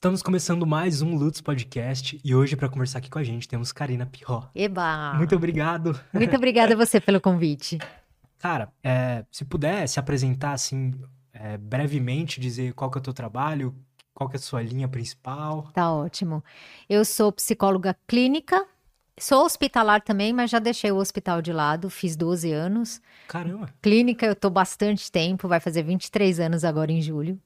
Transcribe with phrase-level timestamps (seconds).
[0.00, 3.70] Estamos começando mais um Lutz Podcast e hoje para conversar aqui com a gente temos
[3.70, 4.44] Karina Pirró.
[4.54, 5.12] Eba!
[5.12, 6.00] Muito obrigado.
[6.10, 7.76] Muito obrigada a você pelo convite.
[8.40, 10.94] Cara, é, se puder se apresentar assim
[11.34, 13.74] é, brevemente, dizer qual que é o teu trabalho,
[14.14, 15.68] qual que é a sua linha principal.
[15.74, 16.42] Tá ótimo.
[16.88, 18.66] Eu sou psicóloga clínica,
[19.18, 23.02] sou hospitalar também, mas já deixei o hospital de lado, fiz 12 anos.
[23.28, 23.68] Caramba!
[23.82, 27.38] Clínica eu tô bastante tempo, vai fazer 23 anos agora em julho.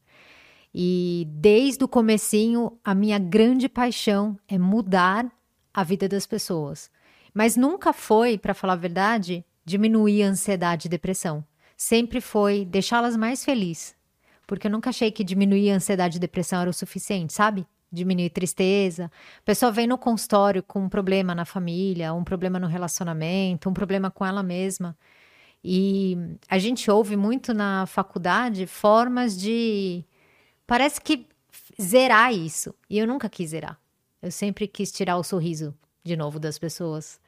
[0.75, 5.31] E desde o comecinho, a minha grande paixão é mudar
[5.73, 6.91] a vida das pessoas.
[7.33, 11.45] Mas nunca foi, para falar a verdade, diminuir a ansiedade e depressão.
[11.77, 13.95] Sempre foi deixá-las mais felizes.
[14.47, 17.65] Porque eu nunca achei que diminuir a ansiedade e depressão era o suficiente, sabe?
[17.91, 19.11] Diminuir tristeza.
[19.39, 23.73] A pessoa vem no consultório com um problema na família, um problema no relacionamento, um
[23.73, 24.97] problema com ela mesma.
[25.63, 26.19] E
[26.49, 30.05] a gente ouve muito na faculdade formas de
[30.67, 31.27] parece que
[31.81, 32.75] zerar isso.
[32.89, 33.79] E eu nunca quis zerar.
[34.23, 37.21] Eu sempre quis tirar o sorriso de novo das pessoas.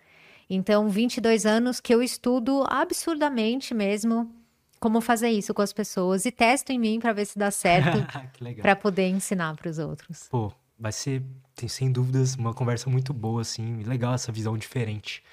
[0.48, 4.32] Então, 22 anos que eu estudo absurdamente mesmo
[4.78, 7.98] como fazer isso com as pessoas e testo em mim para ver se dá certo
[8.60, 10.28] para poder ensinar para os outros.
[10.30, 11.22] Pô, vai ser,
[11.54, 15.24] tem, sem dúvidas, uma conversa muito boa, assim, legal essa visão diferente.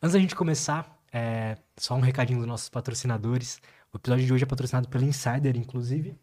[0.00, 3.60] Antes da gente começar, é, só um recadinho dos nossos patrocinadores.
[3.92, 6.16] O episódio de hoje é patrocinado pela Insider, inclusive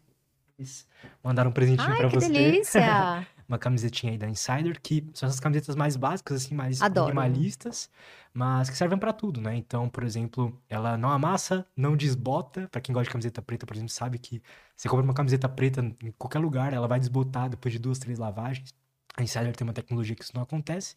[1.22, 2.28] mandaram um presentinho para você.
[2.28, 3.26] delícia!
[3.50, 7.06] uma camisetinha aí da Insider, que são essas camisetas mais básicas, assim, mais Adoro.
[7.06, 7.90] minimalistas,
[8.32, 9.56] mas que servem para tudo, né?
[9.56, 12.68] Então, por exemplo, ela não amassa, não desbota.
[12.70, 14.40] Para quem gosta de camiseta preta, por exemplo, sabe que
[14.76, 18.20] você compra uma camiseta preta em qualquer lugar, ela vai desbotar depois de duas, três
[18.20, 18.72] lavagens.
[19.16, 20.94] A Insider tem uma tecnologia que isso não acontece.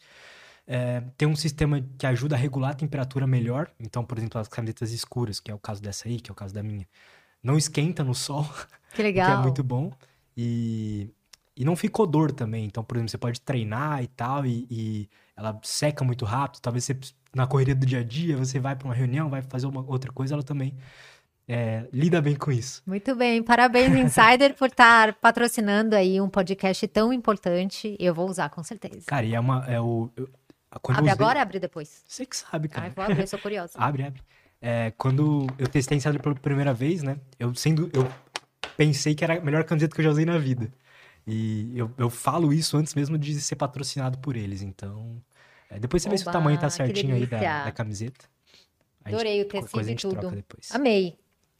[0.67, 3.71] É, tem um sistema que ajuda a regular a temperatura melhor.
[3.79, 6.35] Então, por exemplo, as camisetas escuras, que é o caso dessa aí, que é o
[6.35, 6.87] caso da minha,
[7.43, 8.47] não esquenta no sol.
[8.93, 9.25] Que legal.
[9.25, 9.91] que é muito bom.
[10.37, 11.09] E,
[11.57, 12.65] e não fica odor também.
[12.65, 16.61] Então, por exemplo, você pode treinar e tal, e, e ela seca muito rápido.
[16.61, 16.95] Talvez você,
[17.33, 20.11] na correria do dia a dia, você vai para uma reunião, vai fazer uma outra
[20.11, 20.75] coisa, ela também
[21.47, 22.81] é, lida bem com isso.
[22.85, 23.43] Muito bem.
[23.43, 27.97] Parabéns, Insider, por estar patrocinando aí um podcast tão importante.
[27.99, 29.05] Eu vou usar, com certeza.
[29.05, 29.65] Cara, e é uma.
[29.67, 30.29] É o, eu,
[30.71, 31.11] abre usei...
[31.11, 32.03] agora ou abre depois?
[32.07, 32.87] Você que sabe, cara.
[32.87, 33.73] Ai, vou abrir, sou curiosa.
[33.77, 34.21] abre, abre.
[34.65, 37.17] É, quando eu testei Insider pela primeira vez, né?
[37.37, 37.91] Eu sendo.
[37.93, 38.09] Eu
[38.77, 40.71] pensei que era a melhor camiseta que eu já usei na vida.
[41.27, 44.61] E eu, eu falo isso antes mesmo de ser patrocinado por eles.
[44.61, 45.21] Então,
[45.69, 48.25] é, depois você Oba, vê se o tamanho tá certinho aí da, da camiseta.
[49.03, 50.43] Adorei o tecido e tudo.
[50.71, 51.17] Amei.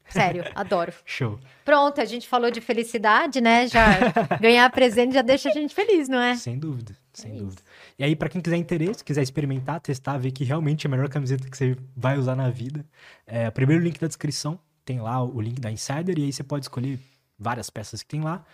[0.07, 0.93] Sério, adoro.
[1.05, 1.39] Show.
[1.65, 3.67] Pronto, a gente falou de felicidade, né?
[3.67, 3.99] Já
[4.39, 6.35] ganhar presente já deixa a gente feliz, não é?
[6.35, 7.61] Sem dúvida, sem é dúvida.
[7.61, 7.72] Isso.
[7.97, 11.09] E aí, para quem quiser interesse, quiser experimentar, testar, ver que realmente é a melhor
[11.09, 12.85] camiseta que você vai usar na vida,
[13.25, 16.65] é primeiro link da descrição tem lá o link da Insider e aí você pode
[16.65, 16.99] escolher
[17.37, 18.45] várias peças que tem lá.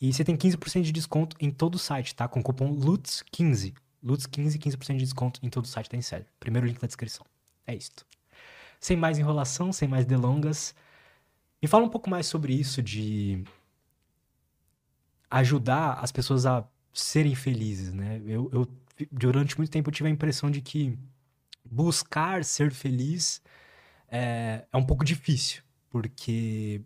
[0.00, 2.28] E você tem 15% de desconto em todo o site, tá?
[2.28, 3.74] Com o cupom LUTS15.
[4.04, 6.26] LUTS15, 15% de desconto em todo o site da Insider.
[6.38, 7.24] Primeiro link na descrição.
[7.66, 7.90] É isso.
[8.78, 10.74] Sem mais enrolação, sem mais delongas.
[11.62, 13.42] Me fala um pouco mais sobre isso de
[15.30, 18.20] ajudar as pessoas a serem felizes, né?
[18.26, 18.68] Eu, eu
[19.10, 20.98] durante muito tempo eu tive a impressão de que
[21.64, 23.42] buscar ser feliz
[24.08, 26.80] é, é um pouco difícil porque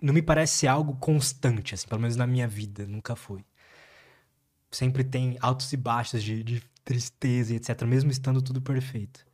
[0.00, 3.44] não me parece algo constante, assim, pelo menos na minha vida, nunca foi.
[4.70, 9.26] Sempre tem altos e baixos de, de tristeza e etc, mesmo estando tudo perfeito.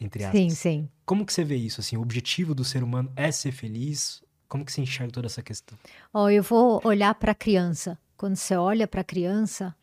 [0.00, 0.40] Entre aspas.
[0.40, 0.88] Sim, sim.
[1.04, 1.96] Como que você vê isso, assim?
[1.96, 4.22] O objetivo do ser humano é ser feliz?
[4.48, 5.78] Como que você enxerga toda essa questão?
[6.12, 7.98] Ó, oh, eu vou olhar para a criança.
[8.22, 9.74] Quando você olha para a criança,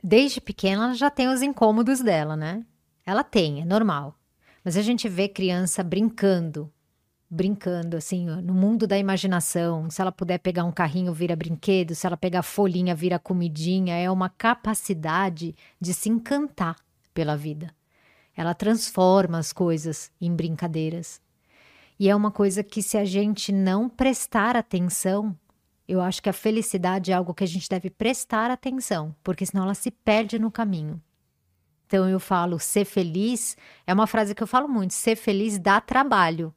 [0.00, 2.64] desde pequena ela já tem os incômodos dela, né?
[3.04, 4.14] Ela tem, é normal.
[4.64, 6.72] Mas a gente vê criança brincando,
[7.28, 9.90] brincando assim, no mundo da imaginação.
[9.90, 14.08] Se ela puder pegar um carrinho, vira brinquedo, se ela pegar folhinha, vira comidinha, é
[14.08, 16.76] uma capacidade de se encantar
[17.12, 17.74] pela vida.
[18.36, 21.20] Ela transforma as coisas em brincadeiras.
[21.98, 25.36] E é uma coisa que se a gente não prestar atenção,
[25.90, 29.64] eu acho que a felicidade é algo que a gente deve prestar atenção, porque senão
[29.64, 31.02] ela se perde no caminho.
[31.86, 35.80] Então eu falo ser feliz, é uma frase que eu falo muito, ser feliz dá
[35.80, 36.54] trabalho.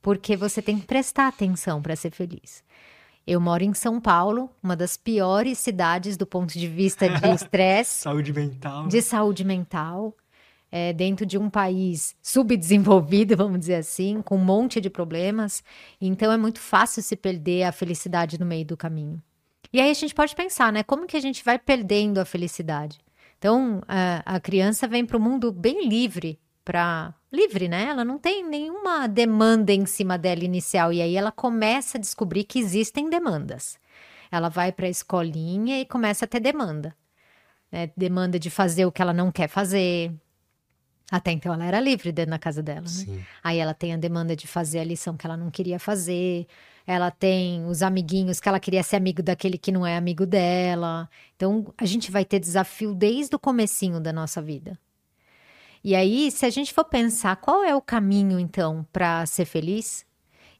[0.00, 2.64] Porque você tem que prestar atenção para ser feliz.
[3.26, 8.02] Eu moro em São Paulo, uma das piores cidades do ponto de vista de estresse.
[8.02, 8.86] saúde mental.
[8.88, 10.16] De saúde mental.
[10.76, 15.62] É, dentro de um país subdesenvolvido, vamos dizer assim, com um monte de problemas.
[16.00, 19.22] Então é muito fácil se perder a felicidade no meio do caminho.
[19.72, 20.82] E aí a gente pode pensar, né?
[20.82, 22.98] Como que a gente vai perdendo a felicidade?
[23.38, 27.84] Então, a, a criança vem para o mundo bem livre, para livre, né?
[27.90, 32.44] Ela não tem nenhuma demanda em cima dela inicial e aí ela começa a descobrir
[32.44, 33.78] que existem demandas.
[34.30, 36.96] Ela vai para a escolinha e começa a ter demanda.
[37.70, 37.90] Né?
[37.96, 40.12] Demanda de fazer o que ela não quer fazer.
[41.10, 42.86] Até então ela era livre dentro da casa dela.
[43.06, 43.24] Né?
[43.42, 46.46] Aí ela tem a demanda de fazer a lição que ela não queria fazer.
[46.86, 51.08] Ela tem os amiguinhos que ela queria ser amigo daquele que não é amigo dela.
[51.36, 54.78] Então a gente vai ter desafio desde o comecinho da nossa vida.
[55.82, 60.06] E aí, se a gente for pensar qual é o caminho então para ser feliz,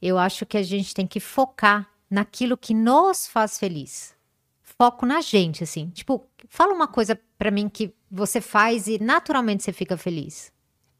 [0.01, 4.15] eu acho que a gente tem que focar naquilo que nos faz feliz.
[4.63, 5.89] Foco na gente, assim.
[5.91, 10.53] Tipo, fala uma coisa para mim que você faz e naturalmente você fica feliz.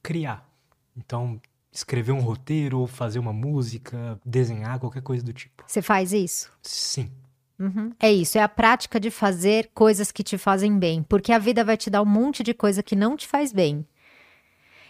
[0.03, 0.49] Criar.
[0.97, 1.41] Então,
[1.73, 5.65] escrever um roteiro, ou fazer uma música, desenhar, qualquer coisa do tipo.
[5.67, 6.53] Você faz isso?
[6.63, 7.11] Sim.
[7.59, 7.93] Uhum.
[8.01, 11.65] É isso, é a prática de fazer coisas que te fazem bem, porque a vida
[11.65, 13.87] vai te dar um monte de coisa que não te faz bem.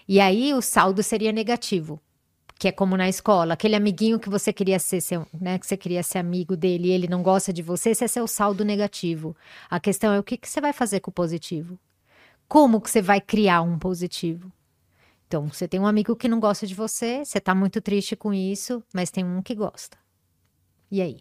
[0.09, 2.01] E aí o saldo seria negativo.
[2.57, 5.77] Que é como na escola, aquele amiguinho que você queria ser, seu, né, que você
[5.77, 9.37] queria ser amigo dele e ele não gosta de você, esse é seu saldo negativo.
[9.69, 11.79] A questão é o que, que você vai fazer com o positivo?
[12.49, 14.53] Como que você vai criar um positivo?
[15.27, 18.33] Então, você tem um amigo que não gosta de você, você tá muito triste com
[18.33, 19.99] isso, mas tem um que gosta.
[20.91, 21.21] E aí?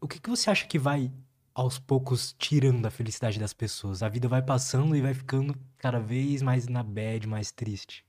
[0.00, 1.12] O que, que você acha que vai
[1.56, 4.02] aos poucos tirando a felicidade das pessoas.
[4.02, 8.04] A vida vai passando e vai ficando cada vez mais na bad, mais triste.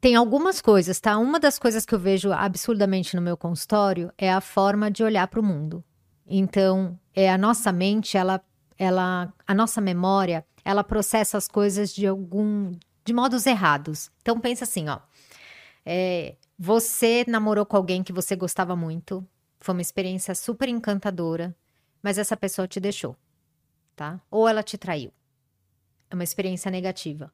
[0.00, 1.16] Tem algumas coisas, tá?
[1.16, 5.28] Uma das coisas que eu vejo absurdamente no meu consultório é a forma de olhar
[5.28, 5.82] para o mundo.
[6.26, 8.40] Então, é a nossa mente, ela,
[8.78, 12.72] ela, a nossa memória, ela processa as coisas de algum,
[13.04, 14.10] de modos errados.
[14.22, 15.00] Então, pensa assim, ó.
[15.84, 19.26] É, você namorou com alguém que você gostava muito,
[19.60, 21.54] foi uma experiência super encantadora
[22.02, 23.16] mas essa pessoa te deixou,
[23.96, 24.20] tá?
[24.30, 25.12] Ou ela te traiu.
[26.10, 27.32] É uma experiência negativa.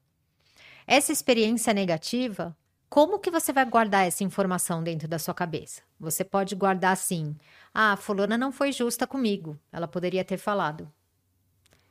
[0.87, 2.56] Essa experiência negativa,
[2.88, 5.82] como que você vai guardar essa informação dentro da sua cabeça?
[5.99, 7.37] Você pode guardar assim:
[7.73, 9.58] "Ah, fulana não foi justa comigo.
[9.73, 10.90] Ela poderia ter falado".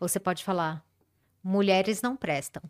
[0.03, 0.85] Ou você pode falar:
[1.41, 2.61] "Mulheres não prestam".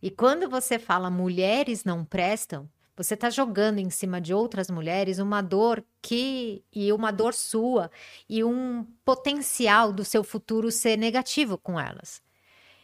[0.00, 2.66] E quando você fala mulheres não prestam,
[2.96, 7.90] você está jogando em cima de outras mulheres uma dor que e uma dor sua
[8.26, 12.22] e um potencial do seu futuro ser negativo com elas.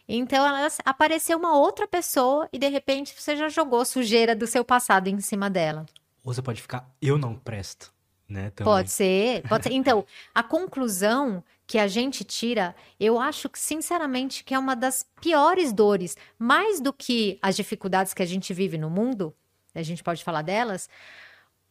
[0.07, 4.63] Então elas apareceu uma outra pessoa e de repente você já jogou sujeira do seu
[4.63, 5.87] passado em cima dela.
[6.23, 7.91] Ou você pode ficar eu não presto,
[8.29, 8.51] né?
[8.51, 8.71] Também.
[8.71, 9.73] Pode ser, pode ser.
[9.73, 10.05] Então,
[10.35, 15.73] a conclusão que a gente tira, eu acho que sinceramente que é uma das piores
[15.73, 19.35] dores, mais do que as dificuldades que a gente vive no mundo,
[19.75, 20.89] a gente pode falar delas,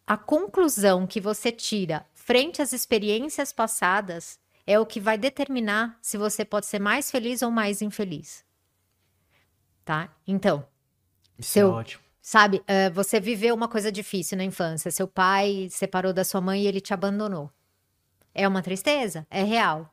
[0.06, 6.18] a conclusão que você tira frente às experiências passadas é o que vai determinar se
[6.18, 8.44] você pode ser mais feliz ou mais infeliz.
[9.84, 10.14] Tá?
[10.26, 10.66] Então.
[11.38, 12.04] Isso seu, é ótimo.
[12.20, 14.90] Sabe, uh, você viveu uma coisa difícil na infância.
[14.90, 17.50] Seu pai separou da sua mãe e ele te abandonou.
[18.36, 19.26] É uma tristeza?
[19.30, 19.90] É real.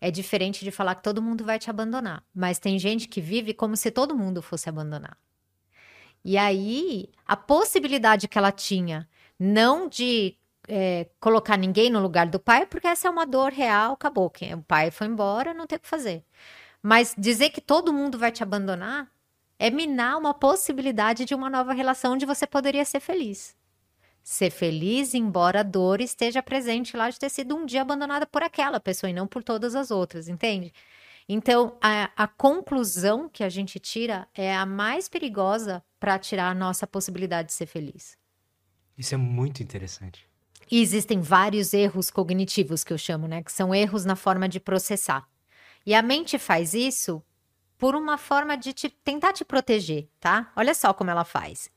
[0.00, 2.22] É diferente de falar que todo mundo vai te abandonar.
[2.34, 5.16] Mas tem gente que vive como se todo mundo fosse abandonar.
[6.22, 10.36] E aí, a possibilidade que ela tinha, não de
[10.68, 14.26] é, colocar ninguém no lugar do pai, porque essa é uma dor real, acabou.
[14.26, 16.22] O pai foi embora, não tem o que fazer.
[16.82, 19.10] Mas dizer que todo mundo vai te abandonar
[19.58, 23.54] é minar uma possibilidade de uma nova relação onde você poderia ser feliz.
[24.30, 28.44] Ser feliz, embora a dor esteja presente lá de ter sido um dia abandonada por
[28.44, 30.72] aquela pessoa e não por todas as outras, entende?
[31.28, 36.54] Então, a, a conclusão que a gente tira é a mais perigosa para tirar a
[36.54, 38.16] nossa possibilidade de ser feliz.
[38.96, 40.28] Isso é muito interessante.
[40.70, 43.42] E existem vários erros cognitivos que eu chamo, né?
[43.42, 45.28] Que são erros na forma de processar.
[45.84, 47.20] E a mente faz isso
[47.76, 50.52] por uma forma de te, tentar te proteger, tá?
[50.54, 51.68] Olha só como ela faz.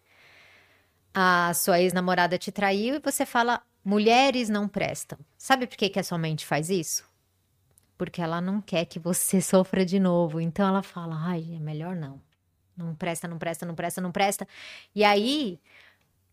[1.14, 5.18] A sua ex-namorada te traiu e você fala: mulheres não prestam.
[5.38, 7.04] Sabe por que, que a sua mente faz isso?
[7.98, 10.40] porque ela não quer que você sofra de novo.
[10.40, 12.22] Então ela fala: ai, é melhor não.
[12.76, 14.48] Não presta, não presta, não presta, não presta.
[14.96, 15.60] E aí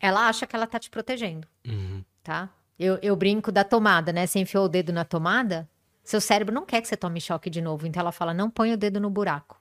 [0.00, 2.02] ela acha que ela tá te protegendo, uhum.
[2.22, 2.48] tá?
[2.78, 4.26] Eu, eu brinco da tomada, né?
[4.26, 5.68] Você enfiou o dedo na tomada,
[6.02, 7.86] seu cérebro não quer que você tome choque de novo.
[7.86, 9.59] Então ela fala: não põe o dedo no buraco.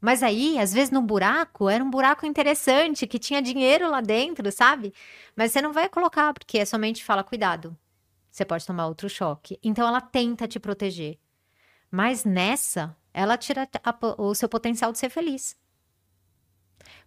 [0.00, 4.50] Mas aí, às vezes, no buraco, era um buraco interessante, que tinha dinheiro lá dentro,
[4.52, 4.94] sabe?
[5.34, 7.76] Mas você não vai colocar, porque a sua mente fala: cuidado,
[8.30, 9.58] você pode tomar outro choque.
[9.62, 11.18] Então ela tenta te proteger.
[11.90, 15.56] Mas nessa, ela tira a, o seu potencial de ser feliz.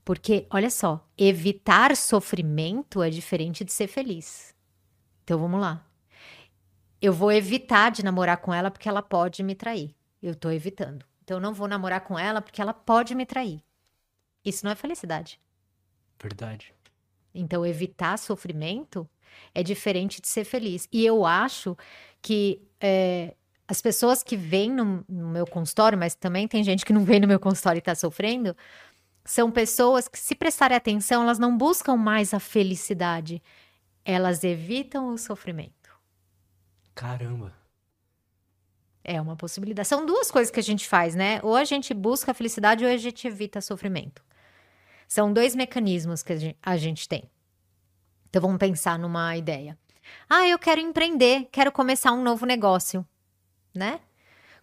[0.03, 4.53] Porque, olha só, evitar sofrimento é diferente de ser feliz.
[5.23, 5.85] Então vamos lá.
[7.01, 9.95] Eu vou evitar de namorar com ela porque ela pode me trair.
[10.21, 11.05] Eu tô evitando.
[11.31, 13.63] Então eu não vou namorar com ela porque ela pode me trair.
[14.43, 15.39] Isso não é felicidade.
[16.21, 16.75] Verdade.
[17.33, 19.09] Então, evitar sofrimento
[19.55, 20.89] é diferente de ser feliz.
[20.91, 21.77] E eu acho
[22.21, 23.33] que é,
[23.65, 27.21] as pessoas que vêm no, no, meu consultório, mas também tem gente que não vem
[27.21, 28.53] no meu consultório e está sofrendo,
[29.23, 33.41] são pessoas que, se prestarem atenção, elas não buscam mais a felicidade,
[34.03, 35.97] elas evitam o sofrimento.
[36.93, 37.60] Caramba.
[39.03, 39.87] É uma possibilidade.
[39.87, 41.39] São duas coisas que a gente faz, né?
[41.43, 44.23] Ou a gente busca a felicidade ou a gente evita sofrimento.
[45.07, 47.23] São dois mecanismos que a gente tem.
[48.29, 49.77] Então vamos pensar numa ideia.
[50.29, 53.05] Ah, eu quero empreender, quero começar um novo negócio,
[53.73, 53.99] né?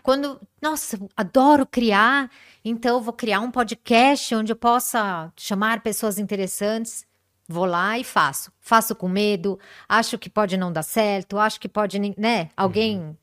[0.03, 2.31] Quando, nossa, adoro criar,
[2.65, 7.07] então vou criar um podcast onde eu possa chamar pessoas interessantes.
[7.47, 8.53] Vou lá e faço.
[8.61, 12.51] Faço com medo, acho que pode não dar certo, acho que pode, né?
[12.57, 13.17] Alguém uhum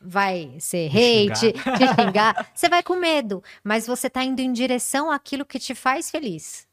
[0.00, 1.78] vai ser hate, xingar.
[1.78, 5.74] te xingar, você vai com medo, mas você está indo em direção àquilo que te
[5.74, 6.68] faz feliz.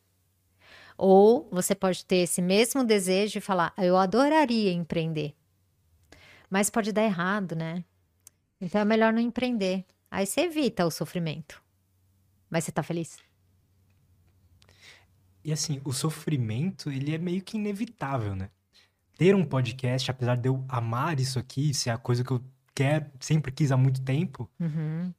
[0.97, 5.35] Ou você pode ter esse mesmo desejo e falar: eu adoraria empreender,
[6.49, 7.83] mas pode dar errado, né?
[8.59, 9.85] Então é melhor não empreender.
[10.09, 11.61] Aí você evita o sofrimento.
[12.49, 13.17] Mas você está feliz?
[15.43, 18.49] E assim, o sofrimento, ele é meio que inevitável, né?
[19.17, 22.41] Ter um podcast, apesar de eu amar isso aqui, ser a coisa que eu
[22.77, 25.11] quer, sempre quis há muito tempo, uhum.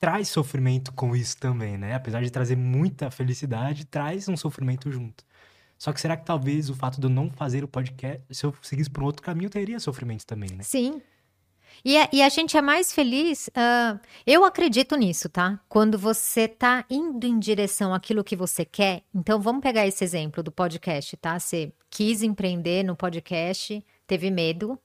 [0.00, 1.94] traz sofrimento com isso também, né?
[1.94, 5.22] Apesar de trazer muita felicidade, traz um sofrimento junto.
[5.76, 8.54] Só que será que talvez o fato de eu não fazer o podcast, se eu
[8.62, 10.62] seguisse por um outro caminho, teria sofrimento também, né?
[10.62, 11.02] Sim.
[11.84, 15.60] E a, e a gente é mais feliz, uh, eu acredito nisso, tá?
[15.68, 19.02] Quando você tá indo em direção àquilo que você quer.
[19.14, 21.38] Então, vamos pegar esse exemplo do podcast, tá?
[21.38, 24.80] Você quis empreender no podcast, teve medo,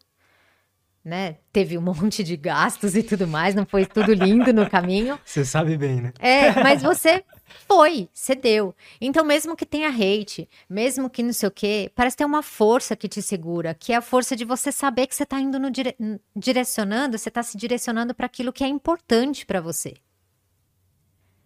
[1.04, 1.38] né?
[1.52, 5.20] Teve um monte de gastos e tudo mais, não foi tudo lindo no caminho.
[5.26, 6.14] Você sabe bem, né?
[6.20, 7.24] É, mas você
[7.68, 8.74] foi, cedeu.
[9.00, 12.96] Então, mesmo que tenha hate, mesmo que não sei o quê, parece ter uma força
[12.96, 15.70] que te segura, que é a força de você saber que você está indo no
[15.70, 15.96] dire...
[16.36, 19.96] direcionando, você está se direcionando para aquilo que é importante para você.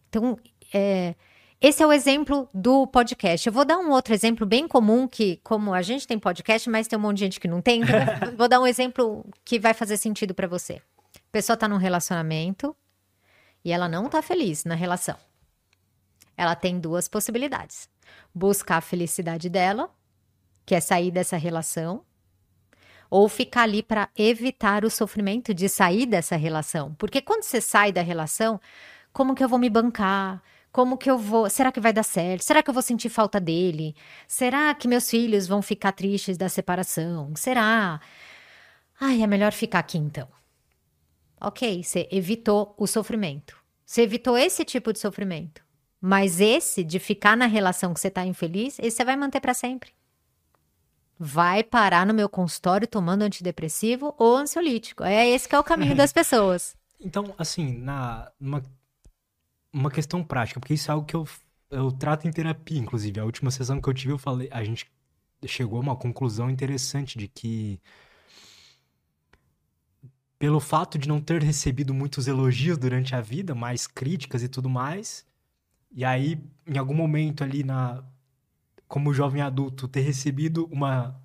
[0.09, 0.37] Então,
[0.73, 1.15] é,
[1.61, 3.47] esse é o exemplo do podcast.
[3.47, 6.87] Eu vou dar um outro exemplo bem comum que, como a gente tem podcast, mas
[6.87, 7.81] tem um monte de gente que não tem.
[7.81, 7.97] Então
[8.37, 10.81] vou dar um exemplo que vai fazer sentido para você.
[11.15, 12.75] A pessoa está num relacionamento
[13.63, 15.17] e ela não está feliz na relação.
[16.37, 17.89] Ela tem duas possibilidades:
[18.33, 19.89] buscar a felicidade dela,
[20.65, 22.03] que é sair dessa relação,
[23.09, 26.93] ou ficar ali para evitar o sofrimento de sair dessa relação.
[26.95, 28.59] Porque quando você sai da relação,
[29.13, 30.43] como que eu vou me bancar?
[30.75, 31.49] Como que eu vou?
[31.49, 32.41] Será que vai dar certo?
[32.41, 33.95] Será que eu vou sentir falta dele?
[34.27, 37.33] Será que meus filhos vão ficar tristes da separação?
[37.33, 38.01] Será?
[38.99, 40.27] Ai, é melhor ficar aqui então.
[41.39, 43.55] Ok, você evitou o sofrimento.
[43.85, 45.63] Você evitou esse tipo de sofrimento.
[46.01, 49.53] Mas esse de ficar na relação que você está infeliz, esse você vai manter para
[49.53, 49.91] sempre.
[51.17, 55.05] Vai parar no meu consultório tomando antidepressivo ou ansiolítico.
[55.05, 56.75] É esse que é o caminho das pessoas.
[56.99, 58.61] Então, assim, na, numa
[59.75, 61.27] uma questão prática, porque isso é algo que eu,
[61.69, 63.19] eu trato em terapia, inclusive.
[63.19, 64.89] A última sessão que eu tive, eu falei, a gente
[65.45, 67.79] chegou a uma conclusão interessante de que
[70.39, 74.69] pelo fato de não ter recebido muitos elogios durante a vida, mais críticas e tudo
[74.69, 75.25] mais,
[75.91, 78.03] e aí em algum momento ali na
[78.87, 81.19] como jovem adulto ter recebido uma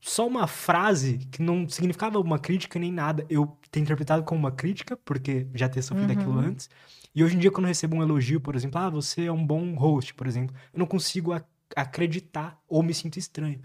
[0.00, 4.52] só uma frase que não significava uma crítica nem nada, eu ter interpretado como uma
[4.52, 6.18] crítica, porque já ter sofrido uhum.
[6.18, 6.68] aquilo antes.
[7.14, 9.46] E hoje em dia, quando eu recebo um elogio, por exemplo, ah, você é um
[9.46, 13.60] bom host, por exemplo, eu não consigo ac acreditar ou me sinto estranho.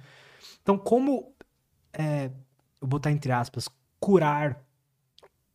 [0.62, 1.34] Então, como,
[1.94, 2.32] é,
[2.82, 3.68] eu botar entre aspas,
[4.00, 4.64] curar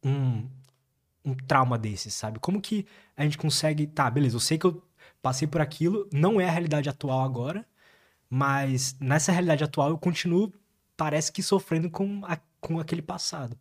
[0.04, 0.46] um,
[1.24, 2.38] um trauma desses, sabe?
[2.38, 4.82] Como que a gente consegue, tá, beleza, eu sei que eu
[5.22, 7.66] passei por aquilo, não é a realidade atual agora,
[8.28, 10.52] mas nessa realidade atual eu continuo,
[10.96, 13.58] parece que sofrendo com, a, com aquele passado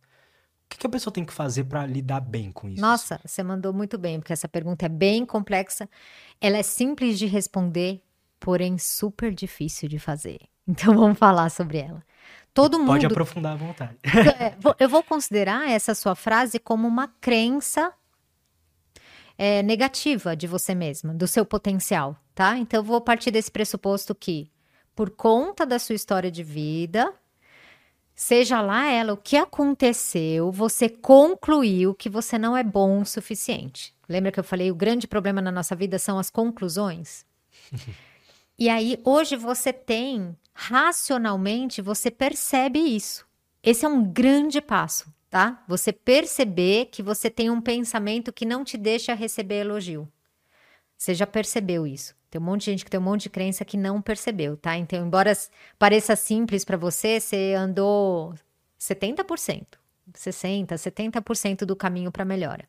[0.72, 2.80] que, que a pessoa tem que fazer para lidar bem com isso?
[2.80, 5.88] Nossa, você mandou muito bem, porque essa pergunta é bem complexa.
[6.40, 8.02] Ela é simples de responder,
[8.40, 10.40] porém super difícil de fazer.
[10.64, 12.04] Então vamos falar sobre ela.
[12.54, 12.86] Todo mundo.
[12.86, 13.96] Pode aprofundar à vontade.
[14.06, 17.92] É, eu vou considerar essa sua frase como uma crença
[19.36, 22.56] é, negativa de você mesma, do seu potencial, tá?
[22.56, 24.52] Então eu vou partir desse pressuposto que,
[24.94, 27.12] por conta da sua história de vida,
[28.14, 33.94] Seja lá ela o que aconteceu, você concluiu que você não é bom o suficiente.
[34.08, 37.24] Lembra que eu falei o grande problema na nossa vida são as conclusões?
[38.58, 43.26] e aí hoje você tem racionalmente você percebe isso.
[43.62, 45.62] Esse é um grande passo, tá?
[45.68, 50.08] Você perceber que você tem um pensamento que não te deixa receber elogio.
[50.96, 52.14] Você já percebeu isso.
[52.32, 54.74] Tem um monte de gente que tem um monte de crença que não percebeu, tá?
[54.74, 55.34] Então, embora
[55.78, 58.32] pareça simples para você, você andou
[58.80, 59.66] 70%,
[60.14, 62.66] 60%, 70% do caminho para melhora.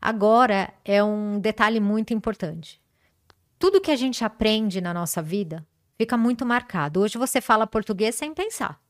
[0.00, 2.82] Agora é um detalhe muito importante.
[3.60, 5.64] Tudo que a gente aprende na nossa vida
[5.96, 6.98] fica muito marcado.
[6.98, 8.82] Hoje você fala português sem pensar,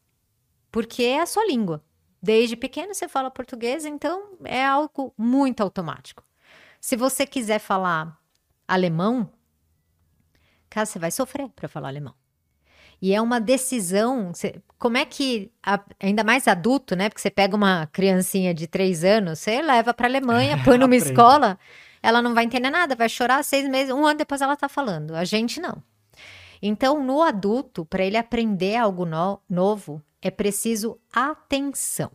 [0.71, 1.85] porque é a sua língua.
[2.23, 6.25] Desde pequeno você fala português, então é algo muito automático.
[6.81, 8.19] Se você quiser falar
[8.67, 9.31] alemão,
[10.73, 12.15] cara, você vai sofrer para falar alemão.
[13.01, 14.33] E é uma decisão.
[14.33, 15.51] Você, como é que,
[16.01, 17.09] ainda mais adulto, né?
[17.09, 20.97] Porque você pega uma criancinha de três anos, você leva para a Alemanha, põe numa
[20.97, 21.59] escola,
[22.03, 25.15] ela não vai entender nada, vai chorar seis meses, um ano depois ela tá falando.
[25.15, 25.83] A gente não.
[26.63, 32.13] Então, no adulto, para ele aprender algo no, novo, é preciso atenção.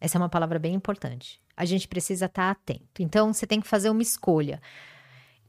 [0.00, 1.40] Essa é uma palavra bem importante.
[1.56, 3.00] A gente precisa estar tá atento.
[3.00, 4.60] Então, você tem que fazer uma escolha.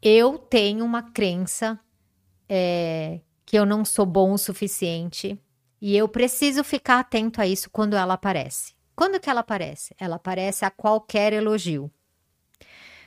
[0.05, 1.79] Eu tenho uma crença
[2.49, 5.39] é, que eu não sou bom o suficiente
[5.79, 8.73] e eu preciso ficar atento a isso quando ela aparece.
[8.93, 9.95] Quando que ela aparece?
[9.97, 11.89] Ela aparece a qualquer elogio.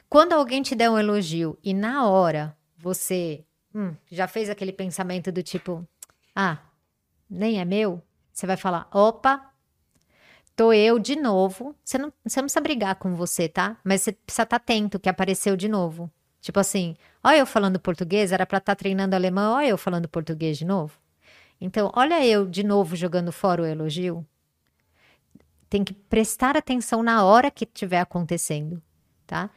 [0.08, 5.30] Quando alguém te der um elogio e na hora você hum, já fez aquele pensamento
[5.30, 5.86] do tipo,
[6.34, 6.60] ah,
[7.28, 9.52] nem é meu, você vai falar, opa,
[10.56, 11.76] tô eu de novo.
[11.84, 13.76] Você não, você não precisa brigar com você, tá?
[13.84, 16.10] Mas você precisa estar atento que apareceu de novo.
[16.46, 20.08] Tipo assim, olha eu falando português, era para estar tá treinando alemão, olha eu falando
[20.08, 20.96] português de novo.
[21.60, 24.24] Então, olha eu de novo jogando fora o elogio.
[25.68, 28.80] Tem que prestar atenção na hora que estiver acontecendo,
[29.26, 29.50] tá?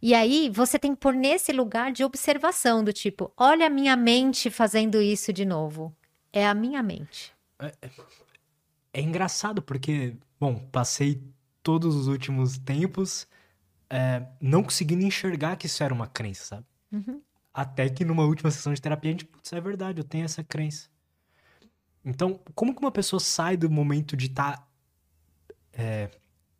[0.00, 3.96] E aí você tem que pôr nesse lugar de observação do tipo, olha a minha
[3.96, 5.92] mente fazendo isso de novo.
[6.32, 7.34] É a minha mente.
[7.58, 7.90] É, é,
[8.92, 11.20] é engraçado porque, bom, passei
[11.60, 13.26] todos os últimos tempos
[13.90, 16.66] é, não conseguindo enxergar que isso era uma crença, sabe?
[16.92, 17.20] Uhum.
[17.52, 20.44] Até que numa última sessão de terapia a gente, putz, é verdade, eu tenho essa
[20.44, 20.88] crença.
[22.04, 24.68] Então, como que uma pessoa sai do momento de estar tá,
[25.72, 26.10] é,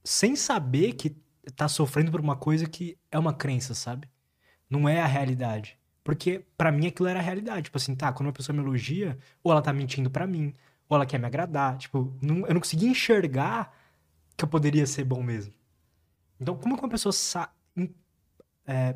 [0.02, 1.10] sem saber que
[1.54, 4.08] tá sofrendo por uma coisa que é uma crença, sabe?
[4.68, 5.78] Não é a realidade.
[6.02, 7.64] Porque para mim aquilo era a realidade.
[7.64, 10.54] Tipo assim, tá, quando uma pessoa me elogia, ou ela tá mentindo para mim,
[10.88, 11.76] ou ela quer me agradar.
[11.78, 13.72] Tipo, não, eu não conseguia enxergar
[14.36, 15.52] que eu poderia ser bom mesmo.
[16.40, 17.50] Então, como que uma pessoa sa
[18.66, 18.94] é,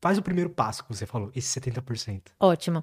[0.00, 2.22] faz o primeiro passo que você falou, esse 70%?
[2.40, 2.82] Ótimo.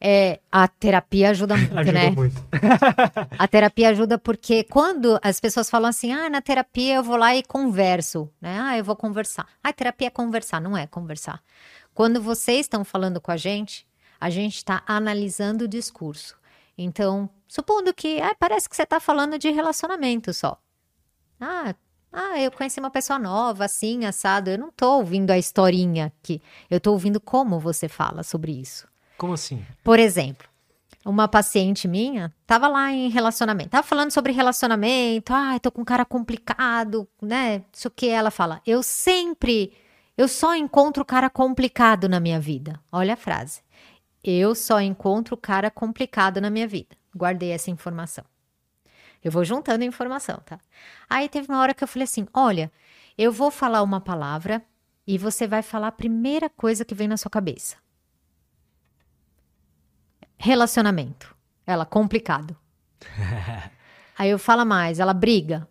[0.00, 2.10] É, a terapia ajuda muito, ajuda né?
[2.10, 2.44] Muito.
[3.38, 7.34] a terapia ajuda porque quando as pessoas falam assim, ah, na terapia eu vou lá
[7.34, 8.58] e converso, né?
[8.60, 9.46] Ah, eu vou conversar.
[9.62, 11.42] Ah, terapia é conversar, não é conversar.
[11.94, 13.86] Quando vocês estão falando com a gente,
[14.20, 16.36] a gente está analisando o discurso.
[16.76, 20.60] Então, supondo que ah, parece que você está falando de relacionamento só.
[21.40, 21.74] Ah,
[22.12, 24.50] ah, eu conheci uma pessoa nova, assim, assado.
[24.50, 26.40] Eu não tô ouvindo a historinha aqui.
[26.70, 28.88] Eu tô ouvindo como você fala sobre isso.
[29.18, 29.64] Como assim?
[29.82, 30.48] Por exemplo,
[31.04, 33.70] uma paciente minha tava lá em relacionamento.
[33.70, 35.32] Tava falando sobre relacionamento.
[35.32, 37.62] Ah, tô com um cara complicado, né?
[37.72, 38.60] Isso que ela fala.
[38.66, 39.72] Eu sempre,
[40.16, 42.80] eu só encontro cara complicado na minha vida.
[42.90, 43.60] Olha a frase.
[44.24, 46.96] Eu só encontro cara complicado na minha vida.
[47.14, 48.24] Guardei essa informação.
[49.22, 50.58] Eu vou juntando informação, tá?
[51.08, 52.70] Aí teve uma hora que eu falei assim: olha,
[53.16, 54.62] eu vou falar uma palavra
[55.06, 57.76] e você vai falar a primeira coisa que vem na sua cabeça.
[60.36, 61.34] Relacionamento.
[61.66, 62.56] Ela, complicado.
[64.18, 65.68] aí eu falo mais, ela briga.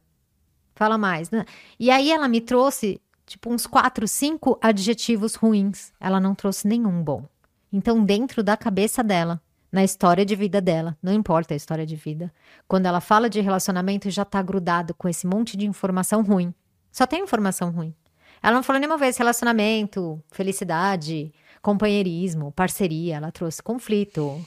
[0.76, 1.30] Fala mais.
[1.30, 1.46] Né?
[1.80, 5.94] E aí ela me trouxe, tipo, uns quatro, cinco adjetivos ruins.
[6.00, 7.28] Ela não trouxe nenhum bom.
[7.72, 9.42] Então, dentro da cabeça dela,
[9.76, 12.34] na história de vida dela, não importa a história de vida.
[12.66, 16.54] Quando ela fala de relacionamento, já tá grudado com esse monte de informação ruim.
[16.90, 17.94] Só tem informação ruim.
[18.42, 24.42] Ela não falou nenhuma vez relacionamento, felicidade, companheirismo, parceria, ela trouxe conflito.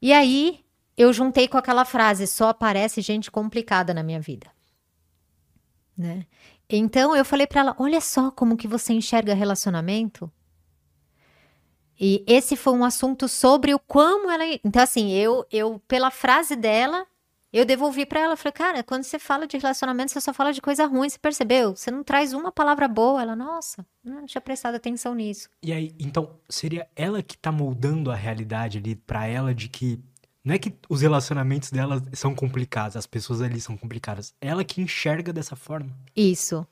[0.00, 0.64] E aí
[0.96, 4.46] eu juntei com aquela frase: só aparece gente complicada na minha vida.
[5.94, 6.24] Né?
[6.66, 10.32] Então eu falei para ela: olha só como que você enxerga relacionamento.
[12.04, 14.42] E esse foi um assunto sobre o como ela.
[14.64, 17.06] Então, assim, eu, eu pela frase dela,
[17.52, 18.36] eu devolvi para ela.
[18.36, 21.76] Falei, cara, quando você fala de relacionamento, você só fala de coisa ruim, você percebeu?
[21.76, 23.22] Você não traz uma palavra boa.
[23.22, 25.48] Ela, nossa, não tinha prestado atenção nisso.
[25.62, 30.00] E aí, então, seria ela que tá moldando a realidade ali para ela de que.
[30.44, 34.34] Não é que os relacionamentos dela são complicados, as pessoas ali são complicadas.
[34.40, 35.96] Ela que enxerga dessa forma.
[36.16, 36.66] Isso.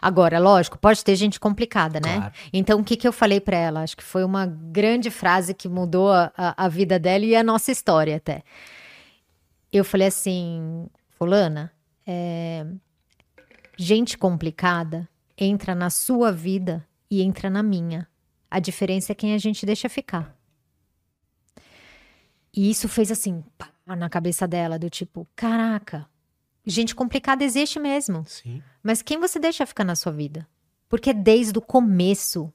[0.00, 2.16] Agora, lógico, pode ter gente complicada, né?
[2.16, 2.34] Claro.
[2.52, 3.82] Então, o que, que eu falei para ela?
[3.82, 7.70] Acho que foi uma grande frase que mudou a, a, vida dela e a nossa
[7.70, 8.42] história até.
[9.72, 10.86] Eu falei assim,
[11.18, 11.72] fulana,
[12.06, 12.66] é,
[13.76, 18.08] gente complicada entra na sua vida e entra na minha.
[18.50, 20.36] A diferença é quem a gente deixa ficar.
[22.54, 26.06] E isso fez assim, pá, na cabeça dela, do tipo, caraca,
[26.70, 28.24] gente complicada existe mesmo.
[28.26, 28.62] Sim.
[28.82, 30.46] Mas quem você deixa ficar na sua vida?
[30.88, 32.52] Porque desde o começo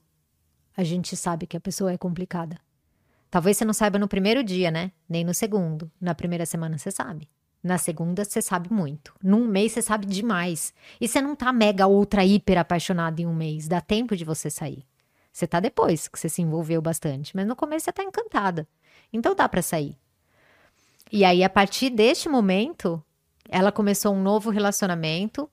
[0.76, 2.58] a gente sabe que a pessoa é complicada.
[3.30, 4.92] Talvez você não saiba no primeiro dia, né?
[5.08, 5.90] Nem no segundo.
[6.00, 7.28] Na primeira semana você sabe.
[7.62, 9.12] Na segunda você sabe muito.
[9.22, 10.72] Num mês você sabe demais.
[11.00, 13.66] E você não tá mega ultra hiper apaixonado em um mês.
[13.68, 14.86] Dá tempo de você sair.
[15.32, 18.66] Você tá depois que você se envolveu bastante, mas no começo você tá encantada.
[19.12, 19.96] Então dá para sair.
[21.10, 23.02] E aí a partir deste momento,
[23.48, 25.48] ela começou um novo relacionamento.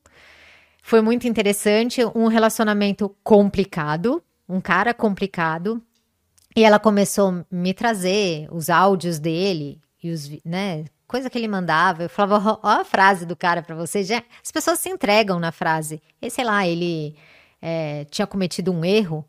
[0.83, 5.81] Foi muito interessante, um relacionamento complicado, um cara complicado.
[6.55, 11.47] E ela começou a me trazer os áudios dele e os, né, coisa que ele
[11.47, 12.03] mandava.
[12.03, 14.07] Eu falava, ó, a frase do cara para vocês.
[14.07, 16.01] Já, as pessoas se entregam na frase.
[16.21, 17.15] E sei lá, ele
[17.61, 19.25] é, tinha cometido um erro.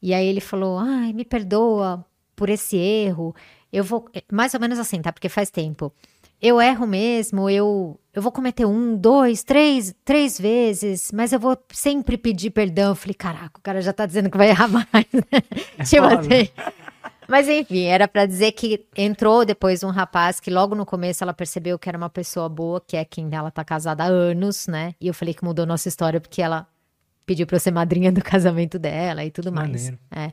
[0.00, 2.04] E aí ele falou, ai, me perdoa
[2.36, 3.34] por esse erro.
[3.72, 5.12] Eu vou, mais ou menos assim, tá?
[5.12, 5.92] Porque faz tempo.
[6.46, 11.56] Eu erro mesmo, eu, eu vou cometer um, dois, três, três vezes, mas eu vou
[11.72, 12.90] sempre pedir perdão.
[12.90, 15.40] Eu falei, caraca, o cara já tá dizendo que vai errar mais, né?
[15.78, 16.50] É tipo assim.
[17.26, 21.32] Mas enfim, era pra dizer que entrou depois um rapaz que logo no começo ela
[21.32, 24.94] percebeu que era uma pessoa boa, que é quem ela tá casada há anos, né?
[25.00, 26.66] E eu falei que mudou nossa história porque ela
[27.24, 29.90] pediu pra eu ser madrinha do casamento dela e tudo mais.
[30.14, 30.30] É.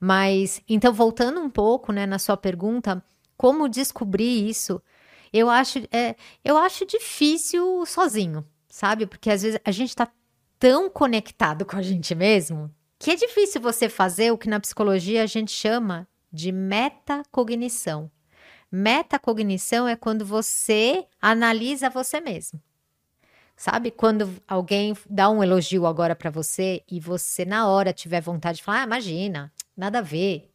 [0.00, 3.04] Mas então voltando um pouco, né, na sua pergunta,
[3.36, 4.80] como descobrir isso?
[5.32, 6.14] Eu acho, é,
[6.44, 9.06] eu acho difícil sozinho, sabe?
[9.06, 10.08] Porque às vezes a gente tá
[10.58, 12.70] tão conectado com a gente mesmo
[13.02, 18.08] que é difícil você fazer o que na psicologia a gente chama de metacognição.
[18.70, 22.62] Metacognição é quando você analisa você mesmo.
[23.56, 23.90] Sabe?
[23.90, 28.64] Quando alguém dá um elogio agora pra você e você na hora tiver vontade de
[28.64, 30.51] falar, ah, imagina, nada a ver.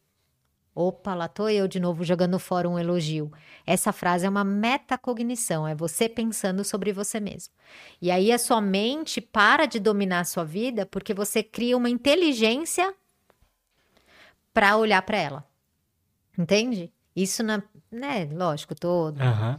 [0.80, 3.32] Opa, lá tô eu de novo jogando fora um elogio.
[3.66, 7.52] Essa frase é uma metacognição, é você pensando sobre você mesmo.
[8.00, 11.90] E aí a sua mente para de dominar a sua vida porque você cria uma
[11.90, 12.94] inteligência
[14.54, 15.44] para olhar para ela.
[16.38, 16.92] Entende?
[17.16, 17.60] Isso na,
[17.90, 19.58] né, lógico, tô Aham.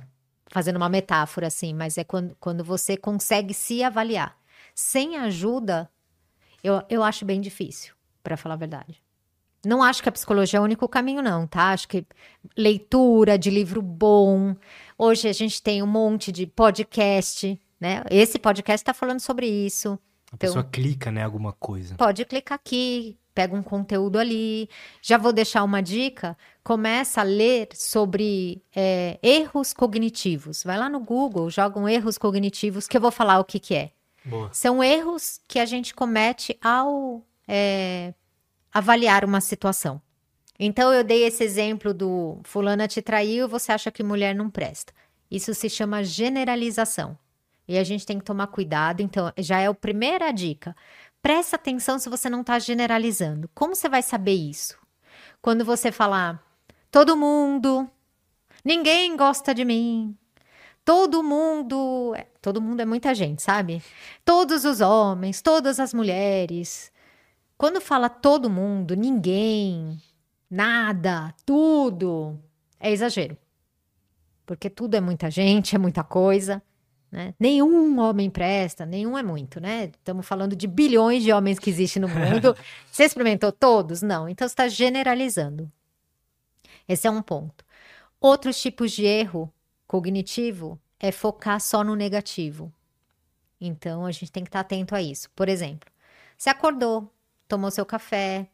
[0.50, 4.38] fazendo uma metáfora assim, mas é quando, quando você consegue se avaliar.
[4.74, 5.92] Sem ajuda,
[6.64, 9.04] eu, eu acho bem difícil, para falar a verdade.
[9.66, 11.72] Não acho que a psicologia é o único caminho, não, tá?
[11.72, 12.06] Acho que
[12.58, 14.56] leitura de livro bom.
[14.98, 18.04] Hoje a gente tem um monte de podcast, né?
[18.10, 19.90] Esse podcast está falando sobre isso.
[20.32, 21.96] A Então- pessoa clica, né, alguma coisa.
[21.96, 24.70] Pode clicar aqui, pega um conteúdo ali.
[25.02, 26.38] Já vou deixar uma dica.
[26.64, 30.64] Começa a ler sobre é, erros cognitivos.
[30.64, 33.76] Vai lá no Google, joga um erros cognitivos, que eu vou falar o que, que
[33.76, 33.92] é.
[34.24, 34.50] Boa.
[34.54, 38.14] São erros que a gente comete ao é,
[38.74, 40.02] avaliar uma situação.
[40.60, 44.94] Então, eu dei esse exemplo do fulana te traiu, você acha que mulher não presta.
[45.32, 47.18] Isso se chama generalização.
[47.68, 49.02] E a gente tem que tomar cuidado.
[49.02, 50.76] Então, já é a primeira dica.
[51.22, 53.50] Presta atenção se você não está generalizando.
[53.54, 54.78] Como você vai saber isso?
[55.42, 56.44] Quando você falar,
[56.92, 57.90] todo mundo,
[58.66, 60.18] ninguém gosta de mim,
[60.84, 63.82] todo mundo, é, todo mundo é muita gente, sabe?
[64.26, 66.92] Todos os homens, todas as mulheres.
[67.60, 70.02] Quando fala todo mundo, ninguém,
[70.50, 72.40] nada, tudo,
[72.80, 73.38] é exagero.
[74.46, 76.64] Porque tudo é muita gente, é muita coisa.
[77.12, 77.36] Né?
[77.38, 79.92] Nenhum homem presta, nenhum é muito, né?
[79.94, 82.56] Estamos falando de bilhões de homens que existem no mundo.
[82.90, 84.02] Você experimentou todos?
[84.02, 84.30] Não.
[84.30, 85.70] Então você está generalizando.
[86.88, 87.66] Esse é um ponto.
[88.22, 89.54] Outros tipos de erro
[89.86, 92.72] cognitivo é focar só no negativo.
[93.60, 95.30] Então a gente tem que estar atento a isso.
[95.32, 95.92] Por exemplo,
[96.38, 97.12] você acordou,
[97.50, 98.48] tomou seu café,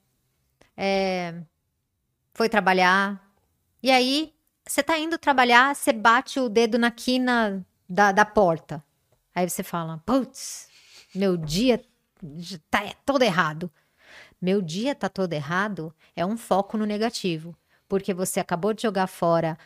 [0.76, 1.36] é,
[2.34, 3.22] foi trabalhar,
[3.84, 4.34] e aí
[4.68, 8.84] você tá indo trabalhar, você bate o dedo na quina da, da porta.
[9.34, 10.68] Aí você fala, putz,
[11.14, 11.80] meu dia
[12.72, 13.72] tá todo errado.
[14.42, 17.56] Meu dia tá todo errado é um foco no negativo.
[17.88, 19.58] Porque você acabou de jogar fora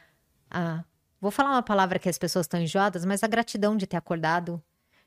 [0.51, 0.83] a.
[1.21, 4.61] Vou falar uma palavra que as pessoas estão enjoadas, mas a gratidão de ter acordado,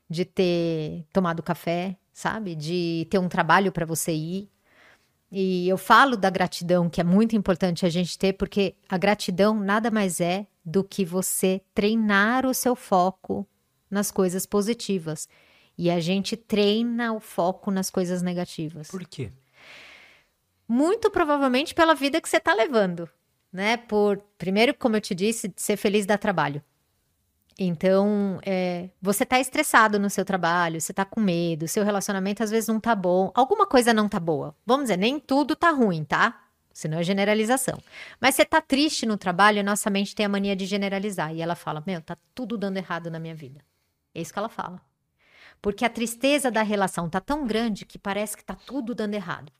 [0.07, 2.55] de ter tomado café, sabe?
[2.55, 4.49] De ter um trabalho para você ir.
[5.31, 9.59] E eu falo da gratidão, que é muito importante a gente ter, porque a gratidão
[9.59, 13.47] nada mais é do que você treinar o seu foco
[13.89, 15.27] nas coisas positivas.
[15.75, 18.91] E a gente treina o foco nas coisas negativas.
[18.91, 19.31] Por quê?
[20.67, 23.09] Muito provavelmente pela vida que você está levando,
[23.51, 23.75] né?
[23.75, 26.63] Por, primeiro, como eu te disse, ser feliz dá trabalho.
[27.57, 32.49] Então, é, você tá estressado no seu trabalho, você tá com medo, seu relacionamento às
[32.49, 34.55] vezes não tá bom, alguma coisa não tá boa.
[34.65, 36.43] Vamos dizer, nem tudo tá ruim, tá?
[36.73, 37.79] Senão é generalização.
[38.19, 41.33] Mas você tá triste no trabalho, a nossa mente tem a mania de generalizar.
[41.33, 43.61] E ela fala: Meu, tá tudo dando errado na minha vida.
[44.15, 44.81] É isso que ela fala.
[45.61, 49.51] Porque a tristeza da relação tá tão grande que parece que tá tudo dando errado.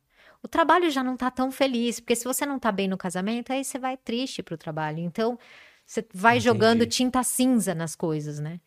[0.41, 3.53] O trabalho já não tá tão feliz, porque se você não tá bem no casamento,
[3.53, 4.99] aí você vai triste pro trabalho.
[4.99, 5.39] Então,
[5.85, 6.45] você vai Entendi.
[6.45, 8.59] jogando tinta cinza nas coisas, né?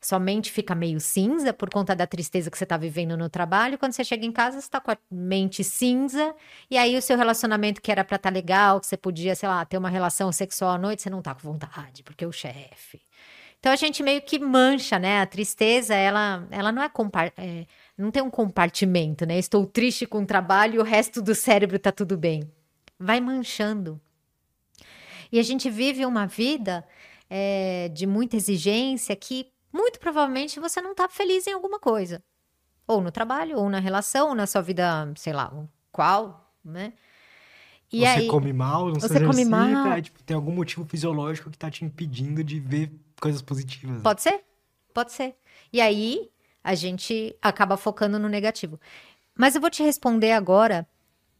[0.00, 3.78] Sua mente fica meio cinza por conta da tristeza que você está vivendo no trabalho.
[3.78, 6.34] Quando você chega em casa, você está com a mente cinza.
[6.70, 9.48] E aí, o seu relacionamento que era para estar tá legal, que você podia, sei
[9.48, 13.00] lá, ter uma relação sexual à noite, você não está com vontade, porque o chefe.
[13.58, 15.22] Então, a gente meio que mancha, né?
[15.22, 16.90] A tristeza, ela, ela não é,
[17.38, 19.38] é não tem um compartimento, né?
[19.38, 22.48] Estou triste com o trabalho e o resto do cérebro está tudo bem.
[22.98, 24.00] Vai manchando.
[25.30, 26.86] E a gente vive uma vida
[27.28, 32.22] é, de muita exigência que muito provavelmente você não está feliz em alguma coisa.
[32.86, 35.52] Ou no trabalho, ou na relação, ou na sua vida, sei lá,
[35.90, 36.92] qual, né?
[37.92, 39.92] E você aí, come mal, não você se come mal.
[39.92, 43.96] É, tipo, tem algum motivo fisiológico que está te impedindo de ver coisas positivas.
[43.96, 44.02] Né?
[44.02, 44.44] Pode ser,
[44.92, 45.36] pode ser.
[45.72, 46.30] E aí
[46.62, 48.80] a gente acaba focando no negativo.
[49.36, 50.86] Mas eu vou te responder agora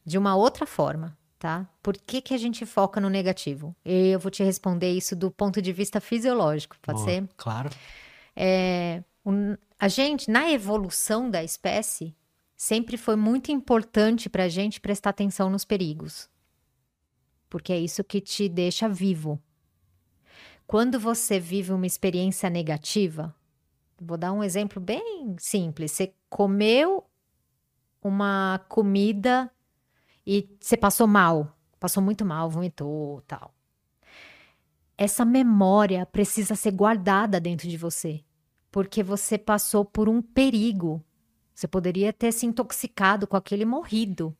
[0.05, 1.67] de uma outra forma tá?
[1.81, 3.75] Por que, que a gente foca no negativo?
[3.85, 7.29] Eu vou te responder isso do ponto de vista fisiológico, pode Boa, ser?
[7.37, 7.69] Claro.
[8.35, 12.15] É, um, a gente, na evolução da espécie,
[12.55, 16.29] sempre foi muito importante para a gente prestar atenção nos perigos.
[17.49, 19.39] Porque é isso que te deixa vivo.
[20.65, 23.33] Quando você vive uma experiência negativa,
[24.01, 25.91] vou dar um exemplo bem simples.
[25.91, 27.05] Você comeu
[28.01, 29.49] uma comida
[30.29, 33.55] e você passou mal, passou muito mal, vomitou, tal.
[34.97, 38.25] Essa memória precisa ser guardada dentro de você,
[38.69, 41.01] porque você passou por um perigo.
[41.55, 44.35] Você poderia ter se intoxicado com aquele morrido.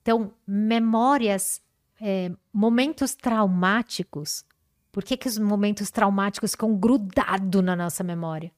[0.00, 1.60] Então, memórias,
[2.00, 4.44] é, momentos traumáticos.
[4.92, 8.52] Por que, que os momentos traumáticos ficam grudados na nossa memória?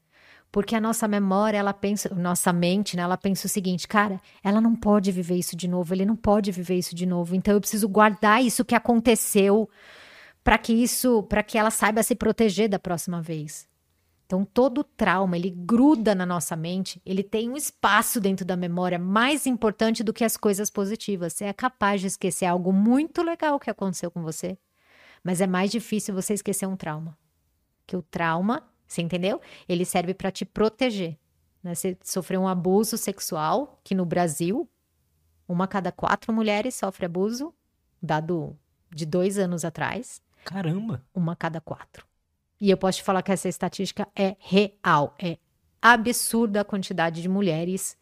[0.57, 4.59] Porque a nossa memória, ela pensa, nossa mente, né, ela pensa o seguinte, cara, ela
[4.59, 7.35] não pode viver isso de novo, ele não pode viver isso de novo.
[7.35, 9.69] Então eu preciso guardar isso que aconteceu
[10.43, 13.69] para que isso, para que ela saiba se proteger da próxima vez.
[14.25, 18.97] Então todo trauma, ele gruda na nossa mente, ele tem um espaço dentro da memória
[18.97, 21.33] mais importante do que as coisas positivas.
[21.33, 24.57] Você é capaz de esquecer algo muito legal que aconteceu com você,
[25.23, 27.15] mas é mais difícil você esquecer um trauma.
[27.85, 29.41] Que o trauma você entendeu?
[29.67, 31.17] Ele serve para te proteger.
[31.61, 31.75] Né?
[31.75, 34.69] Você sofreu um abuso sexual, que no Brasil,
[35.47, 37.53] uma a cada quatro mulheres sofre abuso,
[38.01, 38.57] dado
[38.89, 40.21] de dois anos atrás.
[40.45, 41.03] Caramba!
[41.13, 42.05] Uma a cada quatro.
[42.59, 45.13] E eu posso te falar que essa estatística é real.
[45.19, 45.37] É
[45.81, 47.97] absurda a quantidade de mulheres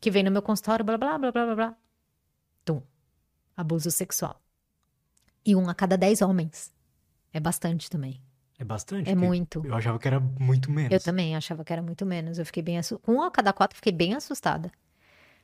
[0.00, 1.76] que vem no meu consultório, blá, blá, blá, blá, blá, blá.
[2.64, 2.82] Tum.
[3.56, 4.40] Abuso sexual.
[5.44, 6.72] E um a cada dez homens.
[7.32, 8.22] É bastante também.
[8.58, 9.08] É bastante?
[9.08, 9.64] É muito.
[9.64, 10.92] Eu achava que era muito menos.
[10.92, 12.38] Eu também achava que era muito menos.
[12.38, 13.12] Eu fiquei bem assustada.
[13.12, 14.72] Um a cada quatro, fiquei bem assustada.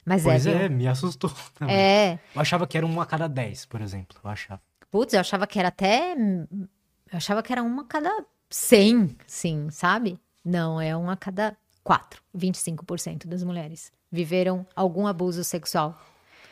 [0.04, 1.76] Mas pois é, é, me assustou também.
[1.76, 2.18] É.
[2.34, 4.18] Eu achava que era um a cada dez, por exemplo.
[4.22, 4.60] Eu achava.
[4.90, 6.14] Putz, eu achava que era até.
[6.14, 10.18] Eu achava que era uma a cada cem, sim, sabe?
[10.44, 12.22] Não, é um a cada quatro.
[12.36, 16.00] 25% das mulheres viveram algum abuso sexual.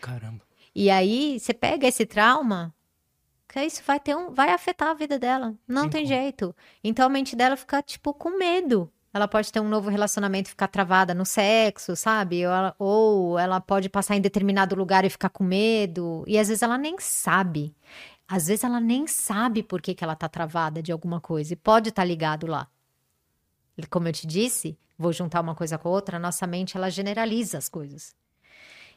[0.01, 0.41] Caramba.
[0.75, 2.75] E aí, você pega esse trauma,
[3.53, 5.55] que isso vai ter um, vai afetar a vida dela.
[5.69, 6.57] Não Sim, tem jeito.
[6.83, 8.91] Então a mente dela fica tipo com medo.
[9.13, 12.47] Ela pode ter um novo relacionamento e ficar travada no sexo, sabe?
[12.47, 16.25] Ou ela, ou ela pode passar em determinado lugar e ficar com medo.
[16.27, 17.77] E às vezes ela nem sabe.
[18.27, 21.53] Às vezes ela nem sabe por que, que ela tá travada de alguma coisa.
[21.53, 22.67] E pode estar tá ligado lá.
[23.91, 26.89] Como eu te disse, vou juntar uma coisa com a outra, a nossa mente ela
[26.89, 28.15] generaliza as coisas.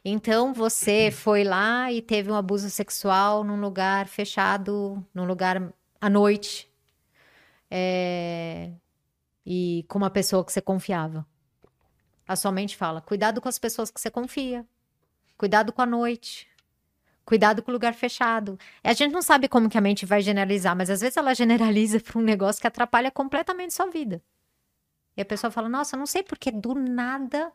[0.07, 6.09] Então você foi lá e teve um abuso sexual num lugar fechado, num lugar à
[6.11, 6.71] noite,
[7.71, 8.71] é...
[9.43, 11.25] e com uma pessoa que você confiava.
[12.27, 14.63] A sua mente fala: cuidado com as pessoas que você confia,
[15.35, 16.47] cuidado com a noite,
[17.25, 18.59] cuidado com o lugar fechado.
[18.83, 21.99] A gente não sabe como que a mente vai generalizar, mas às vezes ela generaliza
[21.99, 24.21] para um negócio que atrapalha completamente sua vida.
[25.17, 27.51] E a pessoa fala: nossa, não sei porque do nada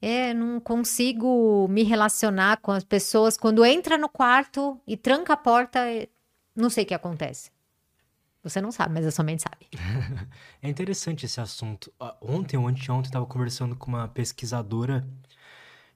[0.00, 3.36] é, não consigo me relacionar com as pessoas.
[3.36, 6.08] Quando entra no quarto e tranca a porta, é,
[6.54, 7.50] não sei o que acontece.
[8.42, 9.66] Você não sabe, mas a sua mente sabe.
[10.62, 11.92] é interessante esse assunto.
[12.20, 15.06] Ontem ou anteontem estava conversando com uma pesquisadora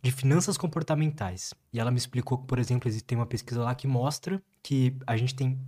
[0.02, 1.54] de finanças comportamentais.
[1.72, 5.16] E ela me explicou que, por exemplo, existe uma pesquisa lá que mostra que a
[5.16, 5.58] gente tem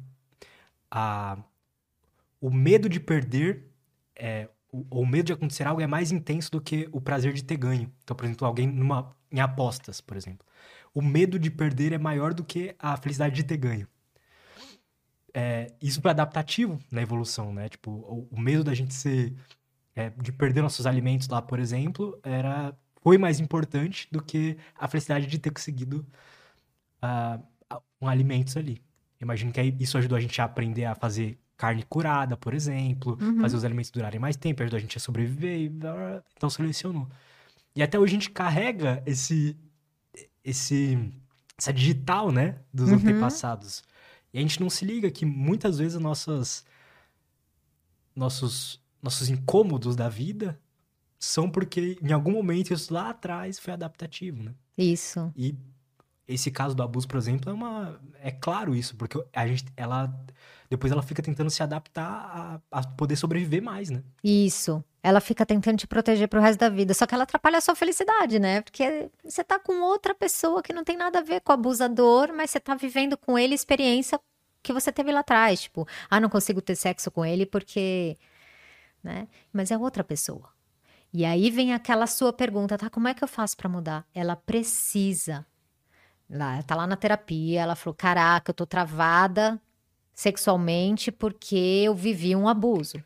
[0.90, 1.38] a,
[2.40, 3.70] o medo de perder
[4.16, 7.44] é, o, o medo de acontecer algo é mais intenso do que o prazer de
[7.44, 7.92] ter ganho.
[8.02, 10.46] Então, por exemplo, alguém numa, em apostas, por exemplo.
[10.92, 13.86] O medo de perder é maior do que a felicidade de ter ganho.
[15.32, 17.68] É, isso é adaptativo na evolução, né?
[17.68, 19.34] Tipo, o, o medo da gente ser...
[19.96, 24.88] É, de perder nossos alimentos lá, por exemplo, era foi mais importante do que a
[24.88, 26.04] felicidade de ter conseguido
[27.00, 28.82] uh, um alimentos ali.
[29.20, 33.40] Imagino que isso ajudou a gente a aprender a fazer carne curada, por exemplo, uhum.
[33.40, 35.70] fazer os alimentos durarem mais tempo, ajudou a gente a sobreviver,
[36.36, 37.08] então selecionou.
[37.76, 39.56] E até hoje a gente carrega esse,
[40.44, 41.12] esse,
[41.58, 42.96] essa digital, né, dos uhum.
[42.96, 43.82] antepassados.
[44.32, 46.64] E a gente não se liga que muitas vezes nossas,
[48.14, 50.58] nossos, nossos incômodos da vida
[51.18, 54.54] são porque em algum momento isso lá atrás foi adaptativo, né?
[54.76, 55.32] Isso.
[55.36, 55.54] E
[56.26, 60.12] esse caso do abuso, por exemplo, é uma é claro isso, porque a gente ela
[60.68, 64.02] depois ela fica tentando se adaptar a, a poder sobreviver mais, né?
[64.22, 64.82] Isso.
[65.02, 67.74] Ela fica tentando te proteger pro resto da vida, só que ela atrapalha a sua
[67.74, 68.62] felicidade, né?
[68.62, 72.32] Porque você tá com outra pessoa que não tem nada a ver com o abusador,
[72.34, 74.18] mas você tá vivendo com ele experiência
[74.62, 78.16] que você teve lá atrás, tipo, ah, não consigo ter sexo com ele porque,
[79.02, 79.28] né?
[79.52, 80.48] Mas é outra pessoa.
[81.12, 82.88] E aí vem aquela sua pergunta, tá?
[82.90, 84.04] Como é que eu faço para mudar?
[84.14, 85.46] Ela precisa
[86.34, 89.60] Lá, tá lá na terapia, ela falou: Caraca, eu tô travada
[90.12, 93.02] sexualmente porque eu vivi um abuso.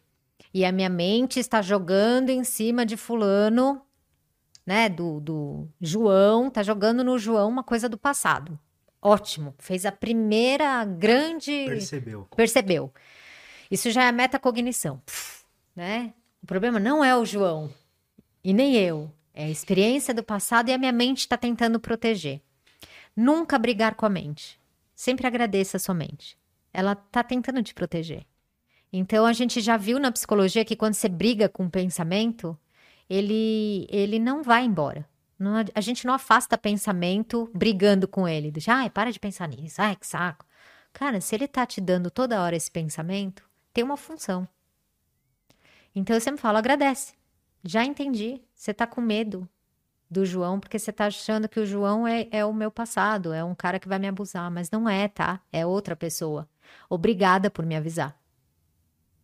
[0.52, 3.82] E a minha mente está jogando em cima de fulano,
[4.64, 8.58] né, do, do João, tá jogando no João uma coisa do passado.
[9.00, 11.66] Ótimo, fez a primeira grande...
[11.66, 12.26] Percebeu.
[12.34, 12.92] Percebeu.
[13.70, 15.00] Isso já é metacognição,
[15.76, 16.14] né?
[16.42, 17.70] O problema não é o João
[18.42, 22.40] e nem eu, é a experiência do passado e a minha mente está tentando proteger.
[23.20, 24.60] Nunca brigar com a mente.
[24.94, 26.38] Sempre agradeça a sua mente.
[26.72, 28.24] Ela tá tentando te proteger.
[28.92, 32.56] Então a gente já viu na psicologia que quando você briga com o pensamento,
[33.10, 35.04] ele ele não vai embora.
[35.36, 38.52] Não, a gente não afasta pensamento brigando com ele.
[38.52, 39.82] Deixa, ai, para de pensar nisso.
[39.82, 40.46] Ai, que saco.
[40.92, 44.46] Cara, se ele tá te dando toda hora esse pensamento, tem uma função.
[45.92, 47.14] Então eu sempre falo, agradece.
[47.64, 48.40] Já entendi.
[48.54, 49.48] Você tá com medo
[50.10, 53.44] do João, porque você tá achando que o João é, é o meu passado, é
[53.44, 55.40] um cara que vai me abusar, mas não é, tá?
[55.52, 56.48] É outra pessoa.
[56.88, 58.18] Obrigada por me avisar.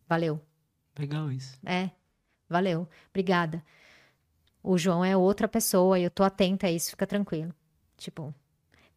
[0.07, 0.39] Valeu.
[0.97, 1.57] Legal isso.
[1.65, 1.89] É,
[2.47, 2.87] valeu.
[3.09, 3.63] Obrigada.
[4.61, 7.53] O João é outra pessoa e eu tô atenta a isso, fica tranquilo.
[7.97, 8.33] Tipo,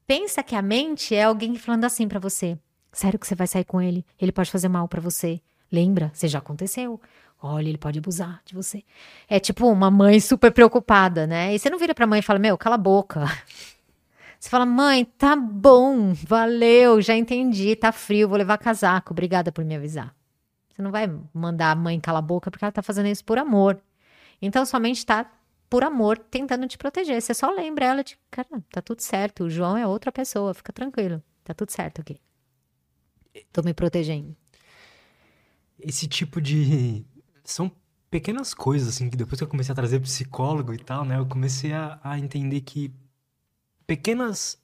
[0.06, 2.58] pensa que a mente é alguém falando assim para você.
[2.92, 4.04] Sério que você vai sair com ele?
[4.18, 5.40] Ele pode fazer mal para você.
[5.70, 6.10] Lembra?
[6.14, 7.00] Você já aconteceu.
[7.40, 8.82] Olha, ele pode abusar de você.
[9.28, 11.54] É tipo uma mãe super preocupada, né?
[11.54, 13.24] E você não vira pra mãe e fala: Meu, cala a boca.
[14.40, 19.64] Você fala: Mãe, tá bom, valeu, já entendi, tá frio, vou levar casaco, obrigada por
[19.64, 20.14] me avisar.
[20.72, 23.36] Você não vai mandar a mãe calar a boca porque ela tá fazendo isso por
[23.36, 23.80] amor.
[24.40, 25.28] Então, somente tá
[25.68, 27.20] por amor tentando te proteger.
[27.20, 30.72] Você só lembra ela de: Cara, tá tudo certo, o João é outra pessoa, fica
[30.72, 32.20] tranquilo, tá tudo certo aqui.
[33.52, 34.36] Tô me protegendo.
[35.80, 37.04] Esse tipo de
[37.52, 37.70] são
[38.10, 41.26] pequenas coisas, assim, que depois que eu comecei a trazer psicólogo e tal, né, eu
[41.26, 42.92] comecei a, a entender que
[43.86, 44.60] pequenas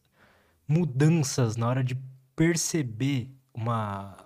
[0.69, 1.97] mudanças na hora de
[2.35, 4.17] perceber uma.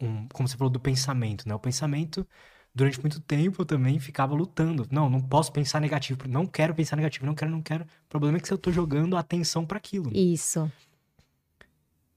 [0.00, 1.54] Um, como você falou do pensamento, né?
[1.54, 2.26] O pensamento,
[2.74, 4.86] durante muito tempo, eu também ficava lutando.
[4.90, 6.28] Não, não posso pensar negativo.
[6.28, 7.84] Não quero pensar negativo, não quero, não quero.
[7.84, 10.10] O problema é que eu tô jogando atenção para aquilo.
[10.14, 10.70] Isso.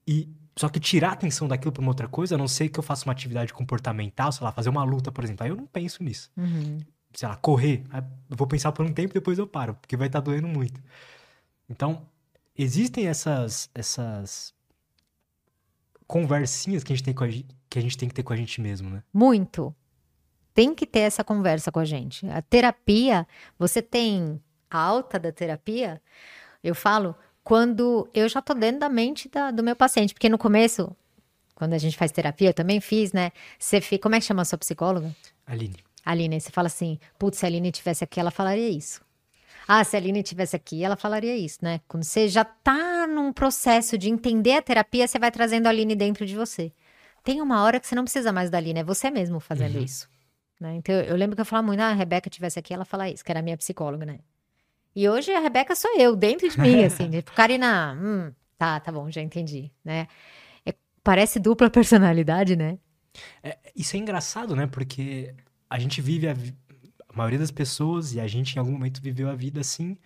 [0.06, 2.78] E só que tirar a atenção daquilo pra uma outra coisa, a não ser que
[2.78, 5.44] eu faça uma atividade comportamental, sei lá, fazer uma luta, por exemplo.
[5.44, 6.30] Aí eu não penso nisso.
[6.36, 6.78] Uhum.
[7.14, 7.82] Sei lá, correr.
[8.30, 10.48] Eu vou pensar por um tempo e depois eu paro, porque vai estar tá doendo
[10.48, 10.80] muito.
[11.68, 12.06] Então,
[12.56, 14.54] existem essas, essas
[16.06, 18.36] conversinhas que a, gente tem com a, que a gente tem que ter com a
[18.36, 19.02] gente mesmo, né?
[19.12, 19.74] Muito.
[20.52, 22.28] Tem que ter essa conversa com a gente.
[22.28, 23.26] A terapia,
[23.58, 24.38] você tem
[24.70, 26.00] a alta da terapia,
[26.62, 30.14] eu falo, quando eu já tô dentro da mente da, do meu paciente.
[30.14, 30.94] Porque no começo,
[31.54, 33.32] quando a gente faz terapia, eu também fiz, né?
[33.58, 34.02] Você fica.
[34.02, 35.14] Como é que chama a sua psicóloga?
[35.46, 35.76] Aline.
[36.04, 39.00] Aline, você fala assim: putz, se a Aline tivesse aqui, ela falaria isso.
[39.66, 41.80] Ah, se a Aline tivesse aqui, ela falaria isso, né?
[41.86, 45.94] Quando você já tá num processo de entender a terapia, você vai trazendo a Aline
[45.94, 46.72] dentro de você.
[47.22, 49.84] Tem uma hora que você não precisa mais da Aline, é você mesmo fazendo uhum.
[49.84, 50.08] isso.
[50.60, 50.74] Né?
[50.74, 53.24] Então, eu lembro que eu falava muito, ah, a Rebeca tivesse aqui, ela fala isso,
[53.24, 54.18] que era a minha psicóloga, né?
[54.94, 57.10] E hoje a Rebeca sou eu, dentro de mim, assim.
[57.10, 60.06] tipo, Karina, hum, tá, tá bom, já entendi, né?
[60.64, 62.78] É, parece dupla personalidade, né?
[63.42, 64.66] É, isso é engraçado, né?
[64.66, 65.34] Porque
[65.68, 69.30] a gente vive a, a maioria das pessoas, e a gente em algum momento viveu
[69.30, 69.96] a vida assim,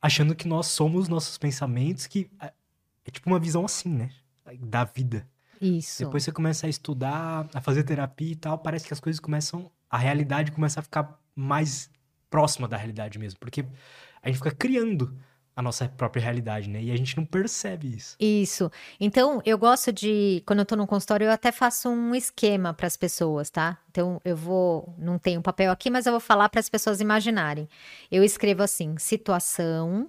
[0.00, 2.52] achando que nós somos nossos pensamentos, que é,
[3.04, 4.10] é tipo uma visão assim, né?
[4.60, 5.28] Da vida.
[5.60, 6.04] Isso.
[6.04, 9.70] Depois você começa a estudar, a fazer terapia e tal, parece que as coisas começam.
[9.90, 11.90] A realidade começa a ficar mais
[12.30, 13.38] próxima da realidade mesmo.
[13.38, 13.64] Porque
[14.22, 15.14] a gente fica criando
[15.54, 16.82] a nossa própria realidade, né?
[16.82, 18.16] E a gente não percebe isso.
[18.18, 18.70] Isso.
[18.98, 22.86] Então, eu gosto de, quando eu tô no consultório, eu até faço um esquema para
[22.86, 23.76] as pessoas, tá?
[23.90, 27.68] Então, eu vou, não tenho papel aqui, mas eu vou falar para as pessoas imaginarem.
[28.10, 30.08] Eu escrevo assim: situação.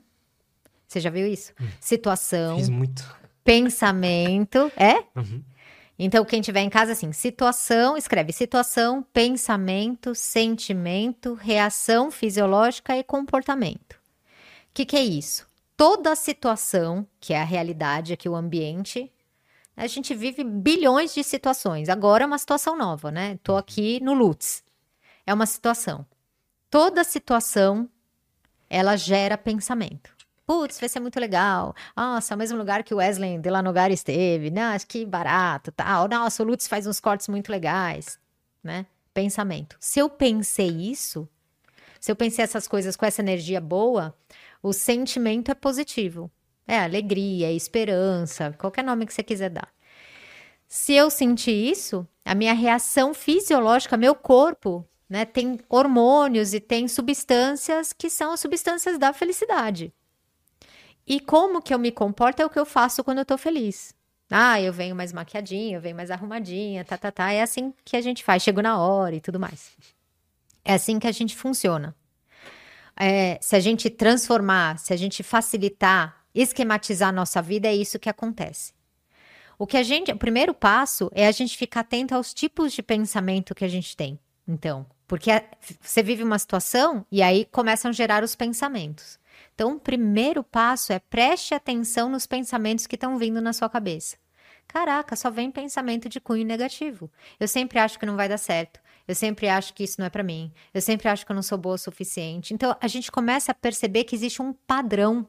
[0.87, 1.53] Você já viu isso?
[1.59, 1.67] Hum.
[1.79, 2.57] Situação.
[2.57, 3.03] Fiz muito.
[3.43, 4.71] Pensamento.
[4.77, 5.03] É?
[5.19, 5.43] Uhum.
[6.03, 13.93] Então, quem tiver em casa, assim, situação, escreve situação, pensamento, sentimento, reação fisiológica e comportamento.
[13.93, 15.45] O que, que é isso?
[15.77, 19.13] Toda situação, que é a realidade aqui, o ambiente,
[19.77, 21.87] a gente vive bilhões de situações.
[21.87, 23.37] Agora é uma situação nova, né?
[23.43, 24.63] Tô aqui no Lutz.
[25.23, 26.03] É uma situação.
[26.71, 27.87] Toda situação,
[28.67, 30.15] ela gera pensamento.
[30.45, 31.73] Putz, vai ser muito legal.
[31.95, 34.49] Nossa, é o mesmo lugar que o Wesley de Lanogar esteve.
[34.49, 36.07] Nossa, que barato, tal.
[36.07, 38.19] Nossa, o Lutz faz uns cortes muito legais,
[38.63, 38.85] né?
[39.13, 39.77] Pensamento.
[39.79, 41.27] Se eu pensei isso,
[41.99, 44.15] se eu pensei essas coisas com essa energia boa,
[44.61, 46.31] o sentimento é positivo.
[46.67, 49.69] É alegria, é esperança, qualquer nome que você quiser dar.
[50.67, 56.87] Se eu sentir isso, a minha reação fisiológica, meu corpo, né, tem hormônios e tem
[56.87, 59.93] substâncias que são as substâncias da felicidade.
[61.05, 63.93] E como que eu me comporto é o que eu faço quando eu tô feliz.
[64.29, 67.31] Ah, eu venho mais maquiadinha, eu venho mais arrumadinha, tá, tá, tá.
[67.31, 69.71] É assim que a gente faz, chego na hora e tudo mais.
[70.63, 71.95] É assim que a gente funciona.
[72.97, 77.99] É, se a gente transformar, se a gente facilitar, esquematizar a nossa vida, é isso
[77.99, 78.73] que acontece.
[79.57, 82.81] O que a gente, o primeiro passo é a gente ficar atento aos tipos de
[82.81, 84.19] pensamento que a gente tem.
[84.47, 85.29] Então, porque
[85.81, 89.19] você vive uma situação e aí começam a gerar os pensamentos.
[89.61, 94.17] Então, o primeiro passo é preste atenção nos pensamentos que estão vindo na sua cabeça.
[94.67, 97.11] Caraca, só vem pensamento de cunho negativo.
[97.39, 98.79] Eu sempre acho que não vai dar certo.
[99.07, 100.51] Eu sempre acho que isso não é para mim.
[100.73, 102.55] Eu sempre acho que eu não sou boa o suficiente.
[102.55, 105.27] Então, a gente começa a perceber que existe um padrão.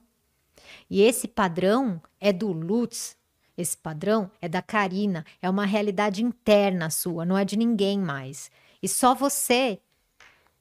[0.89, 3.19] E esse padrão é do Lutz.
[3.55, 5.27] Esse padrão é da Karina.
[5.43, 8.51] É uma realidade interna sua, não é de ninguém mais.
[8.83, 9.79] E só você,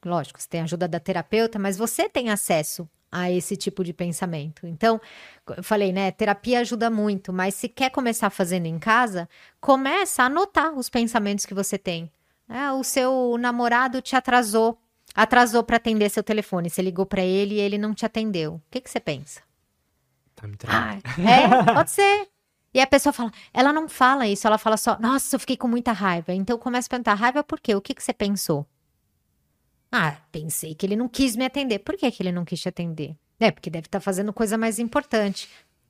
[0.05, 4.65] lógico, você tem ajuda da terapeuta, mas você tem acesso a esse tipo de pensamento.
[4.65, 5.01] Então,
[5.57, 9.27] eu falei, né, terapia ajuda muito, mas se quer começar fazendo em casa,
[9.59, 12.09] começa a anotar os pensamentos que você tem.
[12.47, 14.77] É, o seu namorado te atrasou,
[15.13, 18.55] atrasou para atender seu telefone, você ligou para ele e ele não te atendeu.
[18.55, 19.41] O que, que você pensa?
[20.35, 21.03] Tá me traindo.
[21.05, 22.27] Ah, é, pode ser.
[22.73, 25.67] E a pessoa fala, ela não fala isso, ela fala só, nossa, eu fiquei com
[25.67, 26.33] muita raiva.
[26.33, 27.75] Então começa a perguntar, raiva por quê?
[27.75, 28.65] O que, que você pensou?
[29.91, 31.79] Ah, pensei que ele não quis me atender.
[31.79, 33.15] Por que, que ele não quis te atender?
[33.39, 35.49] É, porque deve estar tá fazendo coisa mais importante.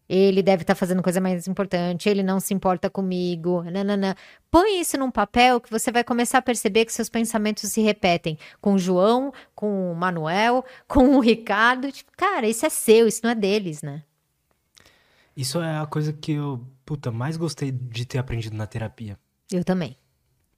[0.10, 3.64] Ele deve estar tá fazendo coisa mais importante, ele não se importa comigo.
[3.64, 4.18] Nanana.
[4.50, 8.38] Põe isso num papel que você vai começar a perceber que seus pensamentos se repetem
[8.60, 11.92] com o João, com o Manuel, com o Ricardo.
[11.92, 14.04] Tipo, cara, isso é seu, isso não é deles, né?
[15.36, 19.18] Isso é a coisa que eu, puta, mais gostei de ter aprendido na terapia.
[19.50, 19.96] Eu também.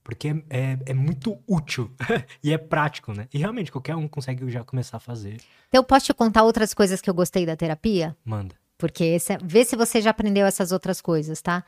[0.04, 1.90] Porque é, é muito útil
[2.44, 3.28] e é prático, né?
[3.34, 5.38] E realmente qualquer um consegue já começar a fazer.
[5.70, 8.16] Então, eu posso te contar outras coisas que eu gostei da terapia?
[8.26, 8.56] Manda.
[8.78, 11.64] Porque esse é, vê se você já aprendeu essas outras coisas, tá?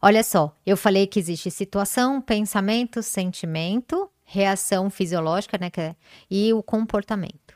[0.00, 5.70] Olha só, eu falei que existe situação, pensamento, sentimento, reação fisiológica, né?
[5.76, 5.94] É,
[6.30, 7.54] e o comportamento.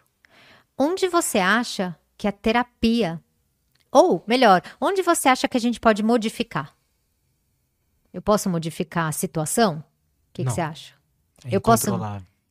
[0.77, 3.23] Onde você acha que a terapia,
[3.91, 6.77] ou melhor, onde você acha que a gente pode modificar?
[8.13, 9.83] Eu posso modificar a situação?
[10.33, 10.95] O que, que, você acha?
[11.45, 11.91] É eu posso,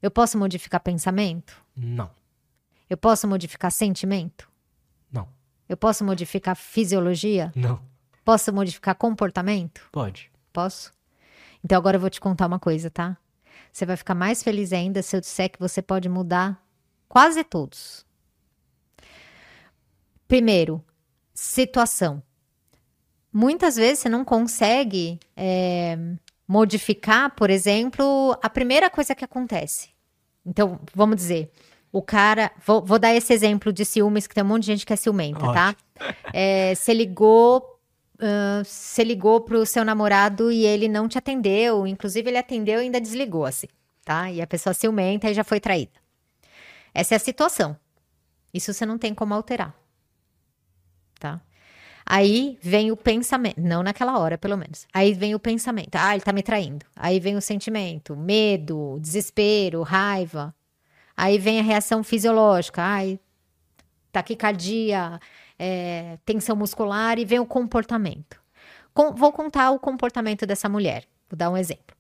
[0.03, 1.59] eu posso modificar pensamento?
[1.75, 2.11] Não.
[2.87, 4.47] Eu posso modificar sentimento?
[5.11, 5.27] Não.
[5.67, 7.51] Eu posso modificar fisiologia?
[7.55, 7.81] Não.
[8.23, 9.81] Posso modificar comportamento?
[9.91, 10.31] Pode.
[10.53, 10.93] Posso?
[11.63, 13.17] Então agora eu vou te contar uma coisa, tá?
[13.73, 16.63] Você vai ficar mais feliz ainda se eu disser que você pode mudar
[17.09, 18.05] quase todos.
[20.27, 20.85] Primeiro,
[21.33, 22.21] situação.
[23.33, 25.97] Muitas vezes você não consegue é,
[26.51, 29.87] modificar, por exemplo, a primeira coisa que acontece.
[30.45, 31.49] Então, vamos dizer,
[31.93, 32.51] o cara.
[32.65, 34.97] Vou, vou dar esse exemplo de ciúmes, que tem um monte de gente que é
[34.97, 35.47] ciumenta, tá?
[35.47, 35.53] Ótimo.
[35.53, 35.75] tá?
[36.33, 37.79] É, você ligou.
[38.15, 41.87] Uh, você ligou pro seu namorado e ele não te atendeu.
[41.87, 43.67] Inclusive, ele atendeu e ainda desligou, assim,
[44.03, 44.29] tá?
[44.29, 45.93] E a pessoa ciumenta e já foi traída.
[46.93, 47.77] Essa é a situação.
[48.53, 49.73] Isso você não tem como alterar.
[51.17, 51.39] Tá?
[52.05, 54.87] Aí vem o pensamento, não naquela hora, pelo menos.
[54.93, 56.85] Aí vem o pensamento, ah, ele tá me traindo.
[56.95, 60.53] Aí vem o sentimento, medo, desespero, raiva.
[61.15, 63.19] Aí vem a reação fisiológica, ai,
[64.11, 65.19] taquicardia,
[65.57, 68.41] é, tensão muscular e vem o comportamento.
[68.93, 71.05] Com- vou contar o comportamento dessa mulher.
[71.29, 71.95] Vou dar um exemplo.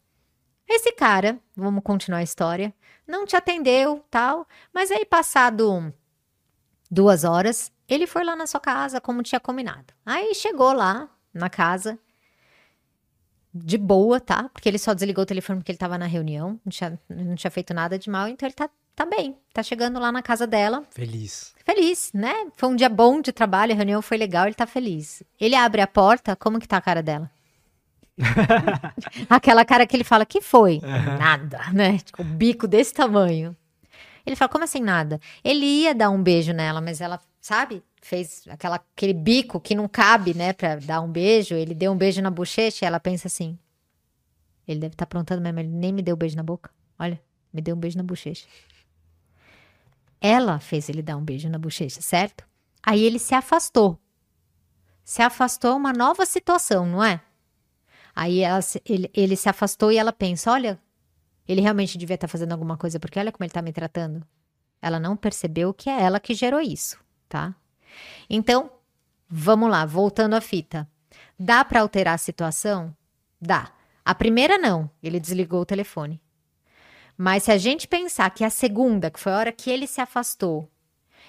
[0.67, 2.73] Esse cara, vamos continuar a história,
[3.07, 5.93] não te atendeu, tal, mas aí passado
[6.91, 9.93] duas horas, ele foi lá na sua casa como tinha combinado.
[10.05, 11.97] Aí chegou lá na casa,
[13.53, 14.49] de boa, tá?
[14.53, 17.51] Porque ele só desligou o telefone porque ele tava na reunião, não tinha, não tinha
[17.51, 19.37] feito nada de mal, então ele tá, tá bem.
[19.53, 21.53] Tá chegando lá na casa dela, Feliz.
[21.65, 22.33] feliz, né?
[22.55, 25.23] Foi um dia bom de trabalho, a reunião foi legal, ele tá feliz.
[25.39, 27.29] Ele abre a porta, como que tá a cara dela?
[29.29, 30.79] Aquela cara que ele fala, que foi?
[31.19, 31.97] Nada, né?
[31.99, 33.55] Tipo, um bico desse tamanho.
[34.25, 35.19] Ele fala, como assim nada?
[35.43, 37.83] Ele ia dar um beijo nela, mas ela, sabe?
[38.01, 41.55] Fez aquela, aquele bico que não cabe, né, pra dar um beijo.
[41.55, 43.57] Ele deu um beijo na bochecha e ela pensa assim:
[44.67, 46.71] ele deve estar aprontando mesmo, ele nem me deu um beijo na boca.
[46.97, 48.47] Olha, me deu um beijo na bochecha.
[50.19, 52.45] Ela fez ele dar um beijo na bochecha, certo?
[52.83, 53.99] Aí ele se afastou.
[55.03, 57.21] Se afastou é uma nova situação, não é?
[58.15, 60.79] Aí ela ele, ele se afastou e ela pensa: olha,
[61.51, 64.25] ele realmente devia estar fazendo alguma coisa, porque olha como ele está me tratando.
[64.81, 66.97] Ela não percebeu que é ela que gerou isso,
[67.27, 67.53] tá?
[68.29, 68.71] Então,
[69.29, 70.87] vamos lá, voltando à fita.
[71.37, 72.95] Dá para alterar a situação?
[73.39, 73.71] Dá.
[74.03, 76.21] A primeira não, ele desligou o telefone.
[77.17, 80.01] Mas se a gente pensar que a segunda, que foi a hora que ele se
[80.01, 80.69] afastou,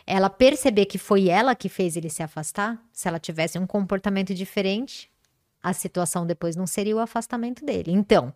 [0.06, 4.34] ela perceber que foi ela que fez ele se afastar, se ela tivesse um comportamento
[4.34, 5.10] diferente,
[5.62, 7.92] a situação depois não seria o afastamento dele.
[7.92, 8.32] Então,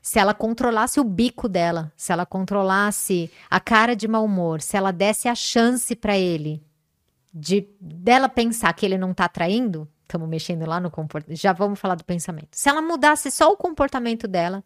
[0.00, 4.76] se ela controlasse o bico dela, se ela controlasse a cara de mau humor, se
[4.76, 6.62] ela desse a chance pra ele
[7.32, 11.78] de dela pensar que ele não tá traindo, estamos mexendo lá no comportamento, já vamos
[11.78, 12.48] falar do pensamento.
[12.52, 14.64] Se ela mudasse só o comportamento dela,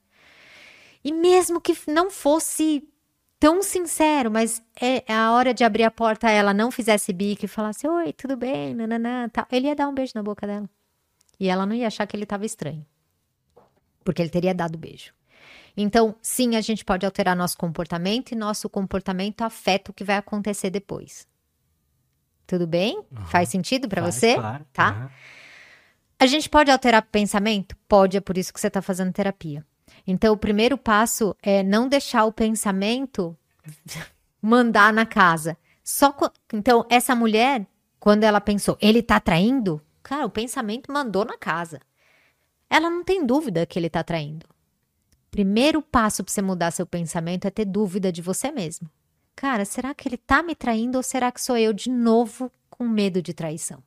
[1.05, 2.88] e mesmo que não fosse
[3.38, 7.44] tão sincero, mas é é a hora de abrir a porta, ela não fizesse bico
[7.44, 8.74] e falasse: Oi, tudo bem?
[8.74, 9.46] Nananã, tal.
[9.50, 10.70] Ele ia dar um beijo na boca dela.
[11.40, 12.86] E ela não ia achar que ele estava estranho.
[14.05, 15.12] Porque ele teria dado beijo.
[15.76, 20.16] Então, sim, a gente pode alterar nosso comportamento e nosso comportamento afeta o que vai
[20.16, 21.26] acontecer depois.
[22.46, 23.03] Tudo bem?
[23.26, 24.34] Faz sentido para você?
[24.34, 24.66] claro.
[24.72, 24.88] Tá?
[24.90, 25.11] Aham.
[26.18, 27.74] A gente pode alterar pensamento?
[27.88, 29.64] Pode, é por isso que você está fazendo terapia.
[30.07, 33.36] Então, o primeiro passo é não deixar o pensamento
[34.40, 35.57] mandar na casa.
[35.82, 37.66] Só co- Então, essa mulher,
[37.98, 39.80] quando ela pensou, ele tá traindo?
[40.03, 41.80] Cara, o pensamento mandou na casa.
[42.73, 44.47] Ela não tem dúvida que ele tá traindo.
[45.31, 48.89] Primeiro passo para você mudar seu pensamento é ter dúvida de você mesmo.
[49.37, 52.89] Cara, será que ele tá me traindo ou será que sou eu de novo com
[52.89, 53.83] medo de traição?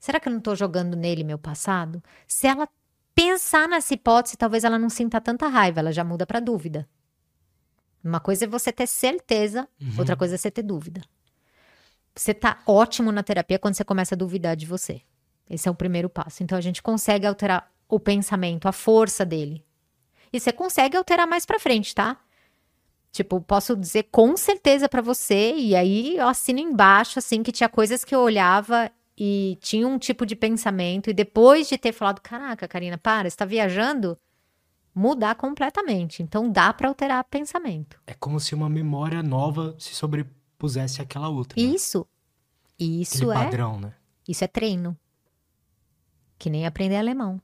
[0.00, 2.02] Será que eu não estou jogando nele meu passado?
[2.26, 2.68] Se ela
[3.14, 6.88] pensar nessa hipótese, talvez ela não sinta tanta raiva, ela já muda para dúvida.
[8.02, 11.00] Uma coisa é você ter certeza, outra coisa é você ter dúvida.
[12.12, 15.02] Você tá ótimo na terapia quando você começa a duvidar de você.
[15.48, 16.42] Esse é o primeiro passo.
[16.42, 19.64] Então a gente consegue alterar o pensamento, a força dele.
[20.32, 22.18] E você consegue alterar mais pra frente, tá?
[23.10, 27.68] Tipo, posso dizer com certeza pra você, e aí eu assino embaixo, assim, que tinha
[27.68, 32.20] coisas que eu olhava e tinha um tipo de pensamento, e depois de ter falado,
[32.22, 34.18] caraca, Karina, para, você tá viajando,
[34.94, 36.22] mudar completamente.
[36.22, 38.00] Então dá pra alterar pensamento.
[38.06, 41.60] É como se uma memória nova se sobrepusesse àquela outra.
[41.60, 41.68] né?
[41.68, 42.06] Isso,
[42.78, 43.92] isso Aquele é, padrão, né?
[44.26, 44.96] isso é treino.
[46.42, 47.40] Que nem aprender alemão.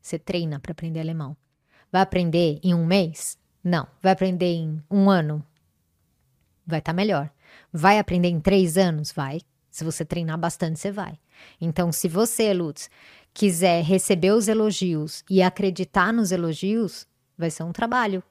[0.00, 1.36] Você treina pra aprender alemão.
[1.90, 3.36] Vai aprender em um mês?
[3.64, 3.88] Não.
[4.00, 5.44] Vai aprender em um ano?
[6.64, 7.28] Vai estar melhor.
[7.72, 9.10] Vai aprender em três anos?
[9.10, 9.40] Vai.
[9.68, 11.18] Se você treinar bastante, você vai.
[11.60, 12.88] Então, se você, Lutz,
[13.34, 18.22] quiser receber os elogios e acreditar nos elogios, vai ser um trabalho.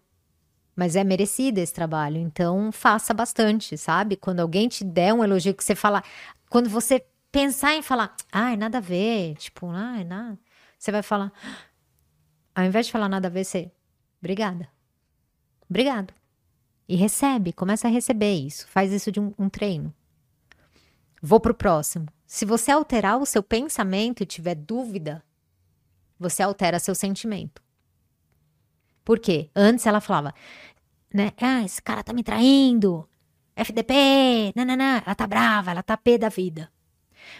[0.73, 2.15] Mas é merecido esse trabalho.
[2.15, 4.15] Então, faça bastante, sabe?
[4.15, 6.01] Quando alguém te der um elogio que você fala.
[6.49, 7.05] Quando você
[7.35, 10.39] pensar em falar, ai, nada a ver, tipo, ai, nada.
[10.79, 11.33] Você vai falar.
[12.55, 13.69] Ao invés de falar nada a ver, você.
[14.19, 14.69] Obrigada.
[15.69, 16.13] Obrigado.
[16.87, 18.65] E recebe, começa a receber isso.
[18.69, 19.93] Faz isso de um, um treino.
[21.21, 22.07] Vou pro próximo.
[22.25, 25.21] Se você alterar o seu pensamento e tiver dúvida,
[26.17, 27.61] você altera seu sentimento.
[29.03, 29.49] Por quê?
[29.53, 30.33] Antes ela falava,
[31.13, 31.33] né?
[31.41, 33.05] Ah, esse cara tá me traindo.
[33.57, 35.01] FDP, nananã.
[35.05, 36.71] Ela tá brava, ela tá pé da vida.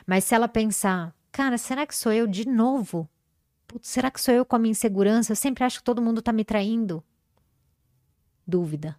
[0.05, 3.09] Mas se ela pensar, cara, será que sou eu de novo?
[3.67, 5.31] Putz, será que sou eu com a minha insegurança?
[5.31, 7.03] Eu sempre acho que todo mundo tá me traindo.
[8.47, 8.95] Dúvida.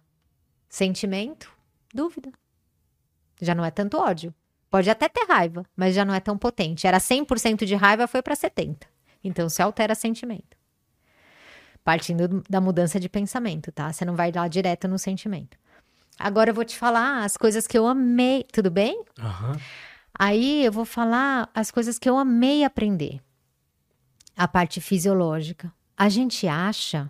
[0.69, 1.51] Sentimento?
[1.93, 2.31] Dúvida.
[3.41, 4.33] Já não é tanto ódio.
[4.69, 6.85] Pode até ter raiva, mas já não é tão potente.
[6.85, 8.87] Era 100% de raiva, foi para 70.
[9.23, 10.57] Então se altera sentimento.
[11.83, 13.91] Partindo do- da mudança de pensamento, tá?
[13.93, 15.57] Você não vai lá direto no sentimento.
[16.19, 18.43] Agora eu vou te falar as coisas que eu amei.
[18.51, 19.01] Tudo bem?
[19.19, 19.53] Aham.
[20.19, 23.21] Aí eu vou falar as coisas que eu amei aprender.
[24.35, 25.73] a parte fisiológica.
[25.97, 27.09] A gente acha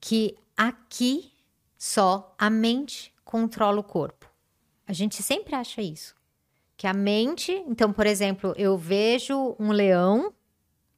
[0.00, 1.30] que aqui
[1.76, 4.26] só a mente controla o corpo.
[4.86, 6.14] A gente sempre acha isso.
[6.76, 10.32] Que a mente, então, por exemplo, eu vejo um leão,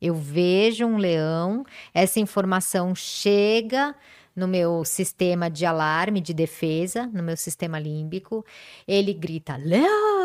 [0.00, 3.94] eu vejo um leão, essa informação chega
[4.36, 8.44] no meu sistema de alarme, de defesa, no meu sistema límbico,
[8.86, 10.17] ele grita leão,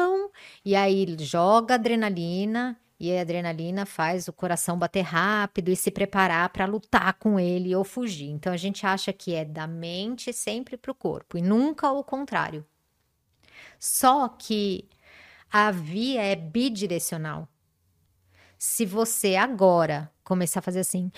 [0.64, 6.48] e aí joga adrenalina, e a adrenalina faz o coração bater rápido e se preparar
[6.50, 8.30] para lutar com ele ou fugir.
[8.30, 12.02] Então a gente acha que é da mente sempre para o corpo e nunca o
[12.02, 12.66] contrário.
[13.78, 14.88] Só que
[15.52, 17.50] a via é bidirecional.
[18.58, 21.12] Se você agora começar a fazer assim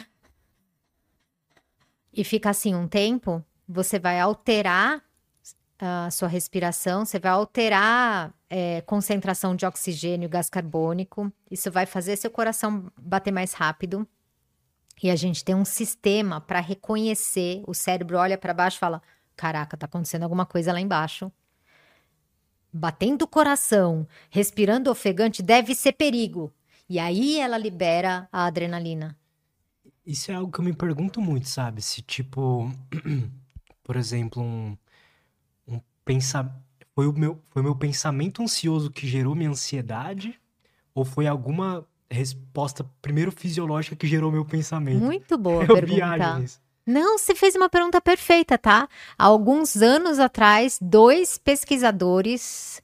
[2.11, 5.04] e ficar assim um tempo, você vai alterar
[5.79, 11.31] a sua respiração, você vai alterar é, concentração de oxigênio, gás carbônico.
[11.51, 14.07] Isso vai fazer seu coração bater mais rápido.
[15.03, 17.61] E a gente tem um sistema para reconhecer.
[17.67, 19.01] O cérebro olha para baixo e fala:
[19.35, 21.31] Caraca, tá acontecendo alguma coisa lá embaixo.
[22.71, 26.53] Batendo o coração, respirando ofegante, deve ser perigo.
[26.89, 29.17] E aí ela libera a adrenalina.
[30.05, 31.81] Isso é algo que eu me pergunto muito, sabe?
[31.81, 32.69] Se, tipo,
[33.83, 34.77] por exemplo, um,
[36.05, 36.55] pensamento.
[36.93, 40.39] Foi o, meu, foi meu pensamento ansioso que gerou minha ansiedade?
[40.93, 45.03] Ou foi alguma resposta, primeiro fisiológica, que gerou meu pensamento?
[45.03, 46.45] Muito boa eu pergunta.
[46.87, 48.87] Não, você fez uma pergunta perfeita, tá?
[49.17, 52.81] Há alguns anos atrás, dois pesquisadores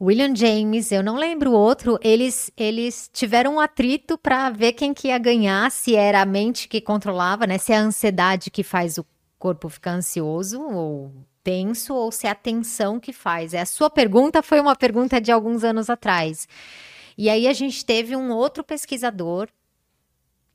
[0.00, 4.92] William James, eu não lembro o outro, eles, eles tiveram um atrito para ver quem
[4.92, 7.56] que ia ganhar, se era a mente que controlava, né?
[7.56, 9.06] Se é a ansiedade que faz o
[9.38, 11.12] corpo ficar ansioso ou
[11.44, 13.52] tenso, ou se é a tensão que faz.
[13.52, 16.48] É, a sua pergunta foi uma pergunta de alguns anos atrás.
[17.16, 19.48] E aí a gente teve um outro pesquisador,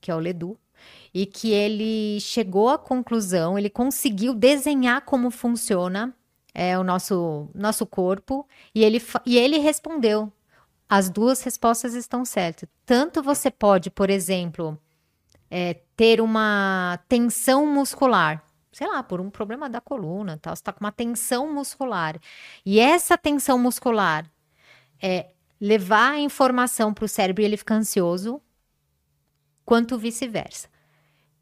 [0.01, 0.57] que é o Ledu,
[1.13, 6.13] e que ele chegou à conclusão, ele conseguiu desenhar como funciona
[6.53, 10.31] é, o nosso, nosso corpo, e ele, e ele respondeu.
[10.87, 12.67] As duas respostas estão certas.
[12.85, 14.77] Tanto você pode, por exemplo,
[15.49, 18.43] é, ter uma tensão muscular,
[18.79, 22.17] sei lá, por um problema da coluna, tal, você está com uma tensão muscular.
[22.65, 24.25] E essa tensão muscular
[25.01, 28.41] é levar a informação para o cérebro e ele fica ansioso,
[29.65, 30.69] quanto vice-versa.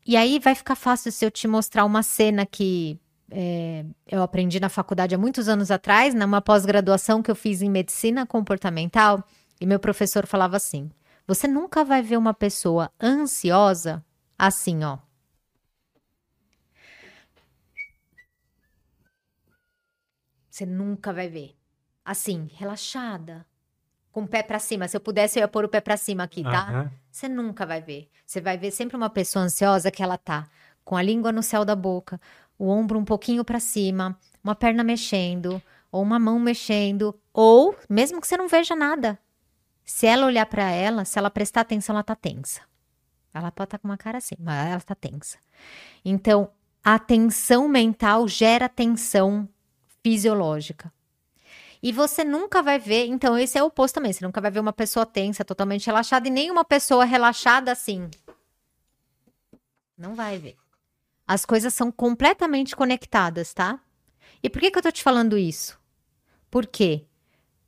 [0.03, 4.59] E aí vai ficar fácil se eu te mostrar uma cena que é, eu aprendi
[4.59, 9.23] na faculdade há muitos anos atrás, numa pós-graduação que eu fiz em medicina comportamental,
[9.61, 10.89] e meu professor falava assim:
[11.27, 14.03] você nunca vai ver uma pessoa ansiosa
[14.39, 14.97] assim, ó.
[20.57, 21.55] Você nunca vai ver.
[22.03, 23.45] Assim, relaxada,
[24.11, 24.87] com o pé para cima.
[24.87, 26.71] Se eu pudesse, eu ia pôr o pé para cima aqui, tá?
[26.71, 26.89] Uhum.
[27.11, 28.09] Você nunca vai ver.
[28.25, 30.49] Você vai ver sempre uma pessoa ansiosa que ela tá
[30.83, 32.19] com a língua no céu da boca,
[32.57, 38.19] o ombro um pouquinho para cima, uma perna mexendo, ou uma mão mexendo, ou mesmo
[38.19, 39.19] que você não veja nada.
[39.85, 42.61] Se ela olhar para ela, se ela prestar atenção, ela tá tensa.
[43.31, 45.37] Ela pode estar tá com uma cara assim, mas ela tá tensa.
[46.03, 46.49] Então,
[46.83, 49.47] a tensão mental gera tensão
[50.07, 50.89] fisiológica.
[51.83, 54.61] E você nunca vai ver, então esse é o oposto também, você nunca vai ver
[54.61, 58.09] uma pessoa tensa, totalmente relaxada e nem uma pessoa relaxada assim.
[59.97, 60.55] Não vai ver.
[61.27, 63.81] As coisas são completamente conectadas, tá?
[64.41, 65.77] E por que, que eu tô te falando isso?
[66.49, 67.05] Porque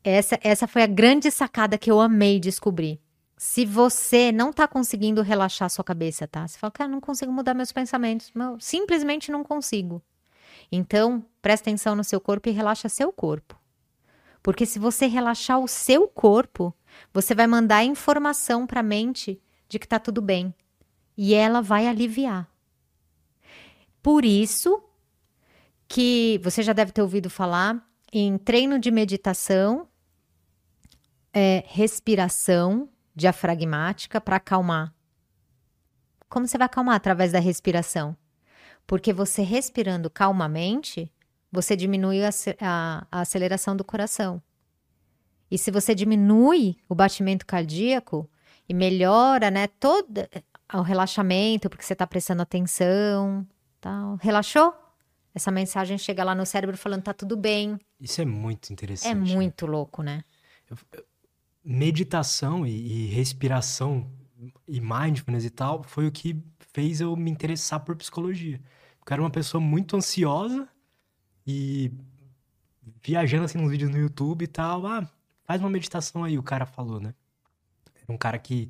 [0.01, 3.01] essa, essa foi a grande sacada que eu amei descobrir.
[3.35, 6.47] Se você não tá conseguindo relaxar sua cabeça, tá?
[6.47, 8.31] Você fala, cara, não consigo mudar meus pensamentos.
[8.33, 10.01] Não, simplesmente não consigo.
[10.72, 13.59] Então, presta atenção no seu corpo e relaxa seu corpo.
[14.41, 16.74] Porque se você relaxar o seu corpo,
[17.13, 20.53] você vai mandar informação para a mente de que tá tudo bem.
[21.17, 22.49] E ela vai aliviar.
[24.01, 24.82] Por isso
[25.88, 29.88] que você já deve ter ouvido falar em treino de meditação,
[31.34, 34.93] é, respiração diafragmática para acalmar.
[36.30, 38.15] Como você vai acalmar através da respiração?
[38.89, 41.13] Porque você respirando calmamente,
[41.51, 42.29] você diminui a,
[42.59, 44.41] a, a aceleração do coração.
[45.51, 48.27] E se você diminui o batimento cardíaco
[48.67, 50.27] e melhora, né, todo
[50.73, 53.47] o relaxamento, porque você está prestando atenção,
[53.79, 54.15] Tal.
[54.15, 54.73] Relaxou?
[55.33, 57.79] Essa mensagem chega lá no cérebro falando tá tudo bem.
[58.01, 59.11] Isso é muito interessante.
[59.11, 59.35] É né?
[59.35, 59.71] muito né?
[59.71, 60.23] louco, né?
[61.63, 64.09] Meditação e, e respiração
[64.67, 66.41] e mindfulness e tal foi o que
[66.73, 68.59] fez eu me interessar por psicologia.
[69.10, 70.70] Porque eu era uma pessoa muito ansiosa
[71.47, 71.91] e
[73.01, 74.86] viajando assim nos vídeos no YouTube e tal.
[74.86, 75.10] Ah,
[75.45, 77.16] faz uma meditação aí, o cara falou, né?
[78.03, 78.70] Era um cara que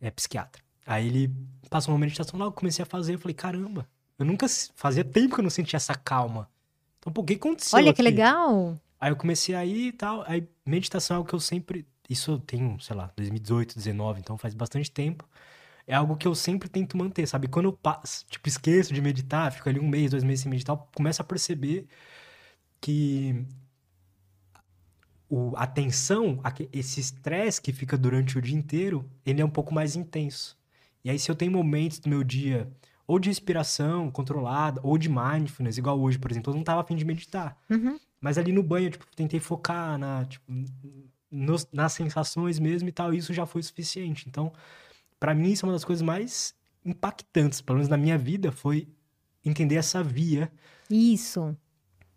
[0.00, 0.60] é psiquiatra.
[0.84, 1.32] Aí ele
[1.70, 5.36] passou uma meditação lá, eu comecei a fazer, eu falei, caramba, eu nunca fazia tempo
[5.36, 6.50] que eu não sentia essa calma.
[6.98, 7.76] Então, por que aconteceu?
[7.76, 7.98] Olha aqui?
[7.98, 8.76] que legal!
[8.98, 10.24] Aí eu comecei a ir e tal.
[10.26, 11.86] Aí meditação é algo que eu sempre.
[12.10, 15.24] Isso eu tenho, sei lá, 2018, 2019, então faz bastante tempo.
[15.88, 17.48] É algo que eu sempre tento manter, sabe?
[17.48, 20.76] Quando eu passo, tipo, esqueço de meditar, fico ali um mês, dois meses sem meditar,
[20.76, 21.88] eu começo a perceber
[22.78, 23.42] que
[25.30, 29.72] o, a tensão, esse estresse que fica durante o dia inteiro, ele é um pouco
[29.72, 30.58] mais intenso.
[31.02, 32.70] E aí, se eu tenho momentos do meu dia,
[33.06, 36.96] ou de respiração controlada, ou de mindfulness, igual hoje, por exemplo, eu não tava afim
[36.96, 37.56] de meditar.
[37.70, 37.98] Uhum.
[38.20, 40.44] Mas ali no banho, tipo, tentei focar na, tipo,
[41.30, 44.28] nos, nas sensações mesmo e tal, e isso já foi suficiente.
[44.28, 44.52] Então,
[45.18, 46.54] para mim, isso é uma das coisas mais
[46.84, 48.88] impactantes, pelo menos na minha vida, foi
[49.44, 50.50] entender essa via.
[50.90, 51.56] Isso.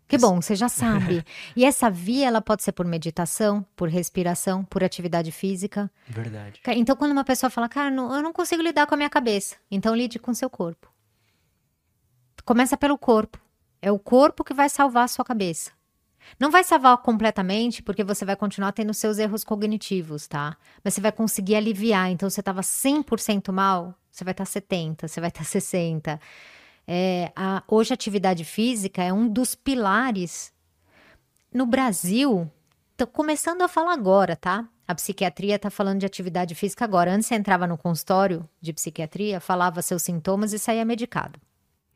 [0.06, 1.24] Que bom, você já sabe.
[1.56, 5.90] e essa via, ela pode ser por meditação, por respiração, por atividade física.
[6.06, 6.60] Verdade.
[6.76, 9.96] Então, quando uma pessoa fala, cara, eu não consigo lidar com a minha cabeça, então
[9.96, 10.92] lide com o seu corpo.
[12.44, 13.38] Começa pelo corpo.
[13.80, 15.70] É o corpo que vai salvar a sua cabeça.
[16.38, 20.56] Não vai salvar completamente, porque você vai continuar tendo seus erros cognitivos, tá?
[20.82, 22.10] Mas você vai conseguir aliviar.
[22.10, 26.20] Então, você estava 100% mal, você vai estar tá 70%, você vai estar tá 60%.
[26.86, 30.52] É, a, hoje, a atividade física é um dos pilares.
[31.52, 32.50] No Brasil,
[32.96, 34.68] tô começando a falar agora, tá?
[34.86, 37.12] A psiquiatria está falando de atividade física agora.
[37.12, 41.40] Antes você entrava no consultório de psiquiatria, falava seus sintomas e saía medicado.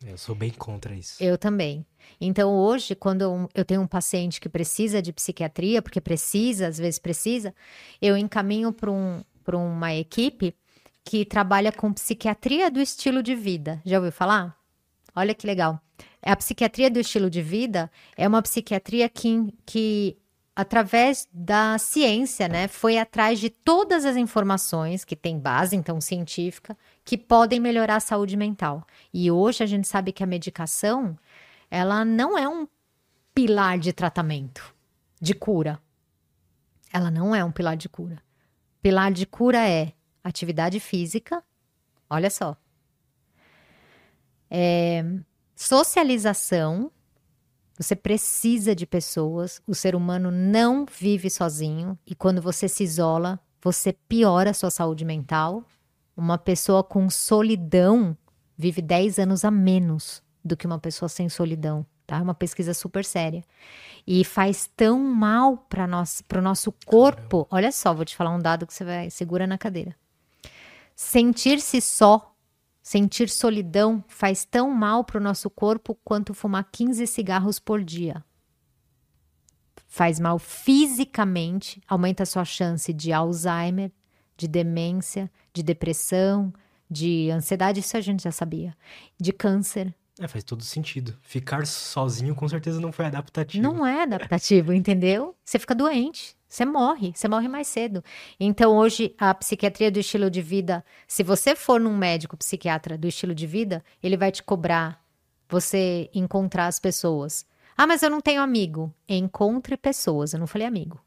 [0.04, 1.22] Eu sou bem contra isso.
[1.22, 1.86] Eu também.
[2.20, 6.98] Então, hoje, quando eu tenho um paciente que precisa de psiquiatria, porque precisa, às vezes
[6.98, 7.54] precisa,
[8.00, 10.54] eu encaminho para um, uma equipe
[11.04, 13.80] que trabalha com psiquiatria do estilo de vida.
[13.84, 14.56] Já ouviu falar?
[15.14, 15.80] Olha que legal.
[16.20, 20.18] A psiquiatria do estilo de vida é uma psiquiatria que, que
[20.56, 26.74] através da ciência, né, foi atrás de todas as informações que tem base, então científica,
[27.04, 28.86] que podem melhorar a saúde mental.
[29.12, 31.14] E hoje a gente sabe que a medicação
[31.70, 32.66] ela não é um
[33.34, 34.74] pilar de tratamento,
[35.20, 35.78] de cura.
[36.90, 38.22] Ela não é um pilar de cura.
[38.80, 39.92] Pilar de cura é
[40.24, 41.44] atividade física,
[42.08, 42.56] olha só.
[44.50, 45.04] É,
[45.54, 46.90] socialização,
[47.78, 53.38] você precisa de pessoas, o ser humano não vive sozinho e quando você se isola,
[53.62, 55.64] você piora a sua saúde mental.
[56.16, 58.16] Uma pessoa com solidão
[58.56, 62.16] vive 10 anos a menos do que uma pessoa sem solidão, tá?
[62.18, 63.44] É uma pesquisa super séria.
[64.06, 67.46] E faz tão mal para o nosso corpo.
[67.50, 69.94] Olha só, vou te falar um dado que você vai segura na cadeira.
[70.94, 72.34] Sentir-se só,
[72.86, 78.24] sentir solidão faz tão mal para o nosso corpo quanto fumar 15 cigarros por dia.
[79.88, 83.90] Faz mal fisicamente, aumenta a sua chance de Alzheimer,
[84.36, 86.54] de demência, de depressão,
[86.88, 88.72] de ansiedade, isso a gente já sabia,
[89.20, 91.14] de câncer, é, faz todo sentido.
[91.20, 93.62] Ficar sozinho com certeza não foi adaptativo.
[93.62, 95.36] Não é adaptativo, entendeu?
[95.44, 98.02] Você fica doente, você morre, você morre mais cedo.
[98.40, 103.06] Então, hoje, a psiquiatria do estilo de vida, se você for num médico psiquiatra do
[103.06, 105.04] estilo de vida, ele vai te cobrar
[105.48, 107.44] você encontrar as pessoas.
[107.76, 108.92] Ah, mas eu não tenho amigo.
[109.06, 110.98] Encontre pessoas, eu não falei amigo.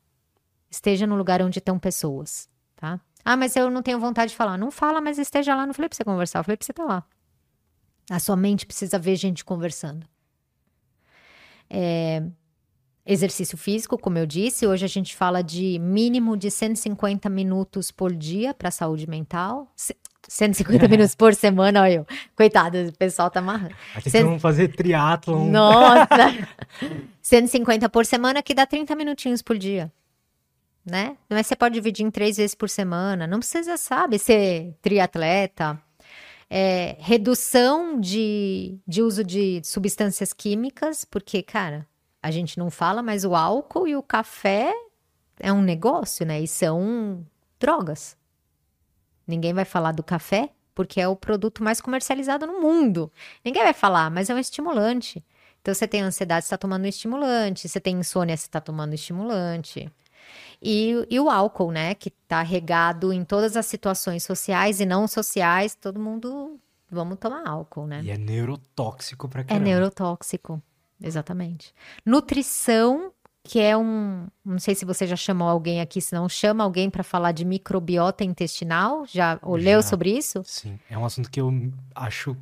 [0.70, 3.00] Esteja no lugar onde estão pessoas, tá?
[3.26, 4.56] Ah, mas eu não tenho vontade de falar.
[4.56, 5.66] Não fala, mas esteja lá.
[5.66, 7.04] Não falei pra você conversar, eu falei pra você estar tá lá.
[8.10, 10.06] A sua mente precisa ver gente conversando.
[11.70, 12.24] É,
[13.06, 18.12] exercício físico, como eu disse, hoje a gente fala de mínimo de 150 minutos por
[18.16, 19.72] dia para saúde mental.
[20.28, 22.08] 150 minutos por semana, olha eu.
[22.36, 23.76] Coitado, o pessoal tá amarrando.
[23.96, 24.26] Aqui Cent...
[24.26, 25.50] vamos fazer triatlon.
[25.50, 26.08] Nossa!
[27.22, 29.92] 150 por semana que dá 30 minutinhos por dia.
[30.84, 31.16] Né?
[31.30, 33.28] Mas você pode dividir em três vezes por semana.
[33.28, 35.80] Não precisa, sabe, ser triatleta
[36.50, 41.88] é, redução de, de uso de substâncias químicas, porque, cara,
[42.22, 44.74] a gente não fala, mas o álcool e o café
[45.40, 46.42] é um negócio, né?
[46.42, 47.26] E são
[47.60, 48.18] drogas.
[49.28, 53.12] Ninguém vai falar do café porque é o produto mais comercializado no mundo.
[53.44, 55.24] Ninguém vai falar, mas é um estimulante.
[55.62, 57.68] Então, você tem ansiedade, você está tomando um estimulante.
[57.68, 59.92] Você tem insônia, você está tomando estimulante.
[60.62, 61.96] E, e o álcool, né?
[61.96, 66.60] Que tá regado em todas as situações sociais e não sociais, todo mundo
[66.92, 68.02] vamos tomar álcool, né?
[68.04, 69.66] E é neurotóxico pra é caramba.
[69.66, 70.62] É neurotóxico,
[71.02, 71.74] exatamente.
[72.06, 74.28] Nutrição, que é um.
[74.44, 77.46] Não sei se você já chamou alguém aqui, se não chama alguém para falar de
[77.46, 79.06] microbiota intestinal.
[79.06, 80.42] Já olhou sobre isso?
[80.46, 81.52] Sim, é um assunto que eu
[81.96, 82.36] acho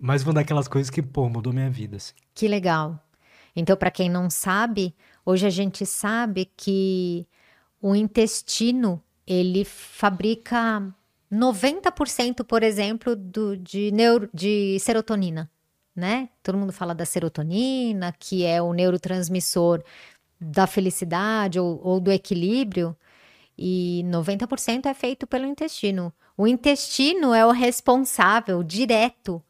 [0.00, 1.96] mais uma daquelas coisas que, pô, mudou minha vida.
[1.96, 2.14] Assim.
[2.34, 3.02] Que legal.
[3.56, 4.94] Então, para quem não sabe,
[5.26, 7.26] hoje a gente sabe que
[7.80, 10.82] o intestino ele fabrica
[11.30, 15.50] 90%, por exemplo, do, de, neuro, de serotonina,
[15.94, 16.30] né?
[16.42, 19.82] Todo mundo fala da serotonina, que é o neurotransmissor
[20.40, 22.96] da felicidade ou, ou do equilíbrio,
[23.56, 26.12] e 90% é feito pelo intestino.
[26.36, 29.42] O intestino é o responsável direto,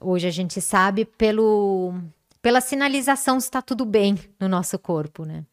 [0.00, 1.94] hoje a gente sabe, pelo,
[2.42, 5.44] pela sinalização se está tudo bem no nosso corpo, né?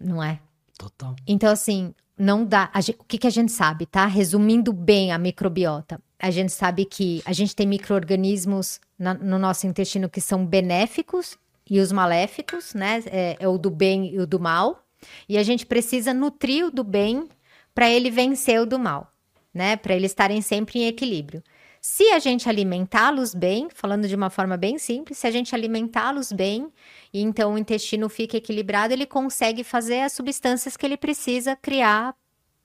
[0.00, 0.40] Não é?
[0.78, 1.16] Total.
[1.26, 2.70] Então, assim, não dá.
[2.76, 4.06] Gente, o que, que a gente sabe, tá?
[4.06, 10.08] Resumindo bem a microbiota, a gente sabe que a gente tem micro-organismos no nosso intestino
[10.08, 11.36] que são benéficos
[11.68, 13.02] e os maléficos, né?
[13.06, 14.84] É, é, o do bem e o do mal.
[15.28, 17.28] E a gente precisa nutrir o do bem
[17.74, 19.12] para ele vencer o do mal,
[19.52, 19.76] né?
[19.76, 21.42] Para eles estarem sempre em equilíbrio.
[21.80, 26.32] Se a gente alimentá-los bem, falando de uma forma bem simples, se a gente alimentá-los
[26.32, 26.72] bem,
[27.12, 32.14] e então o intestino fica equilibrado, ele consegue fazer as substâncias que ele precisa criar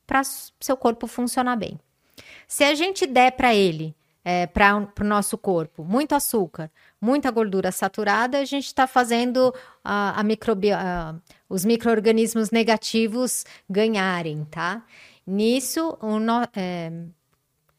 [0.05, 1.79] para seu corpo funcionar bem.
[2.47, 3.95] Se a gente der para ele,
[4.25, 9.53] é, para o nosso corpo, muito açúcar, muita gordura saturada, a gente está fazendo
[9.83, 11.15] a, a microbi a,
[11.49, 14.85] os micro-organismos negativos ganharem, tá?
[15.25, 16.91] Nisso, o no, é,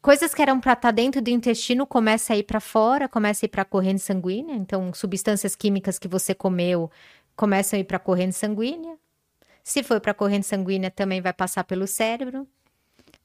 [0.05, 3.43] coisas que eram para estar tá dentro do intestino começam a ir para fora, começam
[3.43, 4.53] a ir para a corrente sanguínea.
[4.53, 6.91] Então, substâncias químicas que você comeu
[7.35, 8.99] começam a ir para a corrente sanguínea.
[9.63, 12.47] Se for para a corrente sanguínea, também vai passar pelo cérebro.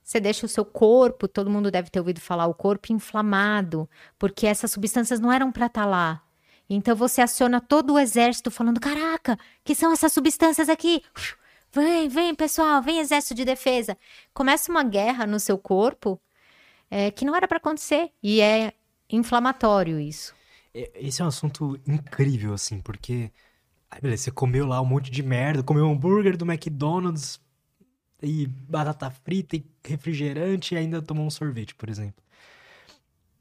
[0.03, 3.87] Você deixa o seu corpo, todo mundo deve ter ouvido falar, o corpo inflamado,
[4.19, 6.23] porque essas substâncias não eram para estar tá lá.
[6.69, 11.03] Então você aciona todo o exército falando: caraca, que são essas substâncias aqui?
[11.71, 13.99] Vem, vem, pessoal, vem exército de defesa.
[14.33, 16.19] Começa uma guerra no seu corpo
[16.91, 18.11] é, que não era para acontecer.
[18.23, 18.73] E é
[19.09, 20.35] inflamatório isso.
[20.75, 23.31] É, esse é um assunto incrível, assim, porque.
[23.91, 27.41] Aí, beleza, você comeu lá um monte de merda, comeu um hambúrguer do McDonald's
[28.23, 32.23] e batata frita e refrigerante e ainda tomou um sorvete, por exemplo.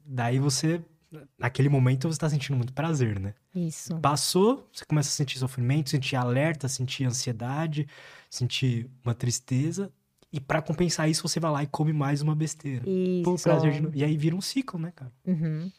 [0.04, 0.82] Daí você,
[1.38, 3.34] naquele momento, você tá sentindo muito prazer, né?
[3.54, 3.96] Isso.
[4.00, 7.86] Passou, você começa a sentir sofrimento, sentir alerta, sentir ansiedade,
[8.28, 9.92] sentir uma tristeza.
[10.32, 12.88] E para compensar isso, você vai lá e come mais uma besteira.
[12.88, 13.42] Isso.
[13.42, 13.98] prazer de...
[13.98, 15.12] E aí vira um ciclo, né, cara?
[15.26, 15.70] Uhum.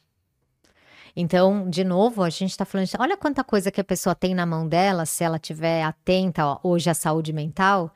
[1.15, 4.33] Então, de novo, a gente está falando, de, olha quanta coisa que a pessoa tem
[4.33, 7.93] na mão dela, se ela tiver atenta ó, hoje à saúde mental.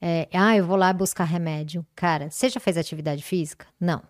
[0.00, 1.86] É, ah, eu vou lá buscar remédio.
[1.94, 3.66] Cara, você já fez atividade física?
[3.80, 4.02] Não.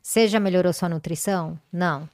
[0.00, 1.58] Você já melhorou sua nutrição?
[1.70, 2.08] Não.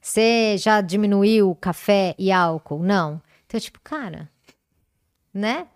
[0.00, 2.82] Você já diminuiu café e álcool?
[2.82, 3.22] Não.
[3.46, 4.28] Então, tipo, cara,
[5.32, 5.68] né?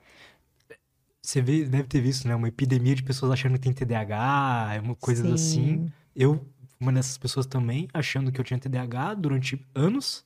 [1.24, 2.34] Você vê, deve ter visto, né?
[2.34, 5.34] Uma epidemia de pessoas achando que tem TDAH, uma coisas Sim.
[5.34, 5.92] assim.
[6.16, 6.44] Eu,
[6.80, 10.24] uma dessas pessoas também, achando que eu tinha TDAH durante anos.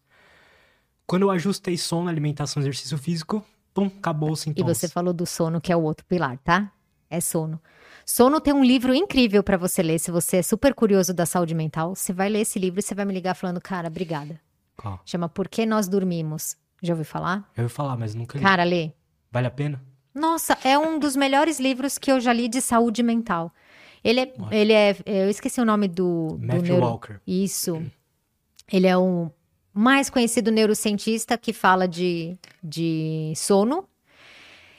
[1.07, 3.45] Quando eu ajustei sono, alimentação, exercício físico,
[3.75, 4.71] pum, acabou o sintoma.
[4.71, 6.73] E você falou do sono, que é o outro pilar, tá?
[7.11, 7.61] É sono.
[8.05, 9.99] Sono tem um livro incrível para você ler.
[9.99, 12.95] Se você é super curioso da saúde mental, você vai ler esse livro e você
[12.95, 14.41] vai me ligar falando, cara, obrigada.
[14.77, 15.01] Qual?
[15.05, 16.57] Chama Por que Nós Dormimos.
[16.83, 17.51] Já ouviu falar?
[17.55, 18.45] Já ouvi falar, mas nunca li.
[18.45, 18.93] Cara, lê.
[19.31, 19.83] Vale a pena?
[20.17, 23.53] Nossa, é um dos melhores livros que eu já li de saúde mental.
[24.03, 26.39] Ele é, ele é eu esqueci o nome do...
[26.41, 26.87] Matthew do neuro...
[26.87, 27.21] Walker.
[27.27, 27.85] Isso.
[28.73, 29.31] Ele é o
[29.75, 33.87] mais conhecido neurocientista que fala de, de sono.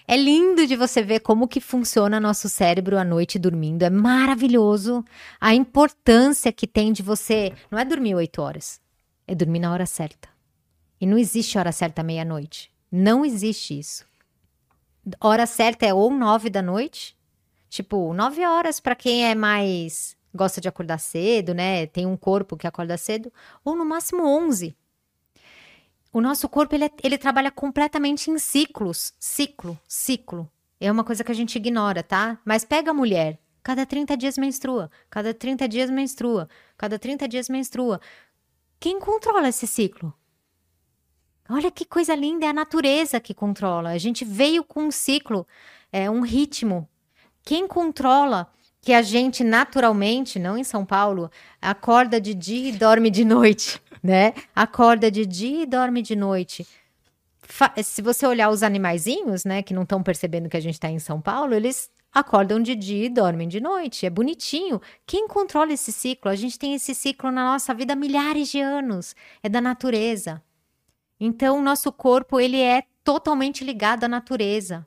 [0.08, 3.84] É lindo de você ver como que funciona nosso cérebro à noite dormindo.
[3.84, 5.06] É maravilhoso
[5.40, 7.54] a importância que tem de você...
[7.70, 8.82] Não é dormir oito horas,
[9.28, 10.30] é dormir na hora certa.
[11.00, 12.72] E não existe hora certa meia-noite.
[12.92, 14.08] Não existe isso
[15.20, 17.16] hora certa é ou nove da noite,
[17.70, 21.88] tipo, nove horas para quem é mais gosta de acordar cedo, né?
[21.88, 23.34] Tem um corpo que acorda cedo,
[23.66, 24.76] ou no máximo onze.
[26.14, 30.50] O nosso corpo ele, é, ele trabalha completamente em ciclos, ciclo, ciclo.
[30.80, 32.40] É uma coisa que a gente ignora, tá?
[32.46, 36.48] Mas pega a mulher, cada 30 dias menstrua, cada 30 dias menstrua,
[36.78, 38.00] cada 30 dias menstrua.
[38.80, 40.14] Quem controla esse ciclo?
[41.50, 43.92] Olha que coisa linda, é a natureza que controla.
[43.92, 45.48] A gente veio com um ciclo,
[45.92, 46.88] é, um ritmo.
[47.44, 51.32] Quem controla que a gente naturalmente, não em São Paulo,
[51.62, 54.34] acorda de dia e dorme de noite, né?
[54.56, 56.68] Acorda de dia e dorme de noite.
[57.42, 60.90] Fa se você olhar os animaizinhos, né, que não estão percebendo que a gente está
[60.90, 64.06] em São Paulo, eles acordam de dia e dormem de noite.
[64.06, 64.82] É bonitinho.
[65.06, 66.30] Quem controla esse ciclo?
[66.30, 69.16] A gente tem esse ciclo na nossa vida há milhares de anos.
[69.42, 70.42] É da natureza.
[71.20, 74.86] Então, o nosso corpo ele é totalmente ligado à natureza,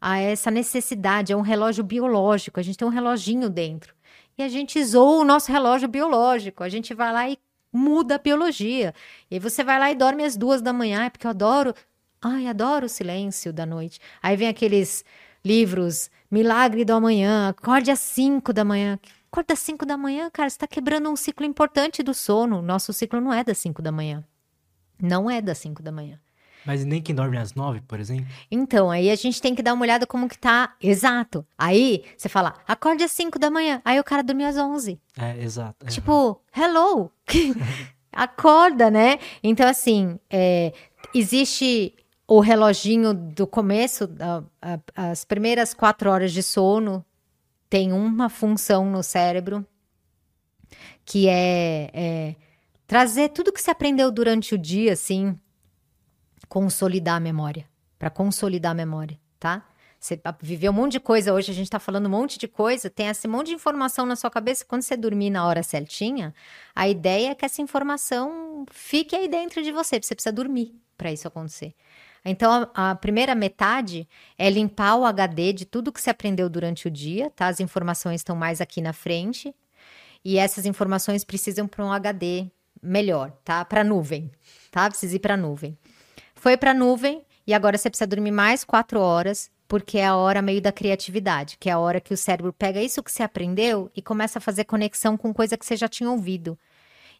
[0.00, 2.60] a essa necessidade, é um relógio biológico.
[2.60, 3.94] A gente tem um reloginho dentro.
[4.38, 6.62] E a gente zoa o nosso relógio biológico.
[6.62, 7.38] A gente vai lá e
[7.72, 8.94] muda a biologia.
[9.30, 11.74] E você vai lá e dorme às duas da manhã, é porque eu adoro.
[12.20, 13.98] Ai, adoro o silêncio da noite.
[14.22, 15.04] Aí vem aqueles
[15.44, 18.98] livros, Milagre do Amanhã, acorde às 5 da manhã.
[19.30, 22.62] Acorda às 5 da manhã, cara, você está quebrando um ciclo importante do sono.
[22.62, 24.24] Nosso ciclo não é das 5 da manhã.
[25.00, 26.18] Não é das 5 da manhã.
[26.64, 28.26] Mas nem quem dorme às 9, por exemplo?
[28.50, 30.74] Então, aí a gente tem que dar uma olhada como que tá.
[30.82, 31.46] Exato.
[31.56, 33.80] Aí você fala, acorde às 5 da manhã.
[33.84, 35.00] Aí o cara dormiu às 11.
[35.16, 35.86] É, exato.
[35.86, 37.12] Tipo, hello!
[38.12, 39.18] Acorda, né?
[39.42, 40.72] Então, assim, é,
[41.14, 41.94] existe
[42.26, 44.42] o reloginho do começo, a,
[44.96, 47.04] a, as primeiras quatro horas de sono
[47.70, 49.64] tem uma função no cérebro
[51.04, 52.34] que é, é
[52.86, 55.38] trazer tudo que você aprendeu durante o dia, assim,
[56.48, 57.68] consolidar a memória,
[57.98, 59.66] para consolidar a memória, tá?
[59.98, 62.88] Você viveu um monte de coisa hoje, a gente tá falando um monte de coisa,
[62.88, 64.64] tem esse monte de informação na sua cabeça.
[64.64, 66.34] Quando você dormir na hora certinha,
[66.74, 70.00] a ideia é que essa informação fique aí dentro de você.
[70.00, 71.74] Você precisa dormir para isso acontecer.
[72.24, 76.86] Então, a, a, primeira metade é limpar o HD de tudo que você aprendeu durante
[76.86, 77.48] o dia, tá?
[77.48, 79.54] As informações estão mais aqui na frente.
[80.24, 82.50] E essas informações precisam para um HD
[82.86, 83.64] melhor, tá?
[83.64, 84.30] Para nuvem,
[84.70, 84.88] tá?
[84.88, 85.76] Precisa ir para nuvem.
[86.34, 90.40] Foi para nuvem e agora você precisa dormir mais quatro horas, porque é a hora
[90.40, 93.90] meio da criatividade, que é a hora que o cérebro pega isso que você aprendeu
[93.94, 96.58] e começa a fazer conexão com coisa que você já tinha ouvido.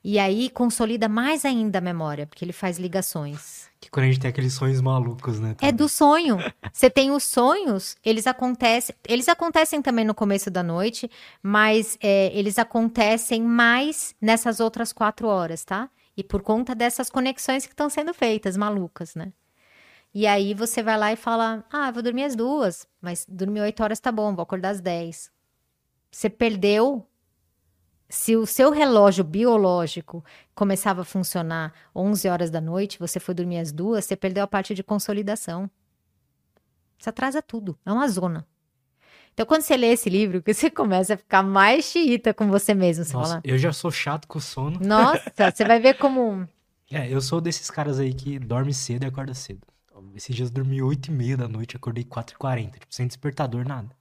[0.08, 3.68] E aí consolida mais ainda a memória, porque ele faz ligações.
[3.80, 5.56] Que quando a gente tem aqueles sonhos malucos, né?
[5.60, 6.38] É do sonho.
[6.72, 8.94] Você tem os sonhos, eles acontecem.
[9.08, 11.10] Eles acontecem também no começo da noite,
[11.42, 15.90] mas é, eles acontecem mais nessas outras quatro horas, tá?
[16.16, 19.32] E por conta dessas conexões que estão sendo feitas, malucas, né?
[20.14, 23.82] E aí você vai lá e fala: Ah, vou dormir às duas, mas dormir oito
[23.82, 25.32] horas tá bom, vou acordar às dez.
[26.12, 27.04] Você perdeu
[28.16, 33.58] se o seu relógio biológico começava a funcionar 11 horas da noite, você foi dormir
[33.58, 35.70] às duas, você perdeu a parte de consolidação.
[36.98, 38.46] Você atrasa tudo, é uma zona.
[39.34, 43.04] Então, quando você lê esse livro, você começa a ficar mais xiita com você mesmo.
[43.04, 44.80] Você Nossa, fala, eu já sou chato com o sono.
[44.80, 46.48] Nossa, você vai ver como.
[46.90, 49.60] É, eu sou desses caras aí que dorme cedo e acorda cedo.
[50.14, 53.06] Esses dias eu dormi 8 e meia da noite, acordei 4 e 40 tipo, sem
[53.06, 53.94] despertador, nada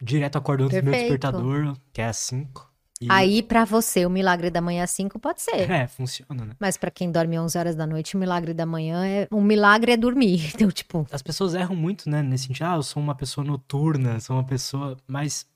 [0.00, 2.76] direto acordo antes do meu despertador, que é às 5.
[3.00, 3.08] E...
[3.10, 5.70] Aí, para você, o milagre da manhã às 5 pode ser.
[5.70, 6.54] É, funciona, né?
[6.58, 9.28] Mas para quem dorme 11 horas da noite, o milagre da manhã é.
[9.30, 10.52] O milagre é dormir.
[10.56, 11.06] Então, tipo.
[11.12, 12.22] As pessoas erram muito, né?
[12.22, 14.96] Nesse sentido, ah, eu sou uma pessoa noturna, sou uma pessoa.
[15.06, 15.46] Mas.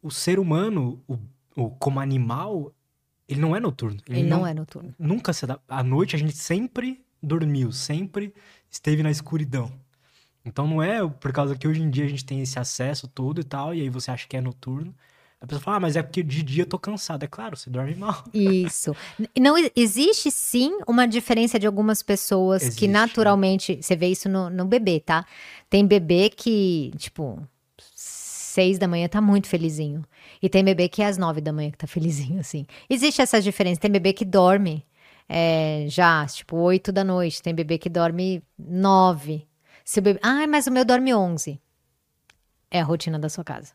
[0.00, 1.18] O ser humano, o,
[1.56, 2.72] o como animal,
[3.28, 4.00] ele não é noturno.
[4.08, 4.94] Ele, ele não, não, é noturno.
[4.98, 5.58] Nunca se dá.
[5.68, 8.32] À noite a gente sempre dormiu, sempre
[8.70, 9.72] esteve na escuridão.
[10.44, 13.40] Então não é por causa que hoje em dia a gente tem esse acesso todo
[13.40, 14.94] e tal, e aí você acha que é noturno.
[15.42, 17.24] A pessoa fala, ah, mas é porque de dia eu tô cansado.
[17.24, 18.22] É claro, você dorme mal.
[18.32, 18.94] Isso.
[19.36, 23.74] Não existe sim uma diferença de algumas pessoas existe, que naturalmente.
[23.74, 23.82] Né?
[23.82, 25.26] Você vê isso no, no bebê, tá?
[25.68, 27.42] Tem bebê que, tipo,
[27.92, 30.04] seis da manhã tá muito felizinho.
[30.40, 32.64] E tem bebê que é às nove da manhã que tá felizinho, assim.
[32.88, 33.80] Existe essa diferença.
[33.80, 34.86] Tem bebê que dorme
[35.28, 37.42] é, já, tipo, oito da noite.
[37.42, 39.44] Tem bebê que dorme nove.
[39.84, 41.60] Se o bebê, ah, mas o meu dorme 11.
[42.70, 43.74] É a rotina da sua casa.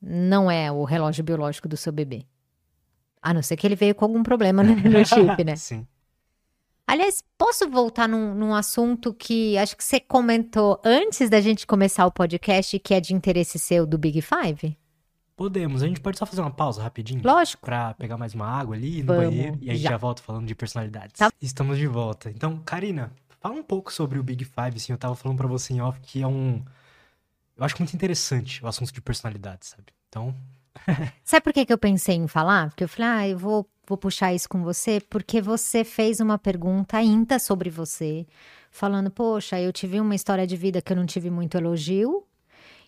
[0.00, 2.26] Não é o relógio biológico do seu bebê.
[3.22, 5.54] A não ser que ele veio com algum problema no, no chip, né?
[5.56, 5.86] Sim.
[6.86, 12.04] Aliás, posso voltar num, num, assunto que acho que você comentou antes da gente começar
[12.04, 14.76] o podcast, que é de interesse seu do Big Five?
[15.36, 15.84] Podemos.
[15.84, 17.22] A gente pode só fazer uma pausa rapidinho?
[17.24, 17.64] Lógico.
[17.64, 19.58] Pra pegar mais uma água ali no Vamos, banheiro.
[19.60, 19.90] E a gente já.
[19.90, 21.16] já volta falando de personalidades.
[21.16, 21.30] Tá.
[21.40, 22.28] Estamos de volta.
[22.28, 25.72] Então, Karina, Fala um pouco sobre o Big Five, assim, eu tava falando para você
[25.72, 26.62] em off que é um...
[27.56, 29.86] Eu acho muito interessante o assunto de personalidade, sabe?
[30.08, 30.34] Então...
[31.24, 32.68] sabe por que, que eu pensei em falar?
[32.68, 36.38] Porque eu falei, ah, eu vou, vou puxar isso com você, porque você fez uma
[36.38, 38.26] pergunta ainda sobre você,
[38.70, 42.26] falando, poxa, eu tive uma história de vida que eu não tive muito elogio,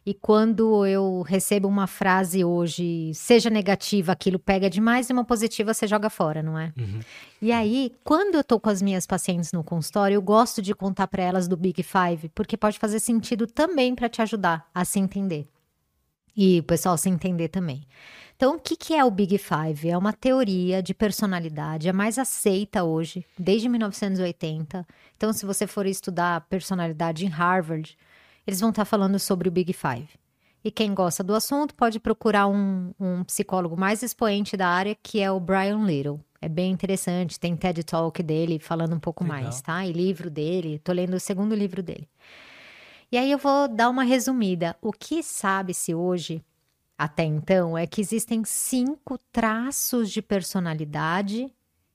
[0.05, 5.73] e quando eu recebo uma frase hoje, seja negativa, aquilo pega demais, e uma positiva
[5.73, 6.73] você joga fora, não é?
[6.77, 7.01] Uhum.
[7.41, 11.07] E aí, quando eu tô com as minhas pacientes no consultório, eu gosto de contar
[11.07, 14.99] para elas do Big Five, porque pode fazer sentido também para te ajudar a se
[14.99, 15.47] entender.
[16.37, 17.87] E o pessoal se entender também.
[18.35, 19.89] Então, o que, que é o Big Five?
[19.89, 24.85] É uma teoria de personalidade, é mais aceita hoje, desde 1980.
[25.17, 27.97] Então, se você for estudar personalidade em Harvard,
[28.47, 30.09] eles vão estar falando sobre o Big Five.
[30.65, 35.21] E quem gosta do assunto pode procurar um, um psicólogo mais expoente da área, que
[35.21, 36.21] é o Brian Little.
[36.41, 39.43] É bem interessante, tem TED Talk dele falando um pouco Legal.
[39.43, 39.85] mais, tá?
[39.85, 42.09] E livro dele, tô lendo o segundo livro dele.
[43.11, 44.77] E aí eu vou dar uma resumida.
[44.81, 46.43] O que sabe-se hoje,
[46.97, 51.53] até então, é que existem cinco traços de personalidade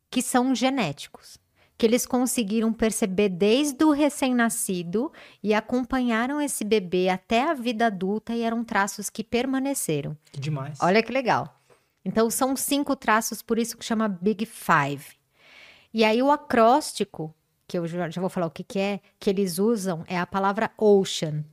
[0.10, 1.38] que são genéticos.
[1.78, 5.12] Que eles conseguiram perceber desde o recém-nascido
[5.44, 10.18] e acompanharam esse bebê até a vida adulta e eram traços que permaneceram.
[10.32, 10.80] Que demais.
[10.82, 11.56] Olha que legal.
[12.04, 15.06] Então são cinco traços, por isso que chama Big Five.
[15.94, 17.34] E aí o acróstico,
[17.68, 20.26] que eu já, já vou falar o que, que é, que eles usam é a
[20.26, 21.44] palavra ocean.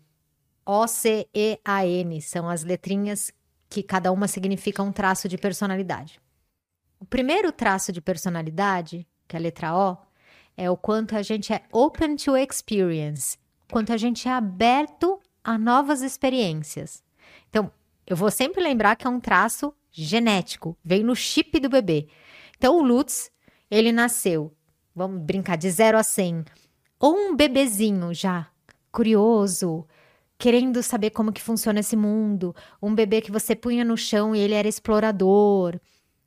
[0.64, 3.30] O-C-E-A-N, são as letrinhas
[3.68, 6.20] que cada uma significa um traço de personalidade.
[6.98, 9.98] O primeiro traço de personalidade, que é a letra O,
[10.56, 13.36] é o quanto a gente é open to experience,
[13.70, 17.02] quanto a gente é aberto a novas experiências.
[17.50, 17.70] Então,
[18.06, 22.08] eu vou sempre lembrar que é um traço genético, veio no chip do bebê.
[22.56, 23.30] Então, o Lutz,
[23.70, 24.52] ele nasceu,
[24.94, 26.44] vamos brincar, de 0 a 100,
[26.98, 28.48] ou um bebezinho já
[28.90, 29.86] curioso,
[30.38, 34.40] querendo saber como que funciona esse mundo, um bebê que você punha no chão e
[34.40, 35.80] ele era explorador,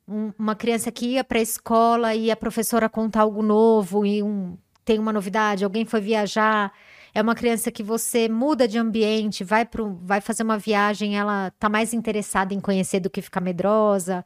[0.08, 4.22] um, uma criança que ia para a escola e a professora contar algo novo e
[4.22, 6.72] um, tem uma novidade, alguém foi viajar,
[7.14, 11.50] é uma criança que você muda de ambiente, vai, pro, vai fazer uma viagem, ela
[11.58, 14.24] tá mais interessada em conhecer do que ficar medrosa.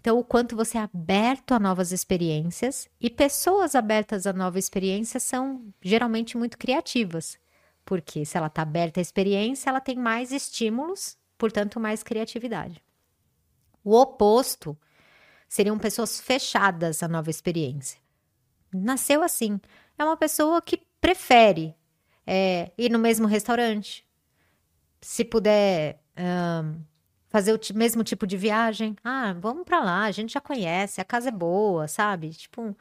[0.00, 5.22] Então, o quanto você é aberto a novas experiências e pessoas abertas a novas experiências
[5.22, 7.38] são geralmente muito criativas.
[7.84, 12.82] Porque se ela está aberta à experiência, ela tem mais estímulos, portanto, mais criatividade.
[13.84, 14.76] O oposto
[15.50, 17.98] seriam pessoas fechadas à nova experiência.
[18.72, 19.60] Nasceu assim.
[19.98, 21.74] É uma pessoa que prefere
[22.24, 24.06] é, ir no mesmo restaurante,
[25.00, 26.80] se puder um,
[27.28, 28.94] fazer o mesmo tipo de viagem.
[29.02, 32.30] Ah, vamos para lá, a gente já conhece, a casa é boa, sabe?
[32.30, 32.76] Tipo,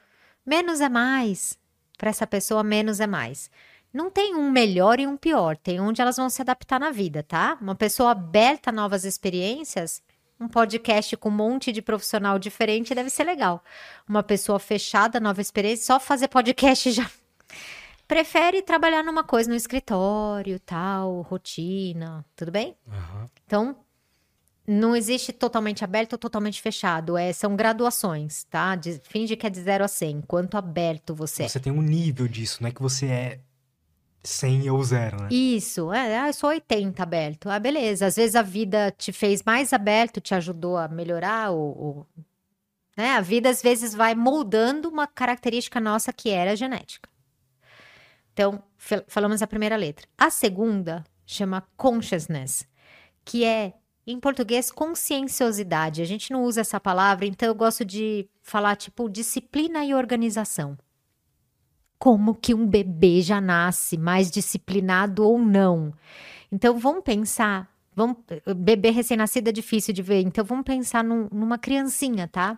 [0.45, 1.57] menos é mais.
[1.97, 3.49] Para essa pessoa, menos é mais.
[3.91, 7.23] Não tem um melhor e um pior, tem onde elas vão se adaptar na vida,
[7.23, 7.57] tá?
[7.59, 10.03] Uma pessoa aberta a novas experiências,
[10.39, 13.63] um podcast com um monte de profissional diferente deve ser legal.
[14.07, 17.09] Uma pessoa fechada, nova experiência, só fazer podcast já.
[18.07, 22.75] Prefere trabalhar numa coisa no escritório, tal, rotina, tudo bem?
[22.87, 23.29] Aham.
[23.45, 23.75] Então,
[24.65, 27.17] não existe totalmente aberto ou totalmente fechado.
[27.17, 28.75] É, são graduações, tá?
[28.75, 30.21] De, finge que é de 0 a 100.
[30.21, 31.47] Quanto aberto você é.
[31.47, 33.39] Você tem um nível disso, não é que você é
[34.23, 35.29] 100 ou zero, né?
[35.31, 37.49] Isso, é, eu sou 80 aberto.
[37.49, 38.05] Ah, beleza.
[38.05, 42.07] Às vezes a vida te fez mais aberto, te ajudou a melhorar, ou, ou-
[42.97, 43.11] né?
[43.11, 47.09] A vida às vezes vai moldando uma característica nossa que era genética.
[48.33, 48.61] Então,
[49.07, 50.07] falamos a primeira letra.
[50.17, 52.67] A segunda chama consciousness,
[53.25, 53.73] que é,
[54.07, 56.01] em português, conscienciosidade.
[56.01, 60.77] A gente não usa essa palavra, então eu gosto de falar, tipo, disciplina e organização
[61.99, 65.93] como que um bebê já nasce mais disciplinado ou não.
[66.51, 68.17] Então vamos pensar, vamos,
[68.55, 72.57] bebê recém-nascido é difícil de ver, então vamos pensar num- numa criancinha, tá?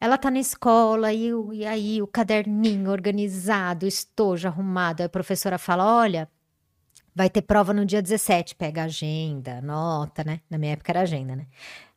[0.00, 5.58] Ela tá na escola e, e aí o caderninho organizado, estojo arrumado, aí a professora
[5.58, 6.28] fala: olha,
[7.14, 10.40] vai ter prova no dia 17, pega a agenda, anota, né?
[10.48, 11.46] Na minha época era agenda, né?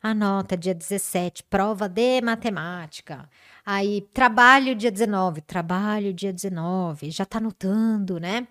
[0.02, 3.28] Anota, dia 17, prova de matemática.
[3.64, 8.48] Aí, trabalho dia 19, trabalho dia 19, já tá anotando, né?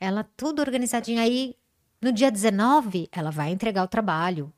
[0.00, 1.20] Ela tudo organizadinho.
[1.20, 1.54] Aí,
[2.02, 4.52] no dia 19, ela vai entregar o trabalho.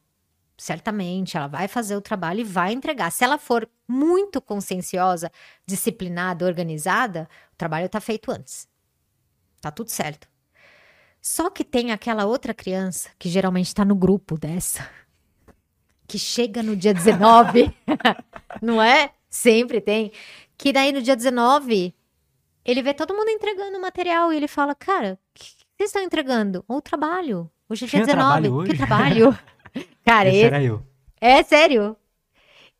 [0.57, 3.11] Certamente, ela vai fazer o trabalho e vai entregar.
[3.11, 5.30] Se ela for muito conscienciosa,
[5.66, 8.68] disciplinada, organizada, o trabalho tá feito antes.
[9.61, 10.28] Tá tudo certo.
[11.20, 14.88] Só que tem aquela outra criança, que geralmente está no grupo dessa,
[16.07, 17.74] que chega no dia 19,
[18.62, 19.12] não é?
[19.30, 20.12] Sempre tem.
[20.58, 21.94] Que daí no dia 19,
[22.64, 25.44] ele vê todo mundo entregando o material e ele fala: Cara, o que
[25.78, 26.64] vocês estão entregando?
[26.68, 27.48] O trabalho.
[27.68, 28.42] Hoje é dia Tinha 19.
[28.42, 28.76] trabalho Que hoje?
[28.76, 29.38] trabalho?
[30.04, 30.82] Cara, esse- era eu.
[31.20, 31.96] é sério.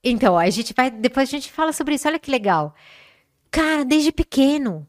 [0.03, 0.91] Então, a gente vai.
[0.91, 2.09] Depois a gente fala sobre isso.
[2.09, 2.75] Olha que legal.
[3.51, 4.87] Cara, desde pequeno.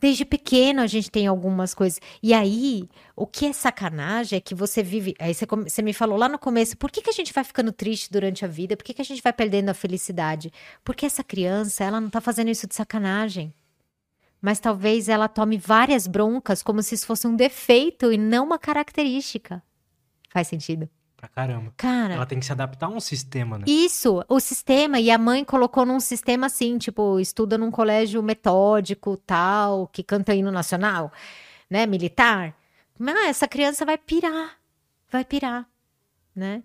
[0.00, 2.00] Desde pequeno a gente tem algumas coisas.
[2.22, 5.14] E aí, o que é sacanagem é que você vive.
[5.18, 7.72] Aí você, você me falou lá no começo, por que, que a gente vai ficando
[7.72, 8.76] triste durante a vida?
[8.76, 10.52] Por que, que a gente vai perdendo a felicidade?
[10.84, 13.52] Porque essa criança, ela não tá fazendo isso de sacanagem.
[14.40, 18.58] Mas talvez ela tome várias broncas como se isso fosse um defeito e não uma
[18.58, 19.60] característica.
[20.30, 20.88] Faz sentido?
[21.18, 21.74] Pra caramba.
[21.76, 22.14] Cara.
[22.14, 23.64] Ela tem que se adaptar a um sistema, né?
[23.66, 29.16] Isso, o sistema, e a mãe colocou num sistema assim, tipo, estuda num colégio metódico,
[29.16, 31.12] tal, que canta hino nacional,
[31.68, 32.54] né, militar.
[32.96, 34.58] Mas essa criança vai pirar,
[35.10, 35.68] vai pirar,
[36.36, 36.62] né?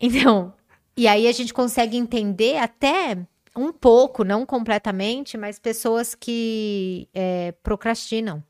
[0.00, 0.54] Então,
[0.96, 3.18] e aí a gente consegue entender até
[3.56, 8.40] um pouco, não completamente, mas pessoas que é, procrastinam.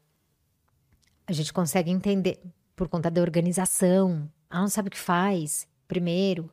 [1.27, 2.39] A gente consegue entender
[2.74, 4.31] por conta da organização.
[4.51, 6.51] Ela não sabe o que faz, primeiro.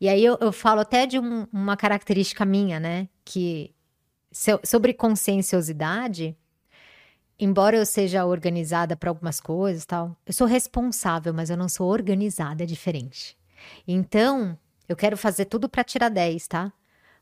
[0.00, 3.08] E aí eu, eu falo até de um- uma característica minha, né?
[3.24, 3.74] Que
[4.32, 6.36] so- sobre conscienciosidade,
[7.38, 11.88] embora eu seja organizada para algumas coisas, tal, eu sou responsável, mas eu não sou
[11.88, 13.36] organizada, é diferente.
[13.86, 16.72] Então, eu quero fazer tudo para tirar 10, tá?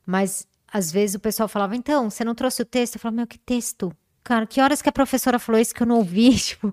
[0.04, 3.26] Mas às vezes o pessoal falava: "Então, você não trouxe o texto?" Eu falava: "Meu,
[3.26, 3.92] que texto?
[4.22, 6.72] Cara, que horas que a professora falou isso que eu não ouvi?" Tipo,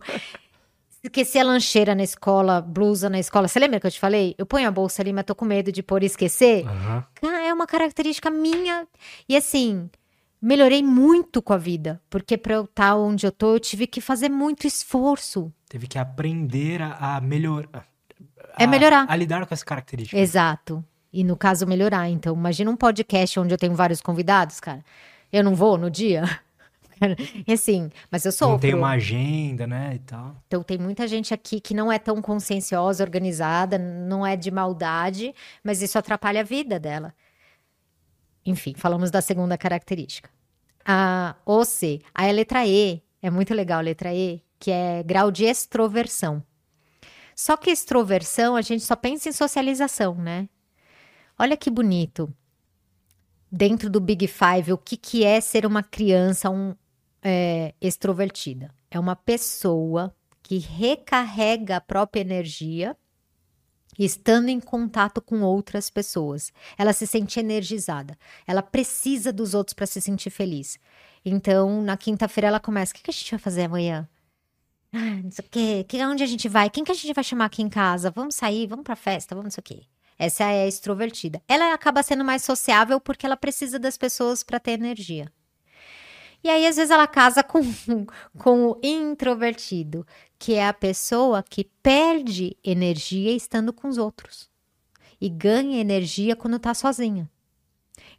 [1.03, 3.47] esqueci a lancheira na escola, blusa na escola.
[3.47, 4.33] Você lembra que eu te falei?
[4.37, 6.63] Eu ponho a bolsa ali, mas tô com medo de pôr e esquecer.
[7.15, 8.87] Cara, é uma característica minha.
[9.27, 9.89] E assim,
[10.41, 13.99] melhorei muito com a vida, porque para eu estar onde eu tô, eu tive que
[13.99, 15.51] fazer muito esforço.
[15.67, 17.85] Teve que aprender a, a melhorar.
[18.57, 19.05] É melhorar.
[19.09, 20.17] A, lidar com essa característica.
[20.17, 20.83] Exato.
[21.11, 22.07] E no caso, melhorar.
[22.09, 24.83] Então, imagina um podcast onde eu tenho vários convidados, cara.
[25.31, 26.23] Eu não vou no dia.
[27.47, 28.49] E assim, mas eu sou.
[28.49, 30.35] Não tem uma agenda, né, e tal.
[30.47, 35.33] Então tem muita gente aqui que não é tão conscienciosa, organizada, não é de maldade,
[35.63, 37.13] mas isso atrapalha a vida dela.
[38.45, 40.29] Enfim, falamos da segunda característica.
[40.85, 45.45] A OC, a letra E, é muito legal a letra E, que é grau de
[45.45, 46.43] extroversão.
[47.35, 50.47] Só que extroversão, a gente só pensa em socialização, né?
[51.37, 52.31] Olha que bonito.
[53.51, 56.75] Dentro do Big Five, o que, que é ser uma criança um,
[57.23, 58.69] é, extrovertida?
[58.91, 62.95] É uma pessoa que recarrega a própria energia
[63.97, 66.51] estando em contato com outras pessoas.
[66.77, 68.17] Ela se sente energizada.
[68.45, 70.79] Ela precisa dos outros para se sentir feliz.
[71.23, 74.07] Então, na quinta-feira, ela começa: o que, que a gente vai fazer amanhã?
[74.91, 75.85] Ah, não sei o quê.
[75.87, 76.69] Que, onde a gente vai?
[76.69, 78.11] Quem que a gente vai chamar aqui em casa?
[78.11, 79.87] Vamos sair, vamos pra festa, vamos não sei o quê.
[80.19, 81.41] Essa é a extrovertida.
[81.47, 85.31] Ela acaba sendo mais sociável porque ela precisa das pessoas para ter energia.
[86.43, 87.61] E aí, às vezes, ela casa com,
[88.37, 90.05] com o introvertido,
[90.37, 94.49] que é a pessoa que perde energia estando com os outros
[95.21, 97.29] e ganha energia quando tá sozinha.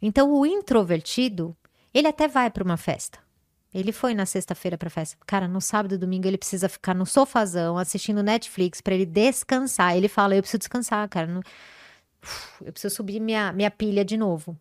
[0.01, 1.55] Então, o introvertido,
[1.93, 3.19] ele até vai para uma festa.
[3.71, 5.17] Ele foi na sexta-feira pra festa.
[5.27, 9.97] Cara, no sábado e domingo ele precisa ficar no sofazão assistindo Netflix para ele descansar.
[9.97, 11.41] Ele fala: Eu preciso descansar, cara.
[12.63, 14.57] Eu preciso subir minha, minha pilha de novo.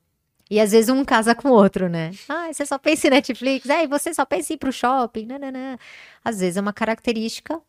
[0.51, 2.11] E às vezes um casa com o outro, né?
[2.29, 3.69] Ah, você só pensa em Netflix.
[3.69, 5.27] É, e você só pensa em ir pro shopping.
[5.27, 5.79] Nananã.
[6.25, 7.61] Às vezes é uma característica,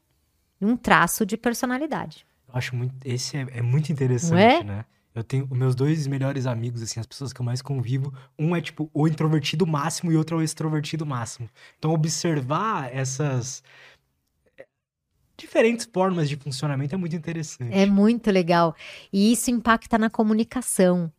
[0.61, 2.25] um traço de personalidade.
[2.47, 2.93] Eu acho muito.
[3.05, 4.63] Esse é, é muito interessante, é?
[4.63, 4.85] né?
[5.15, 8.13] Eu tenho meus dois melhores amigos, assim, as pessoas que eu mais convivo.
[8.37, 11.49] Um é, tipo, o introvertido máximo e outro é o extrovertido máximo.
[11.79, 13.63] Então, observar essas
[14.57, 14.67] eh,
[15.37, 17.73] diferentes formas de funcionamento é muito interessante.
[17.73, 18.75] É muito legal.
[19.11, 21.09] E isso impacta na comunicação.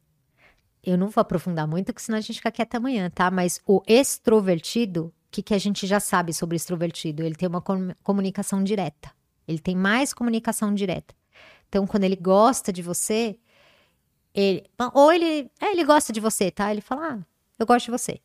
[0.86, 3.28] Eu não vou aprofundar muito, porque senão a gente fica aqui até amanhã, tá?
[3.28, 7.24] Mas o extrovertido, o que, que a gente já sabe sobre extrovertido?
[7.24, 9.10] Ele tem uma com- comunicação direta.
[9.48, 11.12] Ele tem mais comunicação direta.
[11.68, 13.36] Então, quando ele gosta de você,
[14.32, 14.64] ele,
[14.94, 16.70] ou ele, é, ele gosta de você, tá?
[16.70, 17.26] Ele fala, ah,
[17.58, 18.20] eu gosto de você.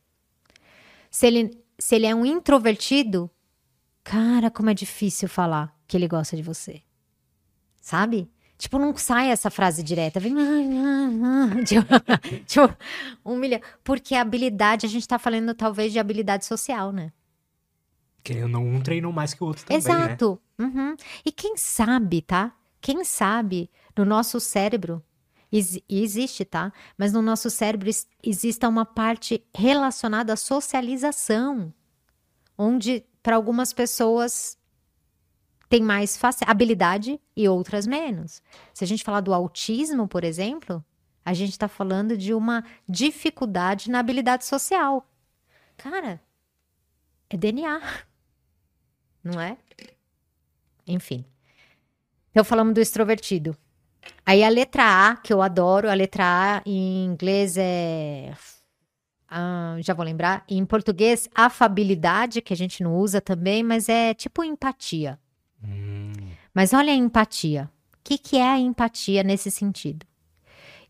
[1.10, 3.30] Se ele, se ele é um introvertido,
[4.04, 6.84] cara, como é difícil falar que ele gosta de você.
[7.82, 8.30] Sabe?
[8.62, 10.20] Tipo, não sai essa frase direta.
[10.20, 10.36] Vem.
[11.66, 11.88] Tipo,
[12.46, 12.78] tipo,
[13.26, 13.60] um milhão.
[13.84, 17.12] Porque a habilidade, a gente tá falando talvez de habilidade social, né?
[18.48, 19.90] Não, um treinou mais que o outro também, né?
[20.06, 20.40] Exato.
[20.60, 20.96] Uhum.
[21.26, 22.54] E quem sabe, tá?
[22.80, 23.68] Quem sabe
[23.98, 25.04] no nosso cérebro,
[25.52, 26.72] e existe, tá?
[26.96, 27.90] Mas no nosso cérebro
[28.24, 31.74] exista uma parte relacionada à socialização,
[32.56, 34.56] onde para algumas pessoas
[35.72, 38.44] tem mais habilidade e outras menos.
[38.74, 40.84] Se a gente falar do autismo, por exemplo,
[41.24, 45.10] a gente está falando de uma dificuldade na habilidade social.
[45.78, 46.22] Cara,
[47.30, 47.82] é DNA,
[49.24, 49.58] não é?
[50.86, 51.24] Enfim.
[52.32, 53.56] Então falamos do extrovertido.
[54.26, 58.34] Aí a letra A, que eu adoro, a letra A em inglês é.
[59.30, 60.44] ah, já vou lembrar.
[60.50, 65.18] Em português, afabilidade, que a gente não usa também, mas é tipo empatia.
[66.54, 67.70] Mas olha a empatia.
[67.96, 70.06] O que, que é a empatia nesse sentido?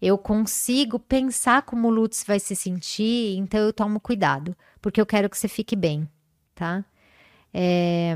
[0.02, 5.06] Eu consigo pensar como o Lutz vai se sentir, então eu tomo cuidado, porque eu
[5.06, 6.10] quero que você fique bem,
[6.56, 6.84] tá?
[7.54, 8.16] É,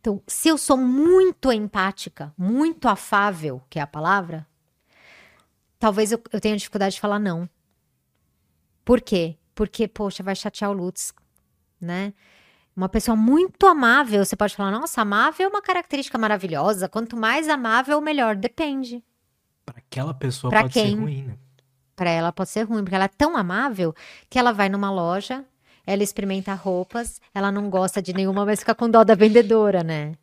[0.00, 4.46] Então, se eu sou muito empática, muito afável, que é a palavra,
[5.78, 7.48] talvez eu, eu tenha dificuldade de falar não.
[8.84, 9.36] Por quê?
[9.54, 11.12] Porque, poxa, vai chatear o Lutz,
[11.80, 12.12] né?
[12.78, 16.88] Uma pessoa muito amável, você pode falar, nossa, amável é uma característica maravilhosa.
[16.88, 18.36] Quanto mais amável, melhor.
[18.36, 19.02] Depende.
[19.66, 20.90] pra aquela pessoa Pra pode quem?
[20.94, 21.34] ser ruim, né?
[21.96, 23.92] Para ela pode ser ruim, porque ela é tão amável
[24.30, 25.44] que ela vai numa loja,
[25.84, 30.14] ela experimenta roupas, ela não gosta de nenhuma, mas fica com dó da vendedora, né?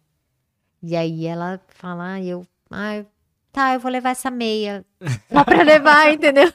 [0.81, 3.03] E aí ela fala, ah, eu, ah,
[3.51, 4.85] tá, eu vou levar essa meia.
[5.29, 6.53] Só pra levar, entendeu?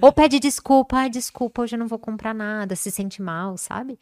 [0.00, 4.00] Ou pede desculpa, ai, desculpa, hoje eu não vou comprar nada, se sente mal, sabe?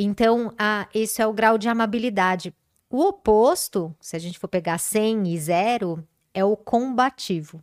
[0.00, 2.54] Então, ah, isso é o grau de amabilidade.
[2.88, 7.60] O oposto, se a gente for pegar 100 e 0, é o combativo.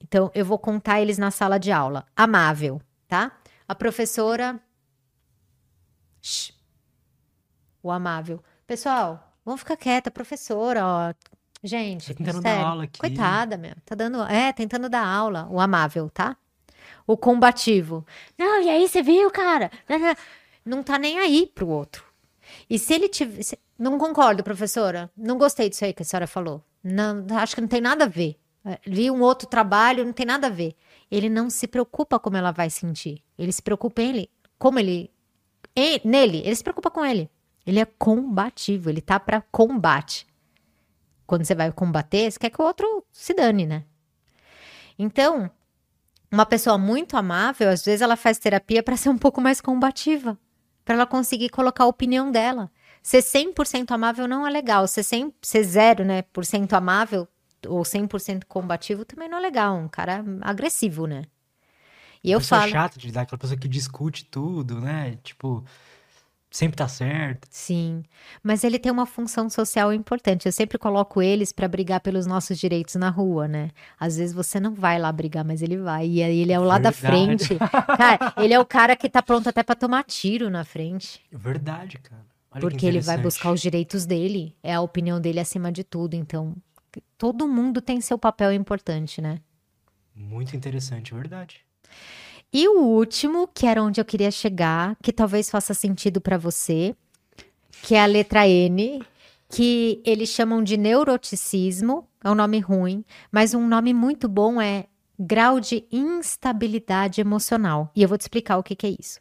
[0.00, 2.06] Então, eu vou contar eles na sala de aula.
[2.16, 3.30] Amável, tá?
[3.68, 4.58] A professora.
[6.22, 6.52] Shhh.
[7.82, 8.42] O amável.
[8.66, 11.14] Pessoal, vamos ficar quieta, professora, ó.
[11.62, 12.98] Gente, Tá tentando sério, dar aula aqui.
[12.98, 13.74] coitada, meu.
[13.84, 15.46] Tá dando, é, tentando dar aula.
[15.50, 16.36] O amável, tá?
[17.06, 18.04] O combativo.
[18.38, 19.70] Não, e aí você viu, cara?
[20.64, 22.04] Não tá nem aí pro outro.
[22.68, 23.42] E se ele tiver.
[23.42, 25.10] se- Não concordo, professora.
[25.16, 26.62] Não gostei disso aí que a senhora falou.
[26.82, 28.36] Não, acho que não tem nada a ver.
[28.64, 30.74] É, Vi um outro trabalho, não tem nada a ver.
[31.10, 33.22] Ele não se preocupa como ela vai sentir.
[33.36, 35.10] Ele se preocupa em ele, como ele.
[36.04, 37.28] nele, ele se preocupa com ele.
[37.66, 40.26] Ele é combativo, ele tá pra combate.
[41.26, 43.84] Quando você vai combater, você quer que o outro se dane, né?
[44.98, 45.50] Então,
[46.30, 50.38] uma pessoa muito amável, às vezes ela faz terapia para ser um pouco mais combativa,
[50.84, 52.70] para ela conseguir colocar a opinião dela.
[53.02, 57.26] Ser 100% amável não é legal, ser, 100, ser zero, né, por cento amável
[57.66, 61.24] ou 100% combativo também não é legal, um cara agressivo, né?
[62.24, 65.18] E eu falo, chata de lidar, aquela pessoa que discute tudo, né?
[65.24, 65.64] Tipo,
[66.52, 67.48] sempre tá certo.
[67.50, 68.04] sim,
[68.42, 70.46] mas ele tem uma função social importante.
[70.46, 73.70] Eu sempre coloco eles para brigar pelos nossos direitos na rua, né?
[73.98, 76.06] Às vezes você não vai lá brigar, mas ele vai.
[76.06, 77.56] E aí ele é o lá da frente.
[77.96, 81.20] Cara, ele é o cara que tá pronto até para tomar tiro na frente.
[81.32, 82.22] Verdade, cara.
[82.50, 85.82] Olha que Porque ele vai buscar os direitos dele, é a opinião dele acima de
[85.82, 86.14] tudo.
[86.14, 86.54] Então,
[87.16, 89.40] todo mundo tem seu papel importante, né?
[90.14, 91.64] Muito interessante, verdade.
[92.52, 96.94] E o último, que era onde eu queria chegar, que talvez faça sentido para você,
[97.82, 99.02] que é a letra N,
[99.48, 104.86] que eles chamam de neuroticismo, é um nome ruim, mas um nome muito bom é
[105.18, 107.90] grau de instabilidade emocional.
[107.96, 109.20] E eu vou te explicar o que, que é isso.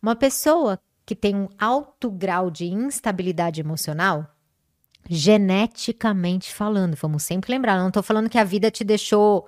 [0.00, 4.26] Uma pessoa que tem um alto grau de instabilidade emocional,
[5.08, 9.46] geneticamente falando, vamos sempre lembrar, não estou falando que a vida te deixou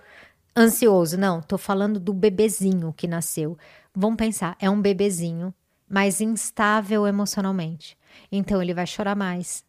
[0.56, 3.56] ansioso, não, estou falando do bebezinho que nasceu.
[3.94, 5.55] Vamos pensar, é um bebezinho,
[5.89, 7.97] mas instável emocionalmente.
[8.31, 9.64] Então ele vai chorar mais,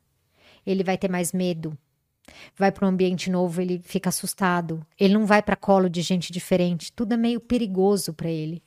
[0.65, 1.77] ele vai ter mais medo,
[2.55, 6.31] vai para um ambiente novo, ele fica assustado, ele não vai para colo de gente
[6.31, 8.63] diferente, tudo é meio perigoso para ele.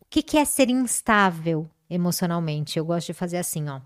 [0.00, 2.78] O que, que é ser instável emocionalmente?
[2.78, 3.80] Eu gosto de fazer assim, ó.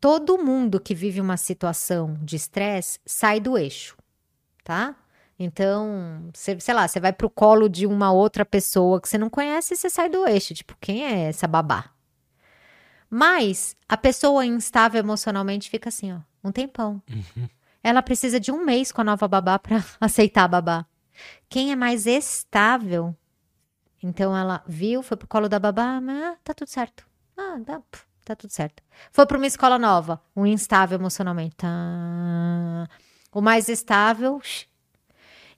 [0.00, 3.96] Todo mundo que vive uma situação de estresse sai do eixo,
[4.62, 4.94] tá?
[5.38, 9.28] Então, você, sei lá, você vai pro colo de uma outra pessoa que você não
[9.28, 10.54] conhece e você sai do eixo.
[10.54, 11.90] Tipo, quem é essa babá?
[13.10, 17.02] Mas a pessoa instável emocionalmente fica assim, ó, um tempão.
[17.82, 20.86] Ela precisa de um mês com a nova babá para aceitar a babá.
[21.48, 23.14] Quem é mais estável,
[24.02, 27.06] então ela viu, foi pro colo da babá, ah, tá tudo certo.
[27.36, 27.82] Ah, tá,
[28.24, 28.82] tá tudo certo.
[29.12, 31.54] Foi para uma escola nova, um instável emocionalmente.
[31.56, 32.88] Tá.
[33.32, 34.40] O mais estável.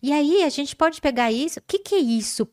[0.03, 1.59] E aí a gente pode pegar isso.
[1.59, 2.49] O que, que é isso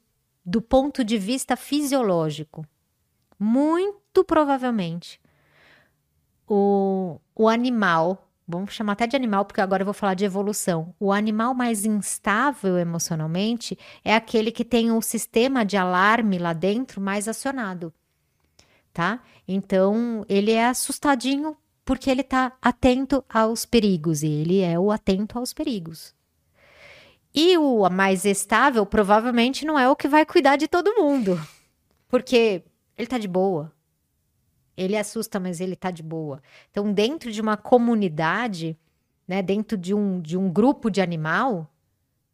[0.46, 2.66] do ponto de vista fisiológico?
[3.40, 5.20] Muito provavelmente
[6.48, 10.94] o, o animal, vamos chamar até de animal, porque agora eu vou falar de evolução.
[11.00, 17.02] O animal mais instável emocionalmente é aquele que tem o sistema de alarme lá dentro
[17.02, 17.94] mais acionado,
[18.94, 19.22] tá?
[19.48, 25.38] Então, ele é assustadinho porque ele tá atento aos perigos, e ele é o atento
[25.38, 26.16] aos perigos.
[27.34, 31.40] E o mais estável provavelmente não é o que vai cuidar de todo mundo,
[32.08, 32.64] porque
[32.96, 33.74] ele tá de boa.
[34.78, 36.42] Ele assusta, mas ele tá de boa.
[36.70, 38.78] Então, dentro de uma comunidade,
[39.28, 41.72] né, dentro de um, de um grupo de animal,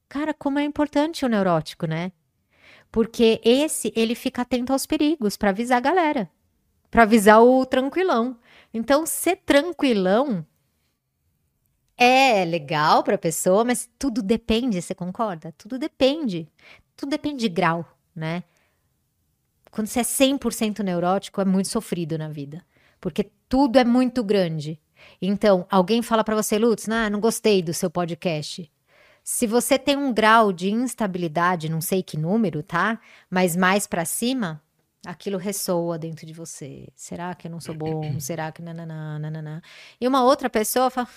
[0.08, 2.12] cara, como é importante o neurótico, né?
[2.92, 6.30] Porque esse, ele fica atento aos perigos para avisar a galera,
[6.90, 8.38] para avisar o tranquilão.
[8.74, 10.46] Então, ser tranquilão
[12.00, 15.54] é legal para a pessoa, mas tudo depende, você concorda?
[15.58, 16.48] Tudo depende.
[16.96, 17.86] Tudo depende de grau,
[18.16, 18.44] né?
[19.70, 22.66] Quando você é 100% neurótico, é muito sofrido na vida,
[23.00, 24.80] porque tudo é muito grande.
[25.22, 28.72] Então, alguém fala para você, Lutz, ah, não gostei do seu podcast.
[29.24, 33.00] Se você tem um grau de instabilidade, não sei que número, tá?
[33.30, 34.62] Mas mais para cima,
[35.06, 36.88] aquilo ressoa dentro de você.
[36.96, 38.20] Será que eu não sou bom?
[38.20, 39.62] Será que nananã, nananã?
[40.00, 41.08] E uma outra pessoa fala,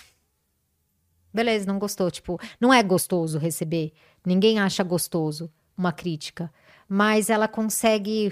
[1.33, 2.09] beleza, não gostou.
[2.11, 3.91] Tipo, não é gostoso receber.
[4.25, 6.51] Ninguém acha gostoso uma crítica.
[6.87, 8.29] Mas ela consegue,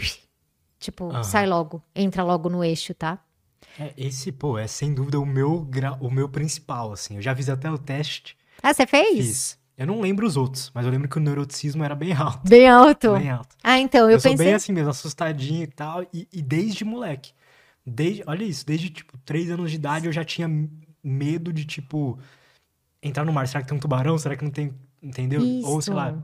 [0.80, 1.24] tipo, Aham.
[1.24, 3.20] sai logo, entra logo no eixo, tá?
[3.80, 5.94] É, esse, pô, é sem dúvida o meu, gra...
[6.02, 7.16] o meu principal, assim.
[7.16, 8.38] Eu já fiz até o teste.
[8.62, 9.18] Ah, você fez?
[9.18, 9.62] Fiz.
[9.78, 12.48] Eu não lembro os outros, mas eu lembro que o neuroticismo era bem alto.
[12.48, 13.14] Bem alto.
[13.14, 13.56] Bem alto.
[13.64, 14.46] Ah, então, eu, Eu, sou pensei.
[14.46, 16.04] bem assim mesmo, assustadinho e tal.
[16.14, 17.32] E, e desde moleque.
[17.86, 20.48] Desde, olha isso, desde, tipo, três anos de idade eu já tinha
[21.04, 22.20] medo de, tipo,
[23.02, 23.48] entrar no mar.
[23.48, 24.18] Será que tem um tubarão?
[24.18, 24.74] Será que não tem.
[25.02, 25.42] Entendeu?
[25.66, 26.24] Ou, sei lá, Isso.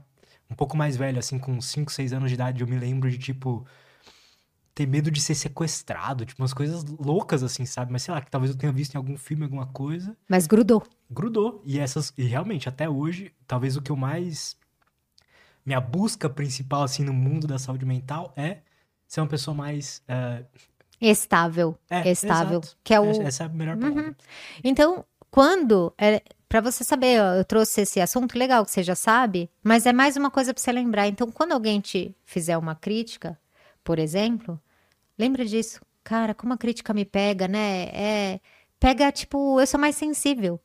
[0.51, 3.17] um pouco mais velho, assim, com 5, 6 anos de idade, eu me lembro de,
[3.17, 3.65] tipo,
[4.75, 7.91] ter medo de ser sequestrado, tipo, umas coisas loucas, assim, sabe?
[7.91, 10.83] Mas sei lá, que talvez eu tenha visto em algum filme, alguma coisa, Mas grudou.
[11.09, 11.61] grudou.
[11.65, 14.55] E essas, e realmente, até hoje, talvez o que eu mais.
[15.65, 18.59] Minha busca principal, assim, no mundo da saúde mental é
[19.07, 20.03] ser uma pessoa mais.
[20.07, 20.45] é,
[21.01, 21.77] Estável.
[21.89, 22.59] é, estável.
[22.59, 22.77] exato.
[22.83, 23.05] Que é o.
[23.09, 24.03] Essa- Essa é a melhor palavra.
[24.03, 24.15] Uhum.
[24.63, 25.91] Então, quando.
[26.49, 29.91] Para você saber, ó, eu trouxe esse assunto legal que você já sabe, mas é
[29.91, 31.07] mais uma coisa para você lembrar.
[31.07, 33.37] Então, quando alguém te fizer uma crítica,
[33.83, 34.59] por exemplo,
[35.17, 35.81] lembra disso.
[36.03, 37.89] Cara, como a crítica me pega, né?
[37.93, 38.39] É,
[38.79, 40.57] pega, tipo, eu sou mais sensível.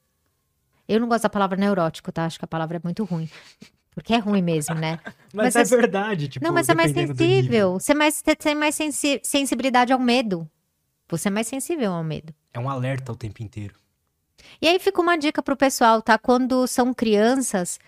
[0.88, 2.26] Eu não gosto da palavra neurótico, tá?
[2.26, 3.28] Acho que a palavra é muito ruim.
[3.92, 5.00] Porque é ruim mesmo, né?
[5.34, 7.72] Mas, Mas é é- verdade, tipo, não, mas você é mais sensível.
[7.80, 10.48] Você é mais, você tem mais sensi- sensibilidade ao medo.
[11.08, 12.34] Você é mais sensível ao medo.
[12.52, 13.74] É um alerta o tempo inteiro.
[14.60, 16.18] E aí fica uma dica pro pessoal, tá?
[16.18, 17.78] Quando são crianças,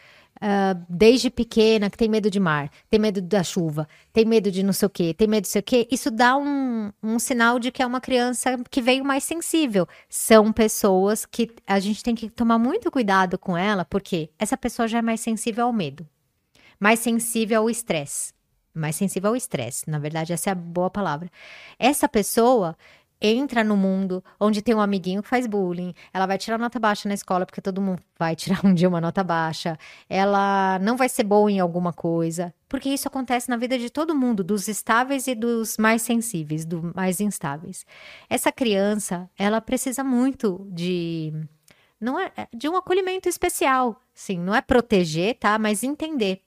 [0.41, 4.63] ah, desde pequena, que tem medo de mar, tem medo da chuva, tem medo de
[4.63, 7.59] não sei o quê, tem medo de sei o quê, isso dá um, um sinal
[7.59, 9.87] de que é uma criança que veio mais sensível.
[10.09, 14.89] São pessoas que a gente tem que tomar muito cuidado com ela, porque essa pessoa
[14.89, 16.07] já é mais sensível ao medo,
[16.81, 18.35] mais sensível ao estresse.
[18.77, 21.31] Mais sensível ao estresse, na verdade, essa é a boa palavra.
[21.79, 22.77] Essa pessoa
[23.25, 27.09] entra no mundo onde tem um amiguinho que faz bullying, ela vai tirar nota baixa
[27.09, 29.79] na escola, porque todo mundo vai tirar um dia uma nota baixa,
[30.09, 34.15] ela não vai ser boa em alguma coisa, porque isso acontece na vida de todo
[34.15, 37.87] mundo, dos estáveis e dos mais sensíveis, dos mais instáveis.
[38.29, 41.33] Essa criança, ela precisa muito de
[42.01, 46.43] não é de um acolhimento especial, sim, não é proteger, tá, mas entender.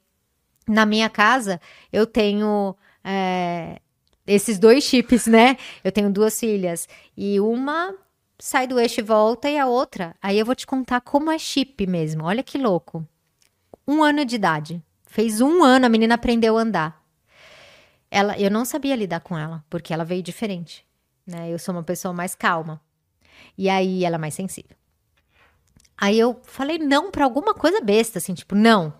[0.67, 3.79] Na minha casa, eu tenho é,
[4.27, 5.57] esses dois chips, né?
[5.83, 7.95] Eu tenho duas filhas e uma
[8.37, 10.15] sai do eixo e volta e a outra.
[10.21, 12.25] Aí eu vou te contar como é chip mesmo.
[12.25, 13.07] Olha que louco.
[13.87, 14.83] Um ano de idade.
[15.05, 17.03] Fez um ano, a menina aprendeu a andar.
[18.11, 20.85] Ela, eu não sabia lidar com ela, porque ela veio diferente.
[21.25, 21.49] Né?
[21.51, 22.81] Eu sou uma pessoa mais calma.
[23.57, 24.75] E aí ela é mais sensível.
[25.97, 28.93] Aí eu falei não pra alguma coisa besta, assim, tipo, não.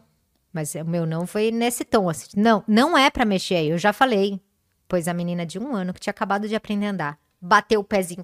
[0.52, 3.78] Mas o meu não foi nesse tom, assim, não, não é pra mexer aí, eu
[3.78, 4.41] já falei.
[4.88, 7.84] Pois a menina de um ano que tinha acabado de aprender a andar, bateu o
[7.84, 8.23] pezinho,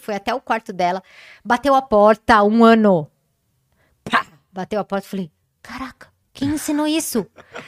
[0.00, 1.02] foi até o quarto dela,
[1.44, 3.08] bateu a porta, um ano.
[4.04, 5.30] Pá, bateu a porta, falei,
[5.62, 7.26] caraca, quem ensinou isso?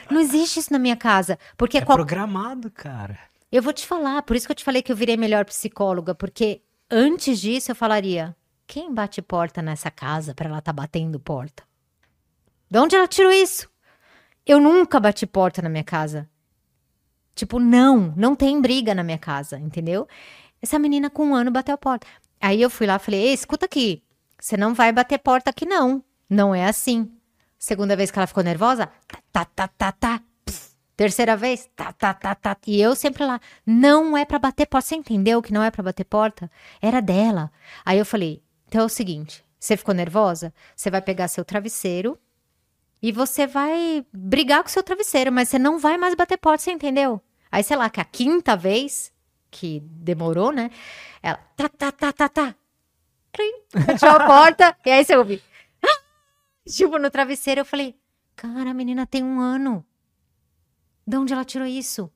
[0.09, 3.17] Não existe isso na minha casa, porque É qual- programado, cara.
[3.51, 6.13] eu vou te falar, por isso que eu te falei que eu virei melhor psicóloga,
[6.13, 6.61] porque
[6.91, 8.35] antes disso eu falaria:
[8.67, 11.63] quem bate porta nessa casa pra ela tá batendo porta?
[12.69, 13.69] De onde ela tirou isso?
[14.45, 16.29] Eu nunca bati porta na minha casa.
[17.39, 20.05] Tipo, não, não tem briga na minha casa, entendeu?
[20.61, 22.05] Essa menina com um ano bateu a porta.
[22.41, 24.03] Aí eu fui lá e falei: Ei, escuta aqui,
[24.37, 26.03] você não vai bater porta aqui, não.
[26.29, 27.09] Não é assim.
[27.57, 30.21] Segunda vez que ela ficou nervosa, tá, tá, tá, tá, tá.
[30.97, 32.57] Terceira vez, tá, tá, tá, tá.
[32.67, 34.89] E eu sempre lá, não é pra bater porta.
[34.89, 36.51] Você entendeu que não é pra bater porta?
[36.81, 37.49] Era dela.
[37.85, 40.53] Aí eu falei, então é o seguinte, você ficou nervosa?
[40.75, 42.19] Você vai pegar seu travesseiro
[43.01, 46.71] e você vai brigar com seu travesseiro, mas você não vai mais bater porta, você
[46.71, 47.21] entendeu?
[47.51, 49.11] Aí, sei lá, que a quinta vez,
[49.49, 50.69] que demorou, né?
[51.21, 52.55] Ela, tá, tá, tá, tá, tá.
[53.85, 55.41] Fechou a porta, e aí você ouve.
[56.67, 57.95] Tipo, no travesseiro, eu falei,
[58.35, 59.85] cara, a menina tem um ano.
[61.05, 62.11] De onde ela tirou isso?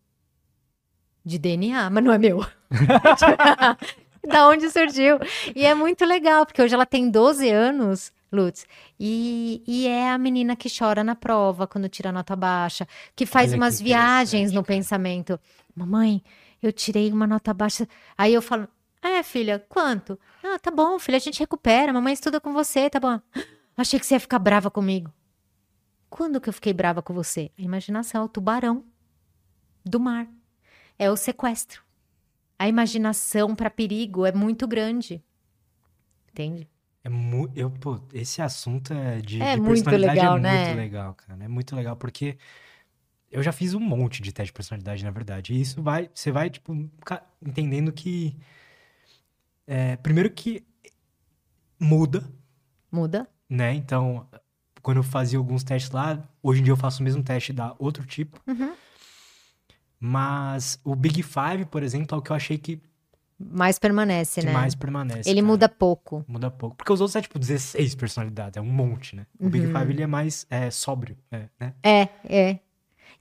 [1.26, 2.40] De DNA, mas não é meu.
[4.28, 5.20] da onde surgiu?
[5.56, 8.66] E é muito legal, porque hoje ela tem 12 anos, Lutz,
[9.00, 13.52] e, e é a menina que chora na prova quando tira nota baixa, que faz
[13.52, 15.40] Olha que umas viagens interessante, no pensamento.
[15.76, 16.24] Mamãe,
[16.62, 17.88] eu tirei uma nota baixa.
[18.18, 18.68] Aí eu falo,
[19.04, 20.20] é, filha, quanto?
[20.44, 23.22] Ah, tá bom, filha, a gente recupera, mamãe estuda com você, tá bom.
[23.78, 25.14] Achei que você ia ficar brava comigo.
[26.10, 27.52] Quando que eu fiquei brava com você?
[27.58, 28.84] A imaginação é o tubarão
[29.86, 30.28] do mar.
[30.98, 31.84] É o sequestro.
[32.58, 35.24] A imaginação para perigo é muito grande.
[36.32, 36.70] Entende?
[37.04, 40.66] É mu eu, pô, esse assunto é de, É de muito personalidade legal, é né?
[40.66, 41.44] muito legal, cara.
[41.44, 42.38] É muito legal porque
[43.30, 45.54] eu já fiz um monte de teste de personalidade, na verdade.
[45.54, 46.74] E isso vai, você vai, tipo,
[47.46, 48.38] entendendo que.
[49.68, 50.64] é, primeiro que
[51.80, 52.24] muda,
[52.92, 53.28] Muda.
[53.50, 53.74] né?
[53.74, 54.26] Então,
[54.82, 57.76] quando eu fazia alguns testes lá, hoje em dia eu faço o mesmo teste da
[57.80, 58.40] outro tipo.
[58.48, 58.74] Uhum.
[60.00, 62.82] Mas o Big Five, por exemplo, é o que eu achei que
[63.40, 64.54] mais permanece, que né?
[64.54, 65.30] mais permanece.
[65.30, 65.52] Ele cara.
[65.52, 66.24] muda pouco.
[66.28, 66.76] Muda pouco.
[66.76, 69.26] Porque os outros é tipo 16 personalidades, é um monte, né?
[69.40, 69.74] O Big Uhum.
[69.80, 71.74] Five ele é mais é, sóbrio, é, né?
[71.84, 72.60] É, é.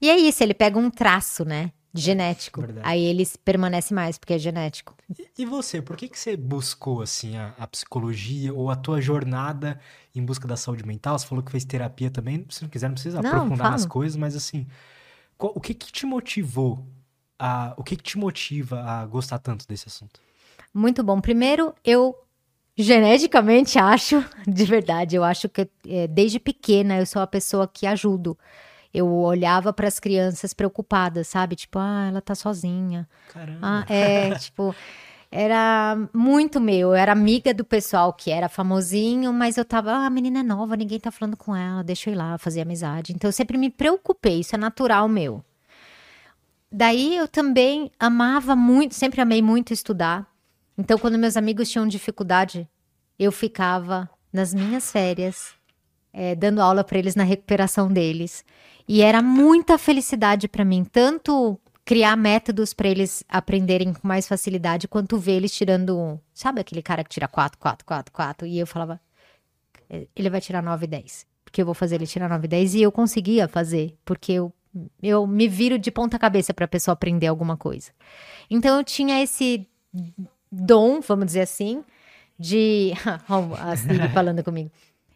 [0.01, 1.71] E é isso, ele pega um traço, né?
[1.95, 2.59] Genético.
[2.61, 2.87] Verdade.
[2.87, 4.95] Aí ele permanece mais, porque é genético.
[5.17, 8.99] E, e você, por que, que você buscou, assim, a, a psicologia ou a tua
[8.99, 9.79] jornada
[10.15, 11.17] em busca da saúde mental?
[11.19, 13.91] Você falou que fez terapia também, se não quiser, não precisa Não, aprofundar nas fala.
[13.91, 14.65] coisas, mas assim,
[15.37, 16.83] qual- o que que te motivou
[17.43, 20.21] a, o que que te motiva a gostar tanto desse assunto?
[20.73, 21.19] Muito bom.
[21.19, 22.15] Primeiro, eu
[22.77, 27.85] geneticamente acho, de verdade, eu acho que eh, desde pequena eu sou a pessoa que
[27.85, 28.37] ajudo.
[28.93, 31.57] Eu olhava para as crianças preocupadas, sabe?
[31.57, 33.09] Tipo, ah, ela tá sozinha.
[33.33, 33.59] Caramba.
[33.61, 34.73] Ah, é, tipo,
[35.29, 36.89] era muito meu.
[36.89, 40.43] Eu era amiga do pessoal que era famosinho, mas eu tava, ah, a menina é
[40.43, 43.11] nova, ninguém tá falando com ela, deixa eu ir lá fazer amizade.
[43.11, 45.43] Então eu sempre me preocupei, isso é natural meu.
[46.75, 50.27] Daí eu também amava muito, sempre amei muito estudar.
[50.75, 52.67] Então quando meus amigos tinham dificuldade,
[53.19, 55.53] eu ficava nas minhas férias,
[56.11, 58.43] eh, dando aula para eles na recuperação deles.
[58.87, 64.87] E era muita felicidade para mim, tanto criar métodos para eles aprenderem com mais facilidade,
[64.87, 68.57] quanto ver eles tirando, um- sabe aquele cara que tira 4, 4, 4, 4, e
[68.57, 68.99] eu falava,
[69.89, 72.47] "Eh, ele vai tirar 9 e 10, porque eu vou fazer ele tirar 9 e
[72.47, 74.51] 10, e eu conseguia fazer, porque eu,
[75.01, 77.91] eu me viro de ponta cabeça para a pessoa aprender alguma coisa.
[78.49, 79.67] Então eu tinha esse
[80.51, 81.83] dom, vamos dizer assim,
[82.37, 82.93] de.
[83.59, 84.71] A Siri falando comigo.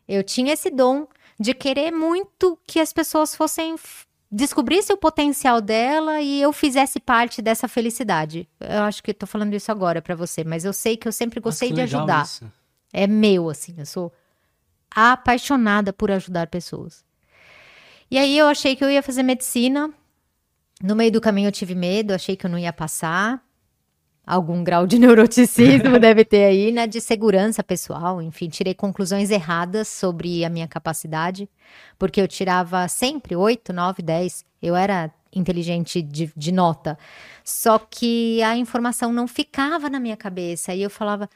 [0.08, 1.08] Eu tinha esse dom
[1.40, 3.76] de querer muito que as pessoas fossem.
[4.32, 8.48] descobrissem o potencial dela e eu fizesse parte dessa felicidade.
[8.60, 11.40] Eu acho que tô falando isso agora pra você, mas eu sei que eu sempre
[11.40, 12.24] gostei de ajudar.
[12.24, 12.52] isso.
[12.94, 14.14] É meu, assim, eu sou
[14.90, 17.06] apaixonada por ajudar pessoas.
[18.10, 19.94] E aí eu achei que eu ia fazer medicina.
[20.82, 23.44] No meio do caminho eu tive medo, achei que eu não ia passar.
[24.26, 26.88] Algum grau de neuroticismo deve ter aí, né?
[26.88, 31.50] De segurança pessoal, enfim, tirei conclusões erradas sobre a minha capacidade,
[31.98, 34.46] porque eu tirava sempre 8, 9, 10.
[34.62, 36.98] Eu era inteligente de, de nota.
[37.44, 40.74] Só que a informação não ficava na minha cabeça.
[40.74, 41.30] E eu falava,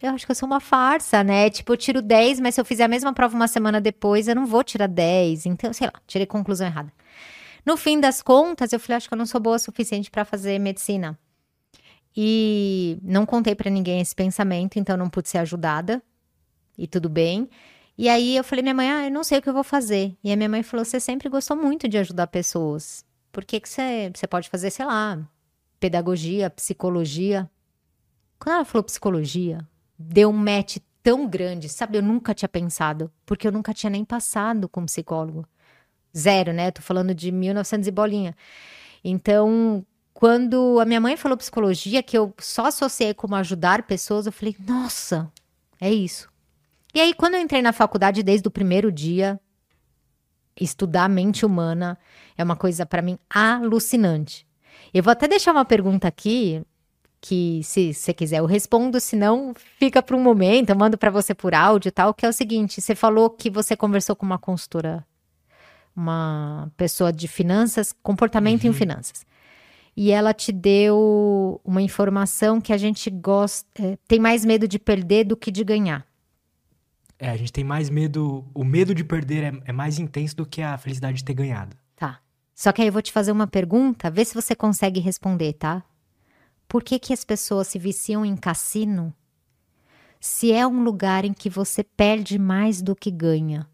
[0.00, 1.50] eu acho que eu sou uma farsa, né?
[1.50, 4.34] Tipo, eu tiro 10, mas se eu fizer a mesma prova uma semana depois, eu
[4.34, 5.46] não vou tirar 10.
[5.46, 6.92] Então, sei lá, tirei conclusão errada.
[7.66, 10.24] No fim das contas, eu falei, acho que eu não sou boa o suficiente para
[10.24, 11.18] fazer medicina.
[12.16, 16.02] E não contei para ninguém esse pensamento, então não pude ser ajudada.
[16.76, 17.48] E tudo bem.
[17.96, 20.16] E aí eu falei, minha mãe, ah, eu não sei o que eu vou fazer.
[20.22, 23.04] E a minha mãe falou, você sempre gostou muito de ajudar pessoas.
[23.32, 25.18] Por que que você, você pode fazer, sei lá,
[25.80, 27.50] pedagogia, psicologia?
[28.38, 29.66] Quando ela falou psicologia,
[29.98, 31.98] deu um match tão grande, sabe?
[31.98, 35.46] Eu nunca tinha pensado, porque eu nunca tinha nem passado com psicólogo.
[36.16, 36.70] Zero, né?
[36.70, 38.36] Tô falando de 1900 e bolinha.
[39.02, 44.32] Então, quando a minha mãe falou psicologia, que eu só associei como ajudar pessoas, eu
[44.32, 45.30] falei, nossa,
[45.80, 46.28] é isso.
[46.94, 49.38] E aí, quando eu entrei na faculdade, desde o primeiro dia,
[50.60, 51.98] estudar a mente humana
[52.36, 54.46] é uma coisa para mim alucinante.
[54.92, 56.62] Eu vou até deixar uma pergunta aqui,
[57.20, 61.10] que se você quiser eu respondo, se não, fica para um momento, eu mando para
[61.10, 64.24] você por áudio e tal, que é o seguinte, você falou que você conversou com
[64.24, 65.04] uma consultora,
[65.94, 69.26] uma pessoa de finanças, comportamento em finanças.
[69.96, 74.78] E ela te deu uma informação que a gente gosta, é, tem mais medo de
[74.78, 76.06] perder do que de ganhar.
[77.18, 78.44] É, a gente tem mais medo.
[78.54, 81.76] O medo de perder é, é mais intenso do que a felicidade de ter ganhado.
[81.96, 82.20] Tá.
[82.54, 85.82] Só que aí eu vou te fazer uma pergunta, vê se você consegue responder, tá?
[86.68, 89.14] Por que, que as pessoas se viciam em cassino
[90.20, 93.66] se é um lugar em que você perde mais do que ganha?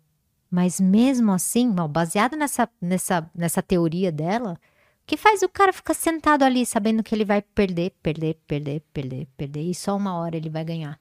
[0.48, 5.72] Mas mesmo assim, ó, baseado nessa, nessa, nessa teoria dela, o que faz o cara
[5.72, 10.16] ficar sentado ali sabendo que ele vai perder, perder, perder, perder, perder, e só uma
[10.16, 11.00] hora ele vai ganhar?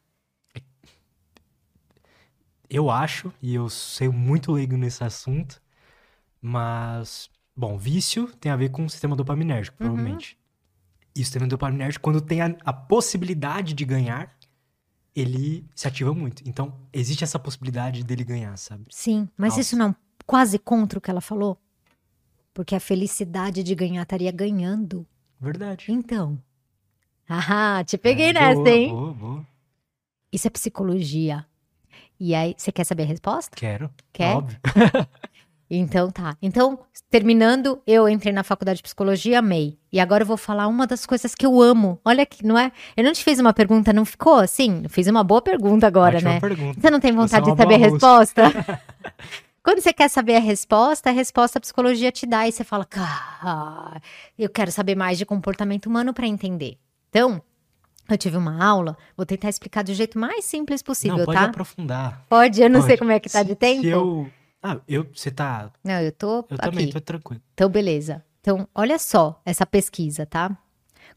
[2.67, 5.61] Eu acho, e eu sei muito leigo nesse assunto,
[6.41, 10.17] mas, bom, vício tem a ver com o sistema dopaminérgico, Uhum.
[11.13, 11.15] Provavelmente.
[11.15, 14.35] E o sistema dopaminérgico, quando tem a, a possibilidade de ganhar,
[15.15, 16.43] ele se ativa muito.
[16.45, 18.85] Então, existe essa possibilidade dele ganhar, sabe?
[18.89, 19.95] Sim, mas isso não
[20.25, 21.57] quase contra o que ela falou?
[22.53, 25.07] Porque a felicidade de ganhar estaria ganhando.
[25.39, 25.91] Verdade.
[25.91, 26.41] Então.
[27.27, 28.89] Ah, te peguei É, nessa, boa, hein?
[28.89, 29.47] Boa, boa.
[30.31, 31.45] Isso é psicologia.
[32.19, 33.55] E aí, você quer saber a resposta?
[33.55, 33.89] Quero.
[34.11, 34.35] Quer?
[34.35, 34.59] Óbvio.
[35.75, 36.37] Então tá.
[36.41, 36.79] Então,
[37.09, 39.77] terminando, eu entrei na faculdade de psicologia, amei.
[39.91, 41.99] E agora eu vou falar uma das coisas que eu amo.
[42.05, 42.71] Olha que, não é?
[42.95, 44.83] Eu não te fiz uma pergunta, não ficou assim?
[44.89, 46.39] Fiz uma boa pergunta agora, Ótima né?
[46.39, 46.79] pergunta.
[46.79, 48.43] Você não tem é vontade uma de saber a resposta?
[49.63, 52.83] Quando você quer saber a resposta, a resposta a psicologia te dá e você fala,
[52.83, 54.01] cara,
[54.37, 56.77] eu quero saber mais de comportamento humano para entender.
[57.09, 57.41] Então,
[58.09, 61.45] eu tive uma aula, vou tentar explicar do jeito mais simples possível, não, pode tá?
[61.45, 62.25] aprofundar.
[62.27, 62.87] Pode, eu não Pode.
[62.87, 63.81] sei como é que tá Se- de tempo.
[63.81, 64.27] Se eu...
[64.63, 65.05] Ah, eu...
[65.13, 65.69] Você tá...
[65.83, 66.57] Não, eu tô Eu aqui.
[66.69, 67.41] também tô tranquilo.
[67.53, 68.23] Então, beleza.
[68.39, 70.57] Então, olha só essa pesquisa, tá?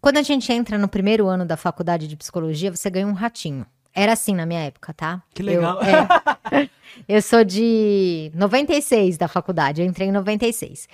[0.00, 3.64] Quando a gente entra no primeiro ano da faculdade de psicologia, você ganha um ratinho.
[3.94, 5.22] Era assim na minha época, tá?
[5.32, 5.78] Que Eu- legal.
[5.82, 6.68] é.
[7.08, 10.88] eu sou de 96 da faculdade, eu entrei em 96.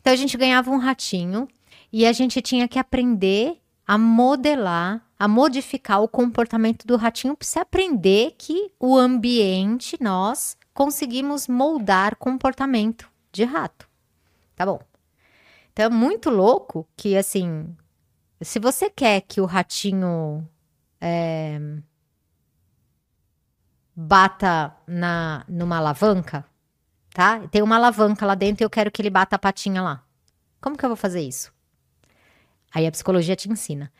[0.00, 1.48] Então, a gente ganhava um ratinho
[1.92, 3.56] e a gente tinha que aprender
[3.86, 10.56] a modelar, a modificar o comportamento do ratinho para você aprender que o ambiente, nós
[10.74, 13.88] conseguimos moldar comportamento de rato.
[14.54, 14.80] Tá bom.
[15.72, 17.74] Então é muito louco que, assim,
[18.40, 20.46] se você quer que o ratinho
[21.00, 21.58] é,
[23.94, 26.44] bata na, numa alavanca,
[27.12, 27.46] tá?
[27.48, 30.04] Tem uma alavanca lá dentro e eu quero que ele bata a patinha lá.
[30.60, 31.52] Como que eu vou fazer isso?
[32.72, 33.92] Aí a psicologia te ensina.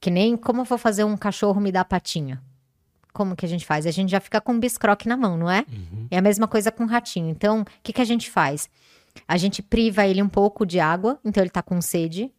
[0.00, 2.42] Que nem como eu vou fazer um cachorro me dar patinha.
[3.12, 3.86] Como que a gente faz?
[3.86, 5.64] A gente já fica com um biscroque na mão, não é?
[5.68, 6.06] Uhum.
[6.10, 7.28] É a mesma coisa com o ratinho.
[7.28, 8.68] Então, o que, que a gente faz?
[9.26, 12.32] A gente priva ele um pouco de água, então ele tá com sede.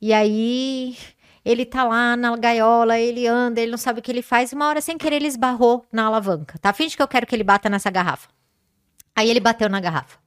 [0.00, 0.96] E aí
[1.44, 4.52] ele tá lá na gaiola, ele anda, ele não sabe o que ele faz.
[4.52, 6.58] Uma hora, sem querer, ele esbarrou na alavanca.
[6.58, 6.72] Tá?
[6.72, 8.28] Finge que eu quero que ele bata nessa garrafa.
[9.14, 10.18] Aí ele bateu na garrafa.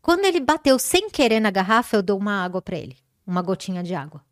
[0.00, 2.96] Quando ele bateu sem querer na garrafa, eu dou uma água pra ele.
[3.26, 4.24] Uma gotinha de água.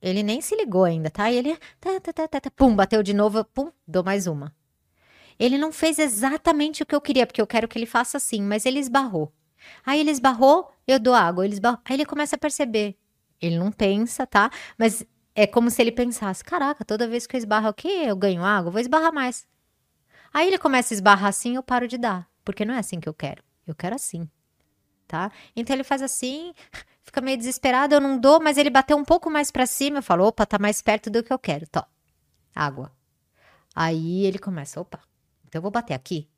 [0.00, 1.30] Ele nem se ligou ainda, tá?
[1.30, 4.54] E ele, tá, tá, tá, tá, tá, pum, bateu de novo, pum, dou mais uma.
[5.38, 8.42] Ele não fez exatamente o que eu queria, porque eu quero que ele faça assim,
[8.42, 9.32] mas ele esbarrou.
[9.84, 11.44] Aí ele esbarrou, eu dou água.
[11.44, 12.96] Ele esbarrou, aí ele começa a perceber.
[13.40, 14.50] Ele não pensa, tá?
[14.78, 15.04] Mas
[15.34, 18.70] é como se ele pensasse: caraca, toda vez que eu esbarro aqui, eu ganho água,
[18.70, 19.46] vou esbarrar mais.
[20.32, 23.08] Aí ele começa a esbarrar assim, eu paro de dar, porque não é assim que
[23.08, 23.42] eu quero.
[23.66, 24.28] Eu quero assim,
[25.06, 25.30] tá?
[25.56, 26.52] Então ele faz assim,
[27.10, 30.02] fica meio desesperado, eu não dou, mas ele bateu um pouco mais pra cima, eu
[30.02, 31.66] falo: opa, tá mais perto do que eu quero.
[31.66, 31.84] Tó,
[32.54, 32.92] água.
[33.74, 35.00] Aí ele começa: opa,
[35.46, 36.28] então eu vou bater aqui.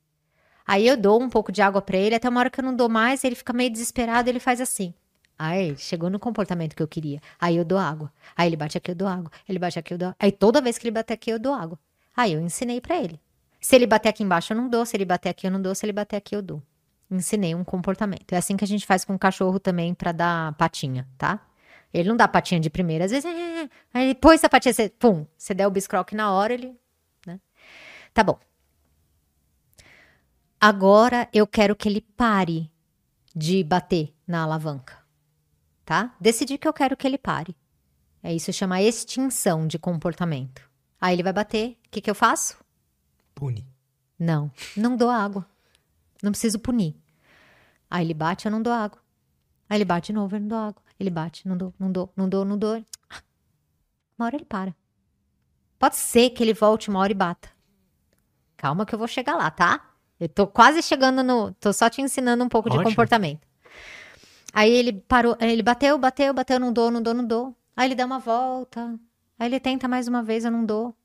[0.66, 2.74] Aí eu dou um pouco de água pra ele, até uma hora que eu não
[2.74, 4.94] dou mais, ele fica meio desesperado, ele faz assim.
[5.38, 7.20] Aí chegou no comportamento que eu queria.
[7.40, 8.12] Aí eu dou água.
[8.36, 9.30] Aí ele bate aqui, eu dou água.
[9.48, 10.16] Ele bate aqui, eu dou água.
[10.20, 11.78] Aí toda vez que ele bater aqui, eu dou água.
[12.16, 13.20] Aí eu ensinei pra ele.
[13.60, 14.86] Se ele bater aqui embaixo, eu não dou.
[14.86, 15.74] Se ele bater aqui, eu não dou.
[15.74, 16.62] Se ele bater aqui, eu dou.
[17.12, 18.32] Ensinei um comportamento.
[18.32, 21.46] É assim que a gente faz com o cachorro também pra dar patinha, tá?
[21.92, 23.04] Ele não dá patinha de primeira.
[23.04, 26.54] Às vezes, "É", aí ele essa patinha, você, pum, você der o biscroque na hora,
[26.54, 26.74] ele,
[27.26, 27.38] né?
[28.14, 28.38] Tá bom.
[30.58, 32.70] Agora eu quero que ele pare
[33.34, 34.96] de bater na alavanca,
[35.84, 36.14] tá?
[36.18, 37.54] Decidi que eu quero que ele pare.
[38.22, 40.70] É isso chama extinção de comportamento.
[41.00, 42.56] Aí ele vai bater, o que, que eu faço?
[43.34, 43.66] Pune.
[44.18, 45.44] Não, não dou água.
[46.22, 46.94] Não preciso punir.
[47.92, 48.98] Aí ele bate, eu não dou água.
[49.68, 50.82] Aí ele bate de novo, eu não dou água.
[50.98, 52.82] Ele bate, não dou, não dou, não dou, não dou.
[54.18, 54.74] Uma hora ele para.
[55.78, 57.50] Pode ser que ele volte uma hora e bata.
[58.56, 59.90] Calma que eu vou chegar lá, tá?
[60.18, 61.52] Eu tô quase chegando no.
[61.52, 62.92] Tô só te ensinando um pouco de Ótimo.
[62.92, 63.46] comportamento.
[64.54, 67.54] Aí ele parou, ele bateu, bateu, bateu, não dou, não dou, não dou.
[67.76, 68.98] Aí ele dá uma volta.
[69.38, 70.96] Aí ele tenta mais uma vez, eu não dou.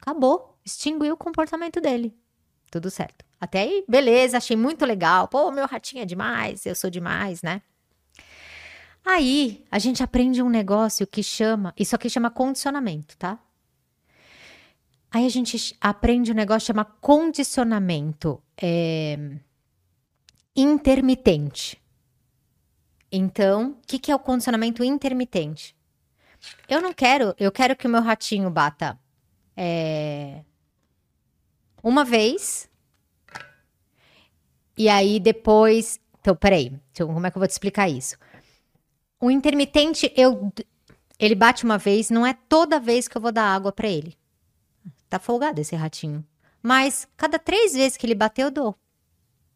[0.00, 0.58] Acabou.
[0.64, 2.16] Extinguiu o comportamento dele.
[2.70, 3.22] Tudo certo.
[3.44, 5.28] Até aí, beleza, achei muito legal.
[5.28, 7.60] Pô, meu ratinho é demais, eu sou demais, né?
[9.04, 11.74] Aí, a gente aprende um negócio que chama.
[11.78, 13.38] Isso aqui chama condicionamento, tá?
[15.10, 19.36] Aí a gente aprende um negócio que chama condicionamento é,
[20.56, 21.78] intermitente.
[23.12, 25.76] Então, o que, que é o condicionamento intermitente?
[26.66, 28.98] Eu não quero, eu quero que o meu ratinho bata
[29.54, 30.42] é,
[31.82, 32.70] uma vez.
[34.76, 36.00] E aí depois.
[36.20, 36.72] Então, peraí.
[36.98, 38.16] eu- Como é que eu vou te explicar isso?
[39.20, 40.52] O intermitente, eu,
[41.18, 44.16] ele bate uma vez, não é toda vez que eu vou dar água pra ele.
[45.08, 46.24] Tá folgado esse ratinho.
[46.62, 48.74] Mas cada três vezes que ele bater, eu dou.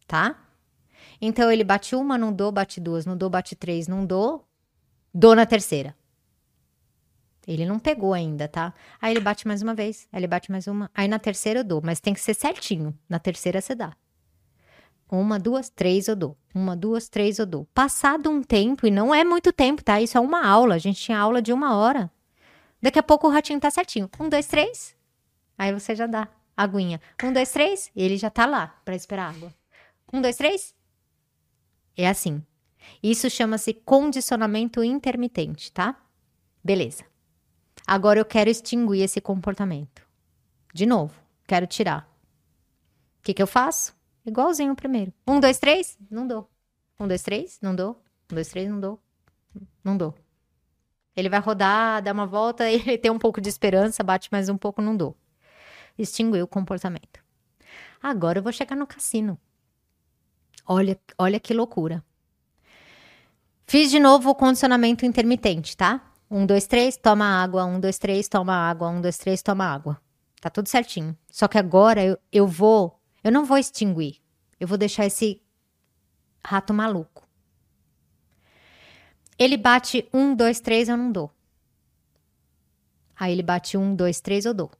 [0.06, 0.38] Tá?
[1.20, 4.46] Então ele bate uma, não dou, bate duas, não dou, bate três, não dou.
[5.12, 5.96] Dou na terceira.
[7.46, 8.74] Ele não pegou ainda, tá?
[9.00, 10.90] Aí ele bate mais uma vez, aí ele bate mais uma.
[10.94, 12.96] Aí na terceira eu dou, mas tem que ser certinho.
[13.08, 13.96] Na terceira você dá.
[15.10, 16.36] Uma, duas, três eu dou.
[16.54, 17.64] Uma, duas, três eu dou.
[17.74, 20.00] Passado um tempo, e não é muito tempo, tá?
[20.00, 20.74] Isso é uma aula.
[20.74, 22.10] A gente tinha aula de uma hora.
[22.80, 24.08] Daqui a pouco o ratinho tá certinho.
[24.20, 24.94] Um, dois, três.
[25.56, 27.00] Aí você já dá aguinha.
[27.22, 27.90] Um, dois, três.
[27.96, 29.52] Ele já tá lá pra esperar água.
[30.12, 30.74] Um, dois, três.
[31.96, 32.42] É assim.
[33.02, 35.96] Isso chama-se condicionamento intermitente, tá?
[36.62, 37.04] Beleza.
[37.86, 40.06] Agora eu quero extinguir esse comportamento.
[40.74, 41.14] De novo,
[41.46, 42.06] quero tirar.
[43.18, 43.97] O que, que eu faço?
[44.28, 45.12] Igualzinho o primeiro.
[45.26, 45.98] Um, dois, três?
[46.10, 46.48] Não dou.
[47.00, 47.58] Um, dois, três?
[47.62, 48.02] Não dou.
[48.30, 48.68] Um, dois, três?
[48.68, 49.00] Não dou.
[49.82, 50.14] Não dou.
[51.16, 54.56] Ele vai rodar, dá uma volta, ele tem um pouco de esperança, bate mais um
[54.56, 55.16] pouco, não dou.
[55.98, 57.20] Extinguiu o comportamento.
[58.00, 59.38] Agora eu vou chegar no cassino.
[60.64, 62.04] Olha, olha que loucura.
[63.66, 66.12] Fiz de novo o condicionamento intermitente, tá?
[66.30, 67.64] Um, dois, três, toma água.
[67.64, 68.88] Um, dois, três, toma água.
[68.88, 70.00] Um, dois, três, toma água.
[70.40, 71.16] Tá tudo certinho.
[71.30, 72.97] Só que agora eu, eu vou.
[73.22, 74.20] Eu não vou extinguir.
[74.58, 75.42] Eu vou deixar esse
[76.44, 77.26] rato maluco.
[79.38, 81.30] Ele bate um, dois, três, eu não dou.
[83.14, 84.70] Aí ele bate um, dois, três, eu dou.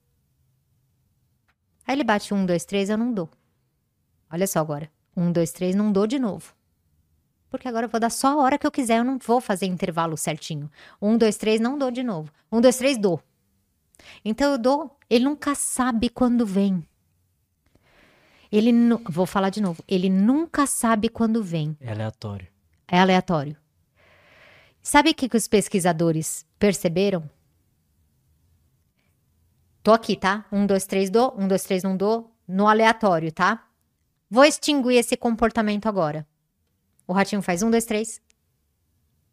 [1.87, 3.29] Aí ele bate um, dois, três, eu não dou.
[4.31, 4.91] Olha só agora.
[5.15, 6.53] Um, dois, três, não dou de novo.
[7.49, 9.65] Porque agora eu vou dar só a hora que eu quiser, eu não vou fazer
[9.65, 10.69] intervalo certinho.
[11.01, 12.31] Um, dois, três, não dou de novo.
[12.51, 13.21] Um, dois, três, dou.
[14.23, 16.85] Então eu dou, ele nunca sabe quando vem.
[18.51, 18.71] Ele,
[19.09, 21.77] vou falar de novo, ele nunca sabe quando vem.
[21.79, 22.47] É aleatório.
[22.87, 23.55] É aleatório.
[24.81, 27.29] Sabe o que, que os pesquisadores perceberam?
[29.83, 30.45] Tô aqui, tá?
[30.51, 31.35] Um, dois, três, dou.
[31.37, 32.35] Um, dois, três, não dou.
[32.47, 33.67] No aleatório, tá?
[34.29, 36.27] Vou extinguir esse comportamento agora.
[37.07, 38.21] O ratinho faz um, dois, três.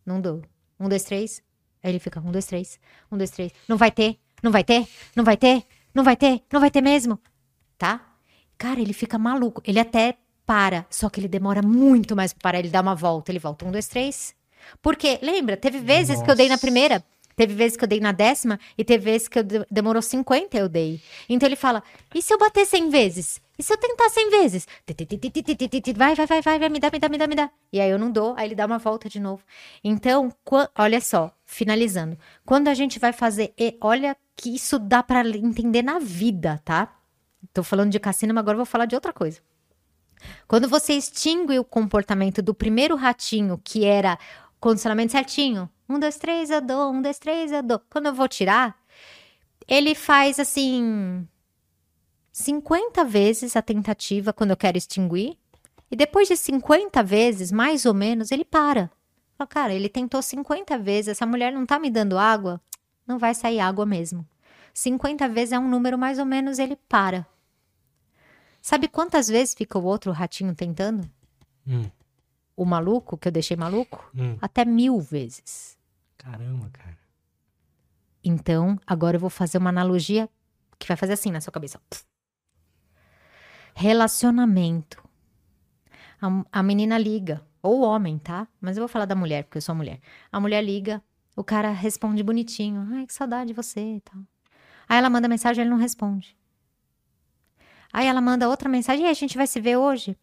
[0.04, 0.42] Não dou.
[0.78, 1.42] Um, dois, três.
[1.82, 2.78] Aí ele fica um, dois, três.
[3.10, 3.52] Um, dois, três.
[3.68, 5.64] Não vai ter, não vai ter, não vai ter,
[5.94, 7.18] não vai ter, não vai ter mesmo.
[7.78, 8.15] Tá?
[8.58, 9.62] Cara, ele fica maluco.
[9.64, 12.58] Ele até para, só que ele demora muito mais para parar.
[12.58, 13.30] Ele dá uma volta.
[13.30, 14.34] Ele volta um, dois, três.
[14.82, 16.24] Porque, lembra, teve vezes Nossa.
[16.24, 17.04] que eu dei na primeira.
[17.36, 20.56] Teve vezes que eu dei na décima e teve vezes que eu de demorou 50
[20.56, 21.02] eu dei.
[21.28, 21.82] Então ele fala:
[22.14, 23.42] e se eu bater 100 vezes?
[23.58, 24.66] E se eu tentar 100 vezes?
[25.94, 27.50] Vai, vai, vai, vai, vai, me dá, me dá, me dá, me dá.
[27.70, 29.42] E aí eu não dou, aí ele dá uma volta de novo.
[29.84, 30.32] Então,
[30.78, 32.18] olha só, finalizando.
[32.44, 36.95] Quando a gente vai fazer, olha que isso dá para entender na vida, tá?
[37.52, 39.40] Tô falando de cassino, mas agora vou falar de outra coisa.
[40.46, 44.18] Quando você extingue o comportamento do primeiro ratinho, que era
[44.58, 46.92] condicionamento certinho, um, dois, três, eu dou.
[46.92, 47.80] Um, dois, três, eu dou.
[47.90, 48.76] Quando eu vou tirar,
[49.66, 51.26] ele faz assim.
[52.32, 55.38] 50 vezes a tentativa quando eu quero extinguir.
[55.90, 58.90] E depois de 50 vezes, mais ou menos, ele para.
[59.38, 62.60] Fala, cara, ele tentou 50 vezes, essa mulher não tá me dando água,
[63.06, 64.26] não vai sair água mesmo.
[64.74, 67.26] 50 vezes é um número mais ou menos, ele para.
[68.66, 71.08] Sabe quantas vezes fica o outro ratinho tentando?
[71.64, 71.88] Hum.
[72.56, 74.10] O maluco, que eu deixei maluco?
[74.12, 74.36] Hum.
[74.42, 75.78] Até mil vezes.
[76.18, 76.98] Caramba, cara.
[78.24, 80.28] Então, agora eu vou fazer uma analogia
[80.80, 81.80] que vai fazer assim na sua cabeça.
[83.72, 85.00] Relacionamento.
[86.20, 88.48] A, a menina liga, ou o homem, tá?
[88.60, 90.00] Mas eu vou falar da mulher, porque eu sou mulher.
[90.32, 91.00] A mulher liga,
[91.36, 92.84] o cara responde bonitinho.
[92.94, 94.18] Ai, que saudade de você e tal.
[94.88, 96.36] Aí ela manda mensagem, ele não responde.
[97.92, 100.16] Aí ela manda outra mensagem, e a gente vai se ver hoje?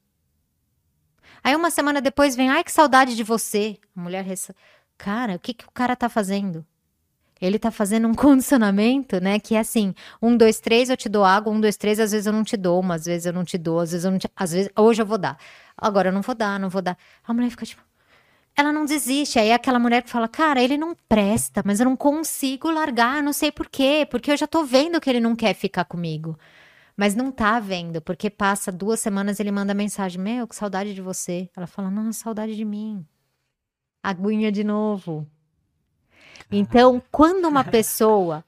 [1.43, 3.77] Aí uma semana depois vem, ai, que saudade de você.
[3.95, 4.57] A mulher responde.
[4.97, 6.65] Cara, o que, que o cara tá fazendo?
[7.41, 9.39] Ele tá fazendo um condicionamento, né?
[9.39, 12.25] Que é assim: um, dois, três, eu te dou água, um, dois, três, às vezes
[12.25, 14.17] eu não te dou, mas às vezes eu não te dou, às vezes eu não
[14.17, 14.29] te.
[14.35, 15.37] Às vezes, hoje eu vou dar.
[15.77, 16.97] Agora eu não vou dar, não vou dar.
[17.27, 17.83] A mulher fica tipo.
[18.55, 19.39] Ela não desiste.
[19.39, 23.21] Aí é aquela mulher que fala: Cara, ele não presta, mas eu não consigo largar,
[23.21, 26.37] não sei por quê, porque eu já tô vendo que ele não quer ficar comigo.
[26.95, 31.01] Mas não tá vendo, porque passa duas semanas ele manda mensagem: Meu, que saudade de
[31.01, 31.49] você.
[31.55, 33.05] Ela fala: Não, saudade de mim
[34.03, 35.25] aguinha de novo.
[36.51, 38.43] Então, quando uma pessoa,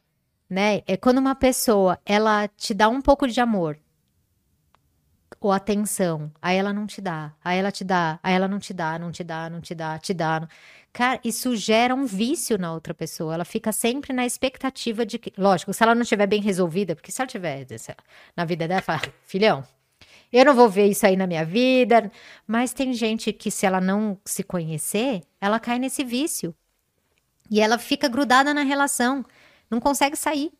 [0.50, 3.80] né, é quando uma pessoa, ela te dá um pouco de amor
[5.46, 8.74] ou atenção, aí ela não te dá, aí ela te dá, aí ela não te
[8.74, 10.48] dá, não te dá, não te dá, te dá.
[10.92, 13.34] Cara, isso gera um vício na outra pessoa.
[13.34, 17.12] Ela fica sempre na expectativa de que, lógico, se ela não estiver bem resolvida, porque
[17.12, 17.68] se ela tiver
[18.36, 19.64] na vida dela, fala, filhão,
[20.34, 22.12] eu não vou ver isso aí na minha vida.
[22.48, 26.56] Mas tem gente que, se ela não se conhecer, ela cai nesse vício.
[27.52, 29.24] E ela fica grudada na relação,
[29.70, 30.52] não consegue sair.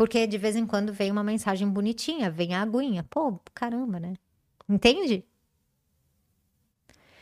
[0.00, 3.04] Porque de vez em quando vem uma mensagem bonitinha, vem a aguinha.
[3.10, 4.14] Pô, caramba, né?
[4.66, 5.22] Entende?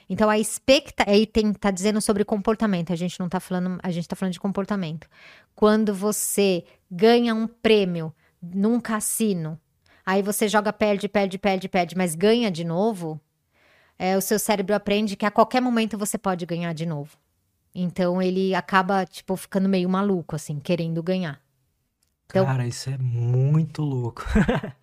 [0.09, 3.91] Então a expecta aí tem tá dizendo sobre comportamento, a gente não tá falando, a
[3.91, 5.09] gente tá falando de comportamento.
[5.57, 9.61] Quando você ganha um prêmio num cassino
[10.07, 13.21] aí você joga, perde, perde, perde, perde, mas ganha de novo,
[13.99, 17.19] é, o seu cérebro aprende que a qualquer momento você pode ganhar de novo.
[17.75, 21.43] Então ele acaba, tipo, ficando meio maluco, assim, querendo ganhar.
[22.31, 24.23] Então, Cara, isso é muito louco.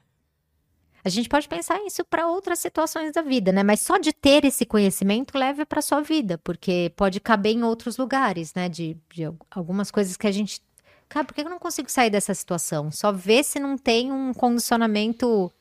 [1.03, 3.61] a gente pode pensar isso para outras situações da vida, né?
[3.61, 7.97] Mas só de ter esse conhecimento leve para sua vida, porque pode caber em outros
[7.97, 8.67] lugares, né?
[8.67, 10.59] De, de algumas coisas que a gente
[11.07, 12.91] Cara, por que eu não consigo sair dessa situação?
[12.91, 15.51] Só ver se não tem um condicionamento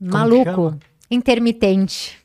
[0.00, 0.78] maluco,
[1.10, 2.18] intermitente.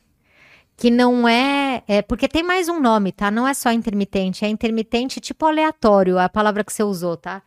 [0.76, 3.30] Que não é é porque tem mais um nome, tá?
[3.30, 7.42] Não é só intermitente, é intermitente tipo aleatório, a palavra que você usou, tá?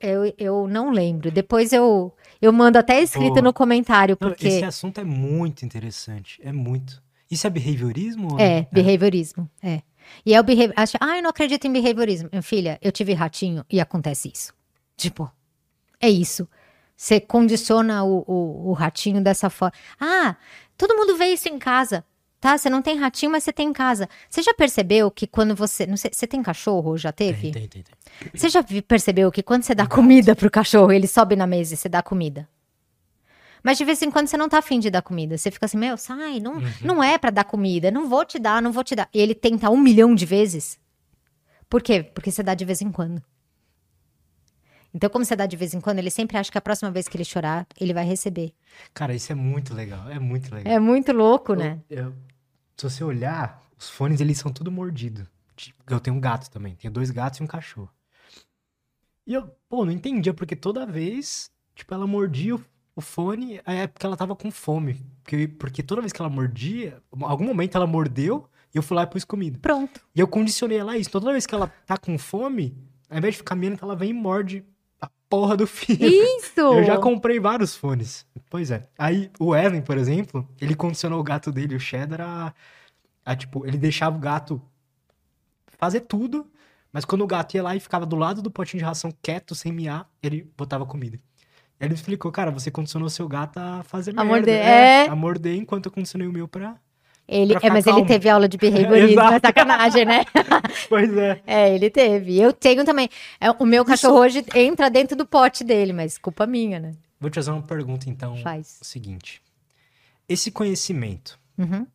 [0.00, 1.30] Eu, eu não lembro.
[1.30, 3.42] Depois eu, eu mando até escrito Boa.
[3.42, 6.40] no comentário, Não, porque esse assunto é muito interessante.
[6.42, 7.02] É muito.
[7.30, 8.40] Isso é behaviorismo?
[8.40, 8.66] é não?
[8.72, 9.82] behaviorismo, é.
[10.24, 12.28] E é o behavior, ah, eu não acredito em behaviorismo.
[12.32, 14.54] Minha filha, eu tive ratinho e acontece isso.
[14.96, 15.30] Tipo,
[16.00, 16.48] é isso.
[16.96, 19.74] Você condiciona o, o, o ratinho dessa forma.
[20.00, 20.36] Ah,
[20.76, 22.04] todo mundo vê isso em casa.
[22.40, 24.08] Tá, você não tem ratinho, mas você tem em casa.
[24.30, 25.86] Você já percebeu que quando você.
[25.86, 26.96] Não sei, você tem cachorro?
[26.96, 27.50] Já teve?
[27.50, 28.30] Tem, tem, tem, tem.
[28.32, 31.76] Você já percebeu que quando você dá comida pro cachorro, ele sobe na mesa e
[31.76, 32.48] você dá comida?
[33.60, 35.36] Mas de vez em quando você não tá afim de dar comida.
[35.36, 38.62] Você fica assim, meu, sai, não, não é pra dar comida, não vou te dar,
[38.62, 39.08] não vou te dar.
[39.12, 40.78] E ele tenta um milhão de vezes.
[41.68, 42.04] Por quê?
[42.04, 43.20] Porque você dá de vez em quando.
[44.94, 47.06] Então, como você dá de vez em quando, ele sempre acha que a próxima vez
[47.08, 48.54] que ele chorar, ele vai receber.
[48.94, 50.08] Cara, isso é muito legal.
[50.08, 50.72] É muito legal.
[50.72, 51.78] É muito louco, né?
[51.90, 52.14] Eu- eu-
[52.78, 55.26] se você olhar, os fones eles são tudo mordido.
[55.90, 56.76] Eu tenho um gato também.
[56.76, 57.90] Tenho dois gatos e um cachorro.
[59.26, 62.64] E eu, pô, não entendia, porque toda vez, tipo, ela mordia o,
[62.94, 65.04] o fone, aí é porque ela tava com fome.
[65.22, 68.96] Porque, porque toda vez que ela mordia, em algum momento ela mordeu e eu fui
[68.96, 69.58] lá e pus comida.
[69.58, 70.00] Pronto.
[70.14, 71.10] E eu condicionei ela a isso.
[71.10, 72.76] Toda vez que ela tá com fome,
[73.10, 74.62] ao invés de ficar menos, ela vem e morde a
[75.28, 75.96] porra do fio.
[76.00, 76.60] Isso!
[76.60, 78.26] Eu já comprei vários fones.
[78.50, 78.88] Pois é.
[78.98, 82.54] Aí o Evan, por exemplo, ele condicionou o gato dele, o Cheddar, a,
[83.24, 84.60] a, tipo, ele deixava o gato
[85.78, 86.50] fazer tudo,
[86.92, 89.54] mas quando o gato ia lá e ficava do lado do potinho de ração quieto,
[89.54, 91.20] sem miar, ele botava comida.
[91.78, 94.28] Aí ele explicou, cara, você condicionou seu gato a fazer merda.
[94.28, 95.06] morder, é.
[95.06, 96.76] A morder enquanto eu condicionei o meu pra...
[97.28, 100.24] Ele, é, mas ele teve aula de behaviorismo, é sacanagem, né?
[100.88, 101.42] Pois é.
[101.46, 102.40] É, ele teve.
[102.40, 103.10] Eu tenho também.
[103.38, 106.92] É, o meu cachorro hoje entra dentro do pote dele, mas culpa minha, né?
[107.20, 108.36] Vou te fazer uma pergunta, então.
[108.38, 108.78] Faz.
[108.80, 109.42] O seguinte.
[110.26, 111.86] Esse conhecimento Uhum.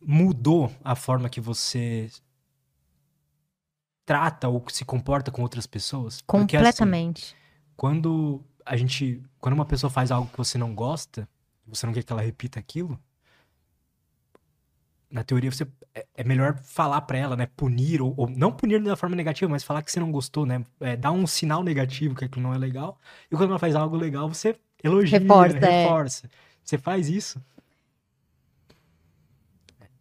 [0.00, 2.08] mudou a forma que você
[4.06, 6.22] trata ou se comporta com outras pessoas?
[6.22, 7.36] Porque, assim, Completamente.
[7.76, 11.28] quando a gente, quando uma pessoa faz algo que você não gosta,
[11.66, 12.98] você não quer que ela repita aquilo,
[15.10, 18.82] na teoria você é, é melhor falar pra ela, né, punir ou, ou não punir
[18.82, 22.14] da forma negativa, mas falar que você não gostou, né, é, dar um sinal negativo
[22.14, 22.98] que aquilo não é legal.
[23.30, 25.82] E quando ela faz algo legal, você elogia, Reforça, é.
[25.82, 26.30] reforça.
[26.62, 27.40] Você faz isso?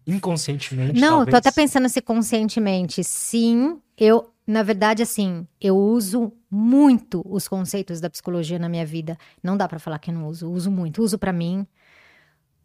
[0.06, 1.48] Inconscientemente, Não, eu tô talvez.
[1.48, 3.04] até pensando se conscientemente.
[3.04, 9.18] Sim, eu, na verdade, assim, eu uso muito os conceitos da psicologia na minha vida.
[9.44, 10.50] Não dá pra falar que eu não uso.
[10.50, 11.04] Uso muito.
[11.04, 11.68] Uso pra mim,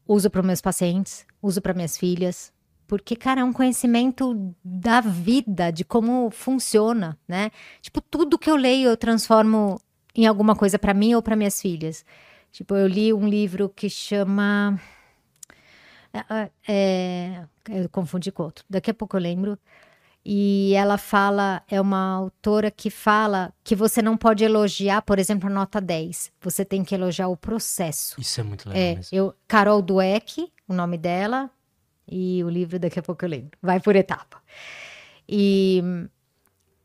[0.07, 2.53] uso para meus pacientes, uso pra minhas filhas.
[2.87, 7.51] Porque, cara, é um conhecimento da vida, de como funciona, né?
[7.81, 9.81] Tipo, tudo que eu leio eu transformo
[10.15, 12.05] em alguma coisa pra mim ou pra minhas filhas.
[12.51, 14.79] Tipo, eu li um livro que chama.
[16.69, 18.65] É, eu confundi com outro.
[18.69, 19.59] Daqui a pouco eu lembro.
[20.25, 25.49] E ela fala, é uma autora que fala que você não pode elogiar, por exemplo,
[25.49, 26.31] a nota 10.
[26.41, 28.21] Você tem que elogiar o processo.
[28.21, 29.09] Isso é muito legal É, mesmo.
[29.19, 31.51] eu, Carol Dweck, o nome dela,
[32.07, 33.51] e o livro daqui a pouco eu lembro.
[33.61, 34.41] Vai por etapa.
[35.29, 35.83] E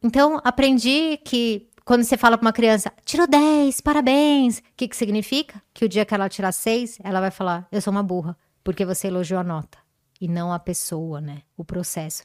[0.01, 4.95] então aprendi que quando você fala para uma criança, tirou 10, parabéns, o que, que
[4.97, 5.61] significa?
[5.73, 8.83] Que o dia que ela tirar 6, ela vai falar, eu sou uma burra, porque
[8.83, 9.77] você elogiou a nota.
[10.19, 11.43] E não a pessoa, né?
[11.55, 12.23] O processo.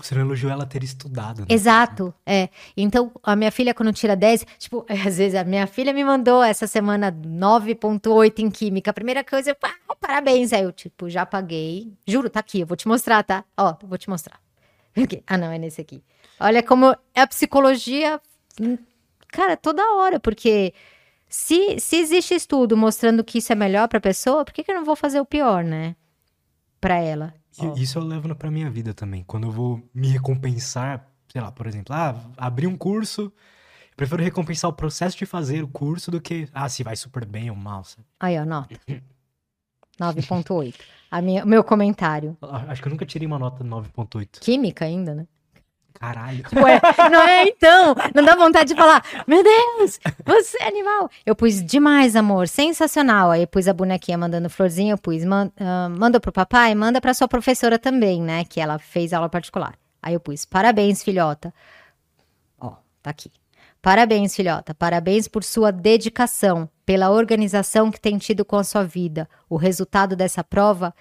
[0.00, 1.46] Você não elogiou ela ter estudado, né?
[1.48, 2.48] Exato, é.
[2.76, 6.42] Então, a minha filha, quando tira 10, tipo, às vezes a minha filha me mandou
[6.42, 8.90] essa semana 9,8 em química.
[8.90, 10.52] A primeira coisa, eu, ah, parabéns.
[10.52, 11.92] Aí eu, tipo, já paguei.
[12.06, 13.44] Juro, tá aqui, eu vou te mostrar, tá?
[13.56, 14.40] Ó, vou te mostrar.
[15.26, 16.02] Ah, não, é nesse aqui.
[16.40, 18.20] Olha como é a psicologia,
[18.60, 18.78] hum,
[19.28, 20.72] cara, toda hora, porque
[21.28, 24.76] se, se existe estudo mostrando que isso é melhor pra pessoa, por que, que eu
[24.76, 25.94] não vou fazer o pior, né?
[26.80, 27.34] Pra ela.
[27.66, 27.82] E.
[27.82, 29.24] Isso eu levo pra minha vida também.
[29.26, 33.32] Quando eu vou me recompensar, sei lá, por exemplo, ah, abri um curso,
[33.96, 37.50] prefiro recompensar o processo de fazer o curso do que, ah, se vai super bem
[37.50, 37.84] ou mal.
[37.84, 38.06] sabe?
[38.20, 38.78] Aí, ó, nota.
[40.00, 40.74] 9,8.
[41.10, 42.36] A minha, meu comentário.
[42.42, 44.38] Ah, Acho que eu nunca tirei uma nota 9.8.
[44.40, 45.26] Química ainda, né?
[45.94, 46.44] Caralho.
[46.54, 47.94] Ué, não é então?
[48.14, 51.10] Não dá vontade de falar, meu Deus, você é animal.
[51.26, 53.32] Eu pus demais, amor, sensacional.
[53.32, 57.14] Aí pus a bonequinha mandando florzinha, eu pus, man, ah, manda pro papai, manda pra
[57.14, 58.44] sua professora também, né?
[58.44, 59.74] Que ela fez aula particular.
[60.00, 61.52] Aí eu pus, parabéns, filhota.
[62.60, 63.32] Ó, tá aqui.
[63.82, 64.74] Parabéns, filhota.
[64.74, 69.28] Parabéns por sua dedicação, pela organização que tem tido com a sua vida.
[69.48, 70.94] O resultado dessa prova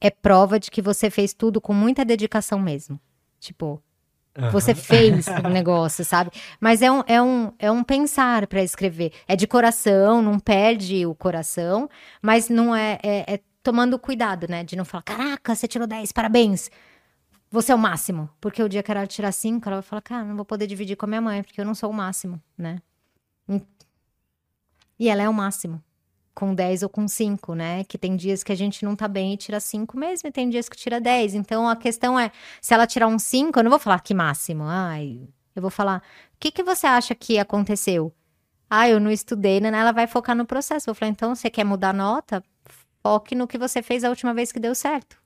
[0.00, 3.00] é prova de que você fez tudo com muita dedicação mesmo.
[3.40, 3.82] Tipo,
[4.50, 4.80] você Aham.
[4.80, 6.30] fez o negócio, sabe?
[6.60, 9.12] Mas é um, é um, é um pensar para escrever.
[9.28, 11.88] É de coração, não perde o coração,
[12.20, 14.64] mas não é, é, é tomando cuidado, né?
[14.64, 16.70] De não falar, caraca, você tirou 10, parabéns.
[17.50, 18.28] Você é o máximo.
[18.40, 20.96] Porque o dia que ela tirar 5, ela vai falar, cara, não vou poder dividir
[20.96, 22.80] com a minha mãe, porque eu não sou o máximo, né?
[24.98, 25.82] E ela é o máximo.
[26.34, 27.84] Com 10 ou com 5, né?
[27.84, 30.50] Que tem dias que a gente não tá bem e tira 5 mesmo, e tem
[30.50, 31.34] dias que tira 10.
[31.34, 34.64] Então a questão é, se ela tirar um 5, eu não vou falar que máximo.
[34.64, 35.20] Ai,
[35.54, 36.02] eu vou falar,
[36.34, 38.12] o que, que você acha que aconteceu?
[38.68, 39.68] Ah, eu não estudei, né?
[39.68, 40.90] Ela vai focar no processo.
[40.90, 42.42] Eu vou falar, então você quer mudar a nota?
[43.02, 45.16] Foque no que você fez a última vez que deu certo.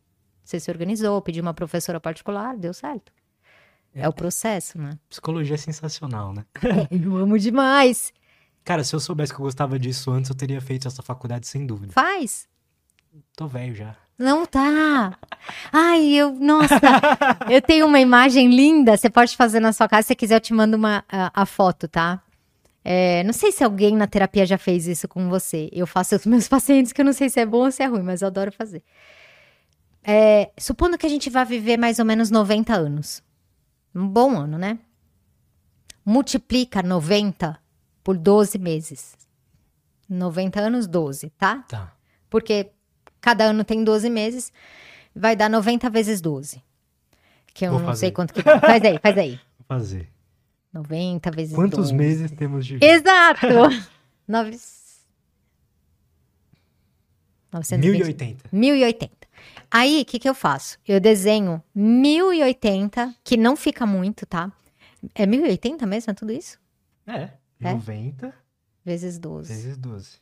[0.45, 3.13] Você se organizou, pediu uma professora particular, deu certo.
[3.95, 4.99] É, é o processo, né?
[5.09, 6.45] Psicologia é sensacional, né?
[6.63, 8.13] É, eu amo demais.
[8.69, 11.65] Cara, se eu soubesse que eu gostava disso antes, eu teria feito essa faculdade sem
[11.65, 11.91] dúvida.
[11.95, 12.47] Faz.
[13.35, 13.97] Tô velho já.
[14.19, 15.19] Não tá.
[15.73, 16.79] Ai, eu, nossa,
[17.49, 18.95] eu tenho uma imagem linda.
[18.95, 21.47] Você pode fazer na sua casa, se você quiser, eu te mando uma, a, a
[21.47, 22.23] foto, tá?
[22.85, 25.71] É, não sei se alguém na terapia já fez isso com você.
[25.73, 27.87] Eu faço os meus pacientes, que eu não sei se é bom ou se é
[27.87, 28.83] ruim, mas eu adoro fazer.
[30.05, 33.23] É, supondo que a gente vai viver mais ou menos 90 anos.
[33.95, 34.79] Um bom ano, né?
[36.05, 37.67] Multiplica 90
[38.09, 39.15] por 12 meses.
[40.09, 41.59] 90 anos, 12, tá?
[41.69, 41.93] Tá.
[42.31, 42.71] Porque
[43.21, 44.51] cada ano tem 12 meses,
[45.15, 46.63] vai dar 90 vezes 12.
[47.53, 48.01] Que eu Vou não fazer.
[48.01, 48.59] sei quanto que dá.
[48.61, 49.33] Faz aí, faz aí.
[49.59, 50.09] Vou fazer.
[50.73, 51.95] 90 vezes Quantos 12.
[51.95, 52.87] meses temos de vida?
[52.87, 53.47] Exato!
[54.27, 54.59] Nove...
[57.53, 57.93] 920.
[57.93, 58.49] 1080.
[58.51, 59.13] 1080.
[59.71, 60.79] Aí, o que, que eu faço?
[60.89, 64.51] Eu desenho 1080, que não fica muito, tá?
[65.15, 66.11] É 1080 mesmo?
[66.11, 66.59] É tudo isso?
[67.07, 67.33] É.
[67.61, 67.73] É?
[67.73, 68.35] 90
[68.85, 69.53] Vezes 12.
[69.53, 70.17] vezes 12.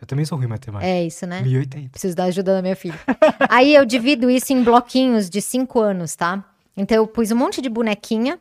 [0.00, 0.88] Eu também sou ruim em matemática.
[0.88, 1.42] É isso, né?
[1.42, 1.90] 1080.
[1.90, 2.98] Preciso da ajuda da minha filha.
[3.50, 6.44] Aí eu divido isso em bloquinhos de 5 anos, tá?
[6.76, 8.38] Então eu pus um monte de bonequinha.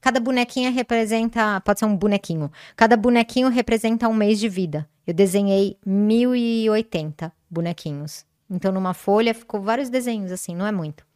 [0.00, 1.60] Cada bonequinha representa.
[1.60, 2.50] Pode ser um bonequinho.
[2.76, 4.86] Cada bonequinho representa um mês de vida.
[5.06, 8.26] Eu desenhei 1080 bonequinhos.
[8.50, 11.06] Então numa folha ficou vários desenhos, assim, não é muito.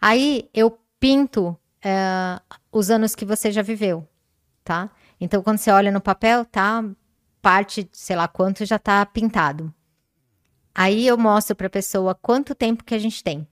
[0.00, 2.38] Aí eu pinto é,
[2.70, 4.06] os anos que você já viveu,
[4.62, 4.90] tá?
[5.20, 6.82] Então quando você olha no papel, tá?
[7.42, 9.72] Parte, sei lá quanto já tá pintado.
[10.74, 13.46] Aí eu mostro para a pessoa quanto tempo que a gente tem,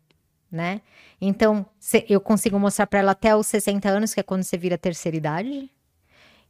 [0.51, 0.81] né?
[1.21, 1.67] Então,
[2.09, 5.17] eu consigo mostrar para ela até os 60 anos, que é quando você vira terceira
[5.17, 5.69] idade.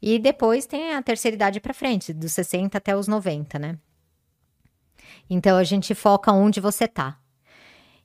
[0.01, 3.79] E depois tem a terceira idade para frente, dos 60 até os 90, né?
[5.29, 7.19] Então a gente foca onde você tá.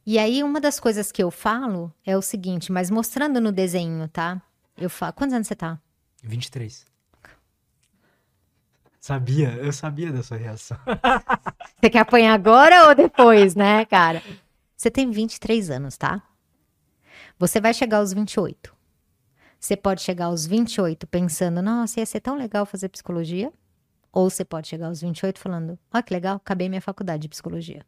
[0.06, 4.08] E aí uma das coisas que eu falo é o seguinte, mas mostrando no desenho,
[4.08, 4.42] tá?
[4.78, 5.80] Eu falo, quantos anos você tá?
[6.24, 6.86] 23.
[9.04, 10.78] Sabia, eu sabia da sua reação.
[11.76, 14.24] Você quer apanhar agora ou depois, né, cara?
[14.78, 16.24] Você tem 23 anos, tá?
[17.38, 18.74] Você vai chegar aos 28.
[19.60, 23.52] Você pode chegar aos 28 pensando, nossa, ia ser tão legal fazer psicologia.
[24.10, 27.86] Ou você pode chegar aos 28 falando, olha que legal, acabei minha faculdade de psicologia.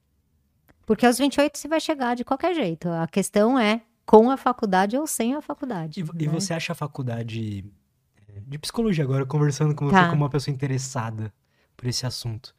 [0.86, 2.90] Porque aos 28 você vai chegar de qualquer jeito.
[2.90, 6.02] A questão é com a faculdade ou sem a faculdade.
[6.02, 6.34] E, vo- e né?
[6.34, 7.64] você acha a faculdade
[8.42, 10.10] de psicologia agora, conversando com você Tá.
[10.10, 11.34] como uma pessoa interessada
[11.78, 12.56] por esse assunto?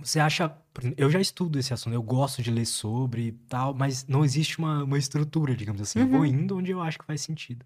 [0.00, 0.52] Você acha.
[0.96, 4.58] Eu já estudo esse assunto, eu gosto de ler sobre e tal, mas não existe
[4.58, 6.00] uma, uma estrutura, digamos assim.
[6.00, 6.26] Eu vou Uhum.
[6.26, 7.64] indo onde eu acho que faz sentido.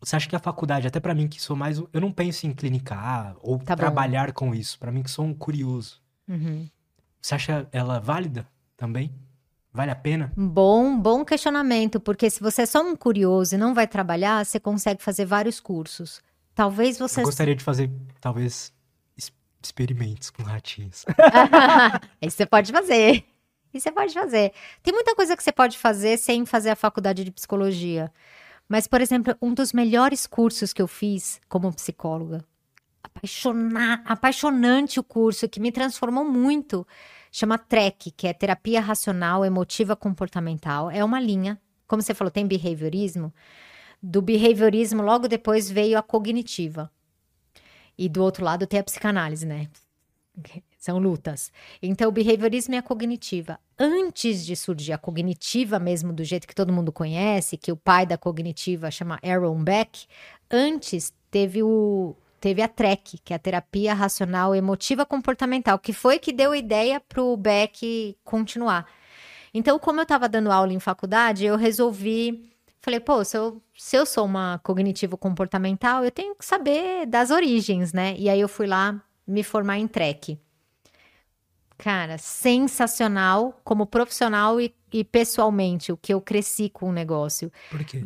[0.00, 1.78] Você acha que a faculdade, até pra mim que sou mais.
[1.78, 3.80] Eu não penso em clinicar ou Tá bom.
[3.80, 4.78] trabalhar com isso.
[4.78, 6.02] Pra mim que sou um curioso.
[6.28, 6.68] Uhum.
[7.22, 8.46] Você acha ela válida
[8.76, 9.14] também?
[9.74, 10.32] Vale a pena?
[10.36, 14.60] Bom, bom questionamento, porque se você é só um curioso e não vai trabalhar, você
[14.60, 16.22] consegue fazer vários cursos.
[16.54, 17.20] Talvez você.
[17.20, 17.90] Eu gostaria de fazer,
[18.20, 18.72] talvez,
[19.60, 21.04] experimentos com ratinhos.
[22.22, 23.24] Isso você pode fazer.
[23.72, 24.52] Isso você pode fazer.
[24.80, 28.12] Tem muita coisa que você pode fazer sem fazer a faculdade de psicologia.
[28.68, 32.44] Mas, por exemplo, um dos melhores cursos que eu fiz como psicóloga,
[33.02, 36.86] apaixona- apaixonante o curso, que me transformou muito,
[37.34, 40.88] chama TREC, que é Terapia Racional Emotiva Comportamental.
[40.88, 43.34] É uma linha, como você falou, tem behaviorismo.
[44.00, 46.88] Do behaviorismo, logo depois veio a cognitiva.
[47.98, 49.68] E do outro lado tem a psicanálise, né?
[50.78, 51.50] São lutas.
[51.82, 53.58] Então, o behaviorismo é a cognitiva.
[53.76, 58.06] Antes de surgir a cognitiva mesmo, do jeito que todo mundo conhece, que o pai
[58.06, 60.06] da cognitiva chama Aaron Beck,
[60.48, 66.18] antes teve o teve a TREC, que é a terapia racional emotiva comportamental, que foi
[66.18, 68.86] que deu ideia para o Beck continuar.
[69.54, 72.52] Então, como eu estava dando aula em faculdade, eu resolvi
[72.82, 77.30] Falei, pô, se eu, se eu sou uma cognitivo comportamental, eu tenho que saber das
[77.30, 78.14] origens, né?
[78.18, 80.38] E aí eu fui lá me formar em TREC.
[81.78, 87.50] Cara, sensacional como profissional e, e pessoalmente, o que eu cresci com o negócio.
[87.70, 88.04] Por quê?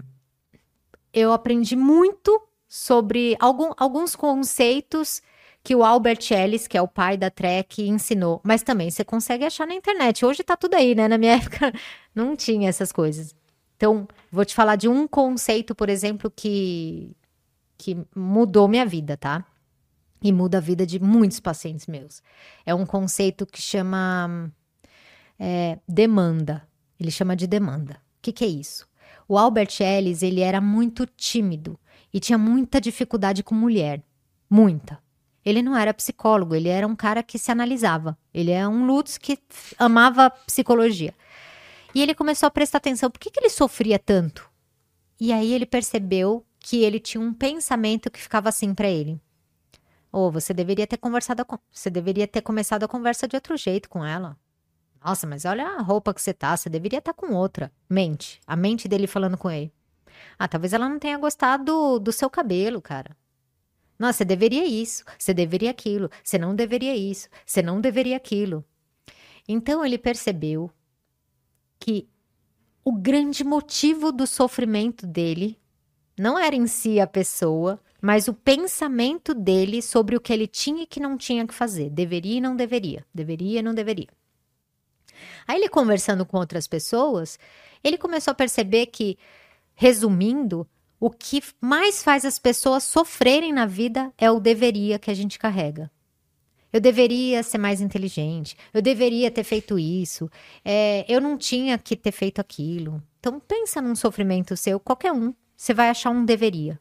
[1.13, 5.23] Eu aprendi muito sobre algum- alguns conceitos
[5.65, 8.41] que o Albert Ellis, que é o pai da Trek, ensinou.
[8.45, 10.25] Mas também você consegue achar na internet.
[10.25, 11.09] Hoje tá tudo aí, né?
[11.09, 11.73] Na minha época
[12.15, 13.35] não tinha essas coisas.
[13.77, 17.17] Então, vou te falar de um conceito, por exemplo, que,
[17.77, 19.45] que mudou minha vida, tá?
[20.23, 22.23] E muda a vida de muitos pacientes meus.
[22.67, 24.51] É um conceito que chama
[25.39, 26.67] é, demanda.
[26.99, 27.95] Ele chama de demanda.
[27.95, 28.87] O que, que é isso?
[29.29, 31.79] O Albert Ellis, ele era muito tímido
[32.13, 34.03] e tinha muita dificuldade com mulher.
[34.49, 34.99] Muita.
[35.45, 38.19] Ele não era psicólogo, ele era um cara que se analisava.
[38.33, 39.39] Ele é um Lutz que
[39.79, 41.15] amava psicologia.
[41.95, 44.49] E ele começou a prestar atenção, por que, que ele sofria tanto?
[45.21, 49.21] E aí ele percebeu que ele tinha um pensamento que ficava assim para ele.
[50.13, 53.57] Ou oh, você deveria ter conversado com, você deveria ter começado a conversa de outro
[53.57, 54.37] jeito com ela.
[55.05, 57.71] Nossa, mas olha a roupa que você tá, você deveria estar tá com outra.
[57.89, 59.73] Mente, a mente dele falando com ele.
[60.39, 63.17] Ah, talvez ela não tenha gostado do, seu cabelo, cara.
[63.99, 68.65] Nossa, você deveria isso, você deveria aquilo, você não deveria isso, você não deveria aquilo.
[69.49, 70.71] Então ele percebeu
[71.81, 72.09] que
[72.85, 75.59] o grande motivo do sofrimento dele
[76.19, 80.83] não era em si a pessoa, mas o pensamento dele sobre o que ele tinha
[80.85, 81.91] e que não tinha que fazer.
[81.91, 83.05] Deveria e não deveria.
[83.13, 84.09] Deveria e não deveria.
[85.47, 87.39] Aí ele conversando com outras pessoas,
[87.83, 89.19] ele começou a perceber que,
[89.81, 90.69] resumindo,
[90.99, 95.39] o que mais faz as pessoas sofrerem na vida é o deveria que a gente
[95.39, 95.89] carrega.
[96.73, 100.29] Eu deveria ser mais inteligente, eu deveria ter feito isso,
[100.65, 103.01] é, eu não tinha que ter feito aquilo.
[103.21, 106.79] Então, pensa num sofrimento seu, qualquer um, você vai achar um deveria.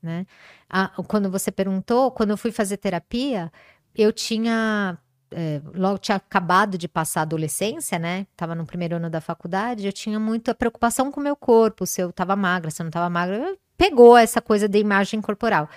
[0.00, 0.24] Né?
[0.70, 3.50] Ah, quando você perguntou, quando eu fui fazer terapia,
[3.92, 4.96] eu tinha
[5.30, 8.26] é, logo tinha acabado de passar a adolescência, né?
[8.36, 12.00] Tava no primeiro ano da faculdade, eu tinha muita preocupação com o meu corpo, se
[12.00, 13.56] eu tava magra, se eu não tava magra.
[13.76, 15.68] Pegou essa coisa da imagem corporal.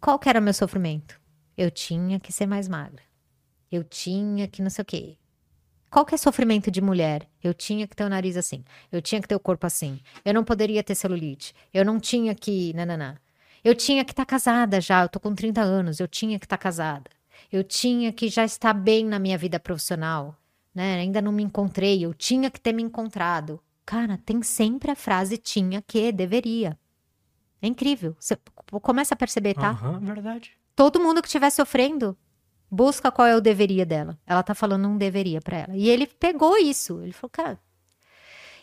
[0.00, 1.20] Qual que era o meu sofrimento?
[1.56, 3.02] Eu tinha que ser mais magra.
[3.70, 5.18] Eu tinha que não sei o quê.
[5.90, 7.28] Qual que é sofrimento de mulher?
[7.42, 8.64] Eu tinha que ter o nariz assim.
[8.92, 10.00] Eu tinha que ter o corpo assim.
[10.24, 11.54] Eu não poderia ter celulite.
[11.72, 12.72] Eu não tinha que.
[12.74, 13.16] Nananã.
[13.64, 15.02] Eu tinha que estar tá casada já.
[15.02, 15.98] Eu tô com 30 anos.
[15.98, 17.10] Eu tinha que estar tá casada.
[17.52, 20.36] Eu tinha que já estar bem na minha vida profissional,
[20.74, 20.96] né?
[21.00, 23.60] Ainda não me encontrei, eu tinha que ter me encontrado.
[23.84, 26.76] Cara, tem sempre a frase tinha que, deveria.
[27.62, 28.16] É incrível.
[28.18, 28.36] Você
[28.82, 29.78] começa a perceber, tá?
[29.82, 30.52] Uhum, verdade.
[30.74, 32.16] Todo mundo que estiver sofrendo,
[32.70, 34.18] busca qual é o deveria dela.
[34.26, 35.76] Ela tá falando um deveria para ela.
[35.76, 37.00] E ele pegou isso.
[37.02, 37.58] Ele falou, cara.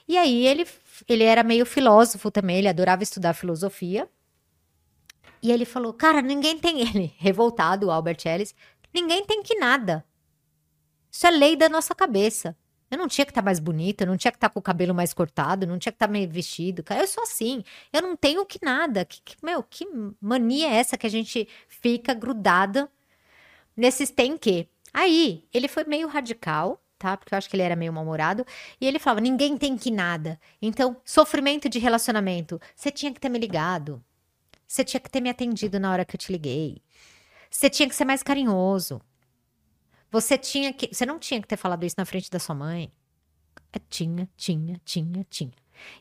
[0.07, 0.67] E aí ele,
[1.07, 4.07] ele era meio filósofo também, ele adorava estudar filosofia.
[5.43, 8.55] E ele falou, cara, ninguém tem ele, revoltado, Albert Ellis,
[8.93, 10.05] ninguém tem que nada.
[11.11, 12.57] Isso é lei da nossa cabeça.
[12.89, 14.59] Eu não tinha que estar tá mais bonita, eu não tinha que estar tá com
[14.59, 16.83] o cabelo mais cortado, não tinha que estar tá meio vestido.
[16.83, 17.63] Cara, eu sou assim.
[17.91, 19.03] Eu não tenho que nada.
[19.03, 19.85] Que, que, meu, que
[20.21, 22.89] mania é essa que a gente fica grudada
[23.75, 24.69] nesses tem que?
[24.93, 27.17] Aí, ele foi meio radical, tá?
[27.17, 28.45] Porque eu acho que ele era meio mal-humorado.
[28.79, 30.39] E ele falava: ninguém tem que nada.
[30.61, 32.61] Então, sofrimento de relacionamento.
[32.75, 34.03] Você tinha que ter me ligado.
[34.67, 36.81] Você tinha que ter me atendido na hora que eu te liguei.
[37.49, 39.01] Você tinha que ser mais carinhoso.
[40.11, 40.93] Você tinha que.
[40.93, 42.91] Você não tinha que ter falado isso na frente da sua mãe.
[43.71, 45.53] É, tinha, tinha, tinha, tinha.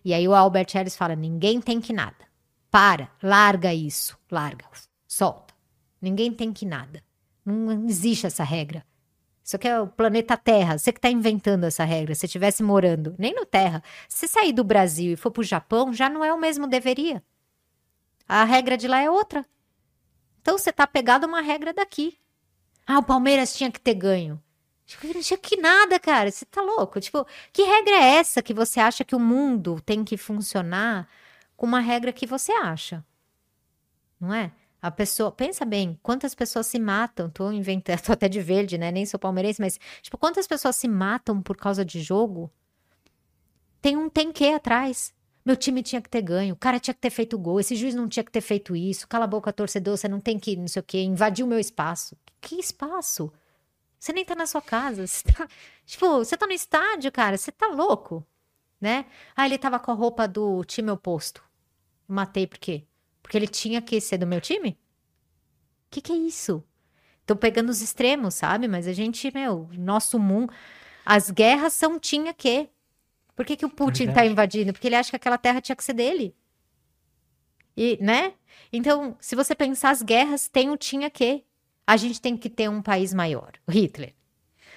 [0.05, 2.30] E aí o Albert Ellis fala: ninguém tem que nada.
[2.70, 4.66] Para, larga isso, larga,
[5.06, 5.55] solta.
[6.01, 7.02] Ninguém tem que nada.
[7.44, 8.84] Não existe essa regra.
[9.44, 10.78] Isso aqui é o planeta Terra.
[10.78, 12.14] Você que está inventando essa regra.
[12.14, 15.93] Se estivesse morando nem no Terra, se sair do Brasil e for para o Japão,
[15.93, 17.22] já não é o mesmo deveria.
[18.28, 19.44] A regra de lá é outra.
[20.40, 22.19] Então você tá pegado a uma regra daqui.
[22.86, 24.43] Ah, o Palmeiras tinha que ter ganho.
[24.85, 26.31] Tipo, não tinha que nada, cara.
[26.31, 27.01] Você tá louco?
[27.01, 31.09] Tipo, que regra é essa que você acha que o mundo tem que funcionar
[31.57, 33.05] com uma regra que você acha?
[34.20, 34.53] Não é?
[34.81, 37.31] A pessoa, pensa bem, quantas pessoas se matam?
[37.31, 38.90] Tô inventando, tô até de verde, né?
[38.90, 42.51] Nem sou palmeirense, mas tipo, quantas pessoas se matam por causa de jogo?
[43.81, 45.15] Tem um tem que atrás.
[45.44, 47.94] Meu time tinha que ter ganho, o cara tinha que ter feito gol, esse juiz
[47.94, 49.09] não tinha que ter feito isso.
[49.09, 51.59] Cala a boca, torcedor, você não tem que, não sei o quê, invadir o meu
[51.59, 52.16] espaço.
[52.40, 53.32] Que espaço?
[53.98, 55.06] Você nem tá na sua casa.
[55.06, 55.48] Você tá,
[55.86, 58.27] tipo, você tá no estádio, cara, você tá louco,
[58.81, 59.06] né?
[59.36, 61.43] Ah, ele tava com a roupa do time oposto.
[62.09, 62.85] Matei por quê?
[63.23, 64.77] Porque ele tinha que ser do meu time?
[65.89, 66.64] Que, que é isso?
[67.24, 68.66] Tô pegando os extremos, sabe?
[68.66, 70.52] Mas a gente, meu, nosso mundo.
[71.05, 72.69] As guerras são tinha que.
[73.35, 74.73] Por que, que o Putin está invadindo?
[74.73, 76.35] Porque ele acha que aquela terra tinha que ser dele.
[77.77, 78.35] E, né?
[78.73, 81.45] Então, se você pensar as guerras, tem o tinha que.
[81.87, 83.53] A gente tem que ter um país maior.
[83.67, 84.15] O Hitler.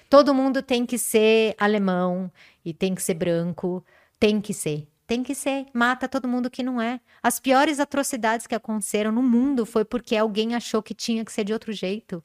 [0.10, 2.32] Todo mundo tem que ser alemão
[2.64, 3.84] e tem que ser branco.
[4.20, 4.88] Tem que ser.
[5.06, 5.66] Tem que ser.
[5.74, 7.00] Mata todo mundo que não é.
[7.22, 11.44] As piores atrocidades que aconteceram no mundo foi porque alguém achou que tinha que ser
[11.44, 12.24] de outro jeito.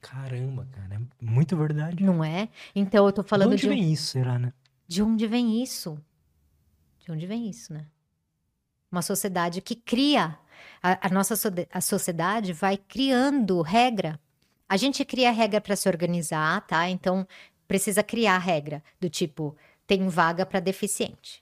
[0.00, 2.02] Caramba, cara, é muito verdade.
[2.02, 2.48] Não é?
[2.74, 3.66] Então eu tô falando de onde de.
[3.68, 4.52] um- vem isso, será, né?
[4.90, 6.04] De onde vem isso?
[6.98, 7.86] De onde vem isso, né?
[8.90, 10.36] Uma sociedade que cria.
[10.82, 14.18] A, a nossa sode- a sociedade vai criando regra.
[14.68, 16.88] A gente cria regra para se organizar, tá?
[16.90, 17.24] Então
[17.68, 19.56] precisa criar regra do tipo
[19.86, 21.40] tem vaga para deficiente.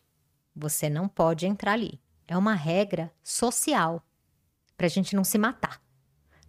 [0.55, 1.99] Você não pode entrar ali.
[2.27, 4.05] É uma regra social
[4.77, 5.81] para a gente não se matar,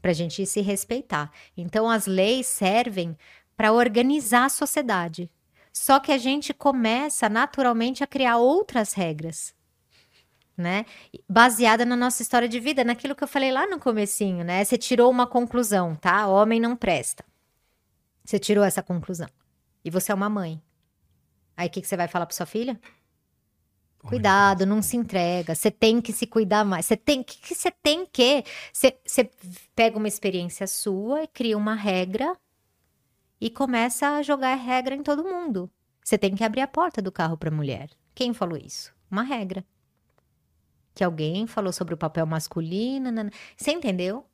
[0.01, 1.31] para a gente se respeitar.
[1.55, 3.17] Então as leis servem
[3.55, 5.31] para organizar a sociedade.
[5.71, 9.53] Só que a gente começa naturalmente a criar outras regras,
[10.57, 10.85] né?
[11.27, 14.63] Baseada na nossa história de vida, naquilo que eu falei lá no comecinho, né?
[14.63, 16.27] Você tirou uma conclusão, tá?
[16.27, 17.23] Homem não presta.
[18.23, 19.29] Você tirou essa conclusão.
[19.83, 20.61] E você é uma mãe.
[21.55, 22.79] Aí o que, que você vai falar para sua filha?
[23.99, 25.53] Cuidado, não se entrega.
[25.53, 26.85] Você tem que se cuidar mais.
[26.85, 28.43] Você tem que, que você tem que.
[28.71, 29.29] Você, você
[29.75, 32.37] pega uma experiência sua e cria uma regra
[33.39, 35.69] e começa a jogar regra em todo mundo.
[36.03, 37.89] Você tem que abrir a porta do carro para mulher.
[38.15, 38.93] Quem falou isso?
[39.09, 39.63] Uma regra.
[40.93, 43.05] Que alguém falou sobre o papel masculino.
[43.05, 43.31] nanana.
[43.55, 44.25] Você entendeu?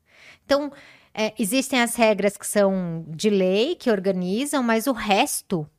[0.43, 0.71] Então,
[1.13, 5.69] é, existem as regras que são de lei, que organizam, mas o resto,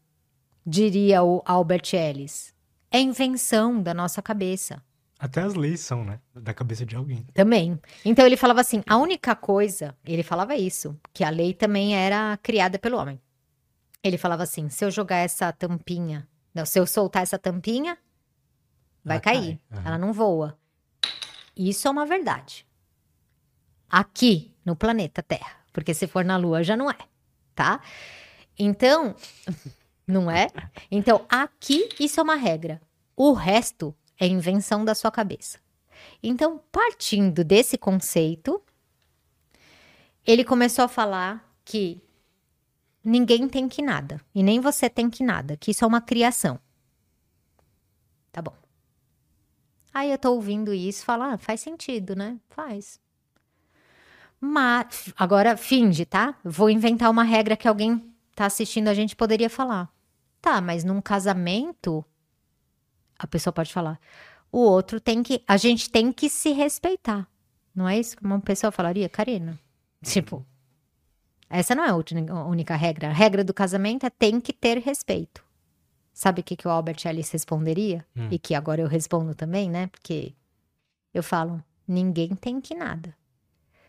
[0.65, 2.55] diria o Albert Ellis,
[2.91, 4.83] é invenção da nossa cabeça.
[5.19, 6.21] Até as leis são, né?
[6.35, 7.27] Da cabeça de alguém.
[7.33, 7.81] Também.
[8.05, 12.39] Então ele falava assim: a única coisa, ele falava isso, que a lei também era
[12.43, 13.21] criada pelo homem.
[14.03, 17.97] Ele falava assim: se eu jogar essa tampinha, não, se eu soltar essa tampinha,
[19.05, 19.61] vai Ela cair.
[19.71, 19.87] cai, aham.
[19.89, 20.59] Ela não voa.
[21.57, 22.67] Isso é uma verdade.
[23.89, 25.57] Aqui, no planeta Terra.
[25.73, 26.97] Porque se for na Lua, já não é.
[27.55, 27.81] Tá?
[28.59, 29.15] Então,
[30.07, 30.49] não é?
[30.91, 32.81] Então, aqui, isso é uma regra.
[33.17, 35.59] O resto é invenção da sua cabeça.
[36.23, 38.63] Então, partindo desse conceito,
[40.27, 42.01] ele começou a falar que
[43.03, 46.59] ninguém tem que nada, e nem você tem que nada, que isso é uma criação.
[48.33, 48.55] Tá bom.
[49.95, 52.39] Aí eu tô ouvindo isso falo, ah, faz sentido, né?
[52.51, 53.01] Faz.
[54.39, 56.35] Mas, agora finge, tá?
[56.45, 59.91] Vou inventar uma regra que alguém tá assistindo a gente poderia falar.
[60.43, 62.05] Tá, mas num casamento,
[63.19, 63.99] a pessoa pode falar,
[64.51, 65.43] o outro tem que.
[65.47, 67.29] A gente tem que se respeitar.
[67.75, 69.59] Não é isso que uma pessoa falaria, Karina?
[70.03, 70.45] Tipo,
[71.49, 73.09] essa não é a única regra.
[73.09, 75.45] A regra do casamento é tem que ter respeito.
[76.13, 78.07] Sabe o que, que o Albert Ellis responderia?
[78.17, 78.29] Hum.
[78.31, 79.89] E que agora eu respondo também, né?
[79.89, 80.35] Porque
[81.13, 83.15] eu falo, ninguém tem que nada.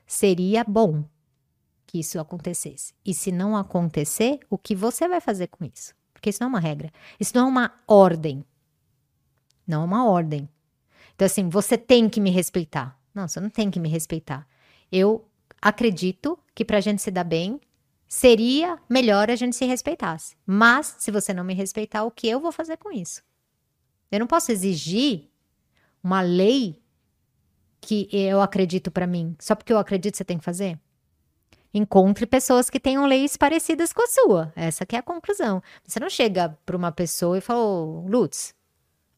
[0.06, 1.04] Seria bom
[1.86, 2.94] que isso acontecesse.
[3.06, 5.96] E se não acontecer, o que você vai fazer com isso?
[6.14, 6.92] Porque isso não é uma regra.
[7.18, 8.44] Isso não é uma ordem.
[9.68, 10.48] Não é uma ordem.
[11.16, 12.98] Então, assim, você tem que me respeitar.
[13.14, 14.48] Não, você não tem que me respeitar.
[14.92, 15.28] Eu
[15.62, 17.60] acredito que pra gente se dar bem,
[18.08, 20.36] seria melhor a gente se respeitasse.
[20.46, 23.22] Mas, se você não me respeitar, o que eu vou fazer com isso?
[24.12, 25.30] Eu não posso exigir
[26.02, 26.82] uma lei
[27.82, 29.36] que eu acredito pra mim.
[29.40, 30.80] Só porque eu acredito você tem que fazer?
[31.74, 34.54] Encontre pessoas que tenham leis parecidas com a sua.
[34.56, 35.62] Essa é a conclusão.
[35.86, 38.56] Você não chega pra uma pessoa e fala, "Ô, Lutz,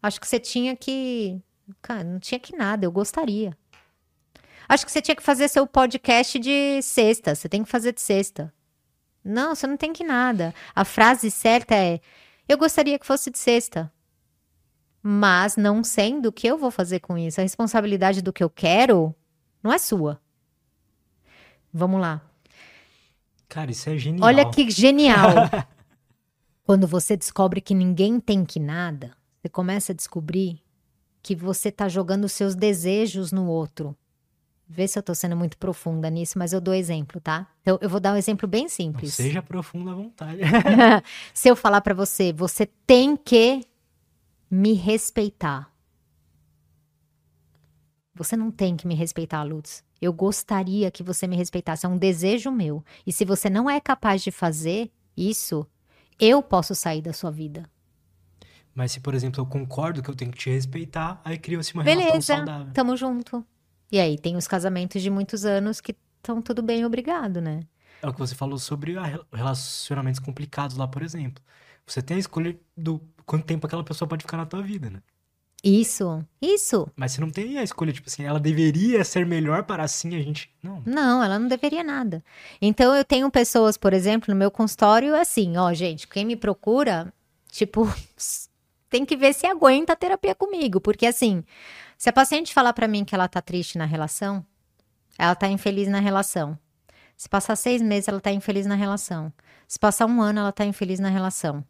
[0.01, 1.41] acho que você tinha que...
[1.81, 3.55] Cara, não tinha que nada, eu gostaria.
[4.69, 7.33] Acho que você tinha que fazer seu podcast de sexta.
[7.33, 8.53] Você tem que fazer de sexta.
[9.23, 10.53] Não, você não tem que nada.
[10.75, 11.99] A frase certa é:
[12.47, 13.91] eu gostaria que fosse de sexta.
[15.01, 17.39] Mas não sendo o que eu vou fazer com isso.
[17.39, 19.15] A responsabilidade do que eu quero
[19.63, 20.21] não é sua.
[21.73, 22.21] Vamos lá.
[23.47, 24.27] Cara, isso é genial.
[24.27, 25.49] Olha que genial.
[26.63, 30.61] Quando você descobre que ninguém tem que nada, você começa a descobrir
[31.21, 33.95] que você tá jogando os seus desejos no outro.
[34.67, 37.47] Vê se eu tô sendo muito profunda nisso, mas eu dou exemplo, tá?
[37.61, 39.13] Então, eu vou dar um exemplo bem Não simples.
[39.15, 40.41] seja profunda à vontade.
[41.33, 43.65] se eu falar pra você, você tem que
[44.49, 45.71] me respeitar.
[48.13, 49.83] Você não tem que me respeitar, Lutz.
[50.01, 51.85] Eu gostaria que você me respeitasse.
[51.85, 52.83] É um desejo meu.
[53.07, 55.65] E se você não é capaz de fazer isso,
[56.19, 57.69] eu posso sair da sua vida.
[58.73, 61.83] Mas se, por exemplo, eu concordo que eu tenho que te respeitar, aí cria-se uma
[61.83, 62.73] relação Beleza, saudável.
[62.73, 63.45] tamo junto.
[63.91, 67.61] E aí, tem os casamentos de muitos anos que estão tudo bem, obrigado, né?
[68.01, 68.95] É o que você falou sobre
[69.33, 71.43] relacionamentos complicados lá, por exemplo.
[71.85, 75.01] Você tem a escolha do quanto tempo aquela pessoa pode ficar na tua vida, né?
[75.63, 76.87] Isso, isso.
[76.95, 80.21] Mas você não tem a escolha, tipo assim, ela deveria ser melhor para assim a
[80.21, 80.49] gente.
[80.63, 80.81] Não.
[80.85, 82.23] Não, ela não deveria nada.
[82.61, 87.13] Então eu tenho pessoas, por exemplo, no meu consultório, assim, ó, gente, quem me procura,
[87.51, 87.91] tipo,
[88.89, 90.81] tem que ver se aguenta a terapia comigo.
[90.81, 91.43] Porque assim,
[91.97, 94.45] se a paciente falar para mim que ela tá triste na relação,
[95.17, 96.57] ela tá infeliz na relação.
[97.15, 99.31] Se passar seis meses, ela tá infeliz na relação.
[99.67, 101.63] Se passar um ano, ela tá infeliz na relação.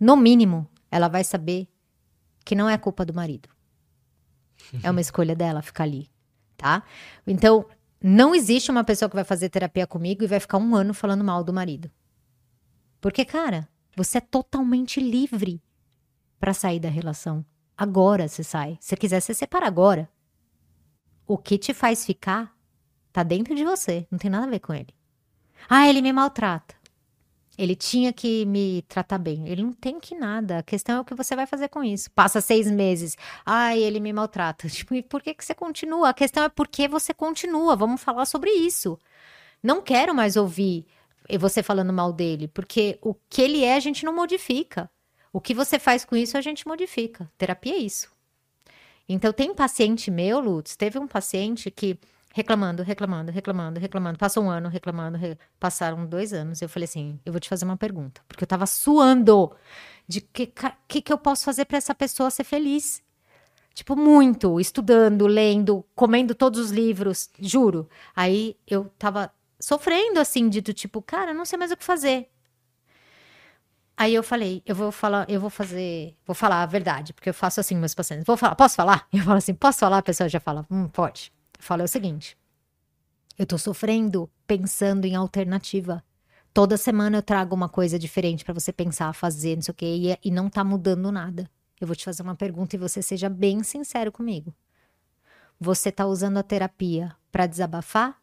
[0.00, 1.68] No mínimo, ela vai saber
[2.44, 3.48] que não é culpa do marido.
[4.82, 6.10] É uma escolha dela ficar ali,
[6.56, 6.82] tá?
[7.26, 7.66] Então,
[8.02, 11.22] não existe uma pessoa que vai fazer terapia comigo e vai ficar um ano falando
[11.22, 11.90] mal do marido.
[12.98, 15.62] Porque, cara, você é totalmente livre
[16.40, 17.44] para sair da relação.
[17.76, 18.78] Agora você sai.
[18.80, 20.08] Se quiser, você separa agora.
[21.26, 22.52] O que te faz ficar
[23.12, 24.06] tá dentro de você.
[24.10, 24.94] Não tem nada a ver com ele.
[25.68, 26.74] Ah, ele me maltrata.
[27.56, 29.46] Ele tinha que me tratar bem.
[29.46, 30.58] Ele não tem que nada.
[30.58, 32.10] A questão é o que você vai fazer com isso.
[32.12, 33.16] Passa seis meses.
[33.44, 34.66] Ai, ele me maltrata.
[34.70, 36.08] Tipo, e por que, que você continua?
[36.08, 37.76] A questão é por que você continua.
[37.76, 38.98] Vamos falar sobre isso.
[39.62, 40.86] Não quero mais ouvir
[41.38, 44.90] você falando mal dele, porque o que ele é a gente não modifica.
[45.32, 47.30] O que você faz com isso a gente modifica.
[47.38, 48.10] Terapia é isso.
[49.08, 51.98] Então, tem paciente meu, Lutz, teve um paciente que
[52.32, 54.18] reclamando, reclamando, reclamando, reclamando.
[54.18, 55.36] Passou um ano reclamando, re...
[55.58, 56.62] passaram dois anos.
[56.62, 59.52] Eu falei assim: eu vou te fazer uma pergunta, porque eu tava suando
[60.06, 60.52] de que
[60.88, 63.02] que, que eu posso fazer para essa pessoa ser feliz.
[63.72, 67.88] Tipo, muito, estudando, lendo, comendo todos os livros, juro.
[68.14, 72.28] Aí eu tava sofrendo assim, de tipo, cara, não sei mais o que fazer.
[74.00, 77.34] Aí eu falei, eu vou falar, eu vou fazer, vou falar a verdade, porque eu
[77.34, 78.24] faço assim meus pacientes.
[78.24, 79.06] Vou falar, posso falar?
[79.12, 79.98] Eu falo assim, posso falar?
[79.98, 81.30] A pessoa já fala, hum, pode.
[81.58, 82.34] Eu falo é o seguinte:
[83.38, 86.02] eu tô sofrendo pensando em alternativa.
[86.54, 90.18] Toda semana eu trago uma coisa diferente para você pensar, fazer, não sei o quê,
[90.22, 91.50] e, e não tá mudando nada.
[91.78, 94.54] Eu vou te fazer uma pergunta e você seja bem sincero comigo.
[95.60, 98.18] Você tá usando a terapia para desabafar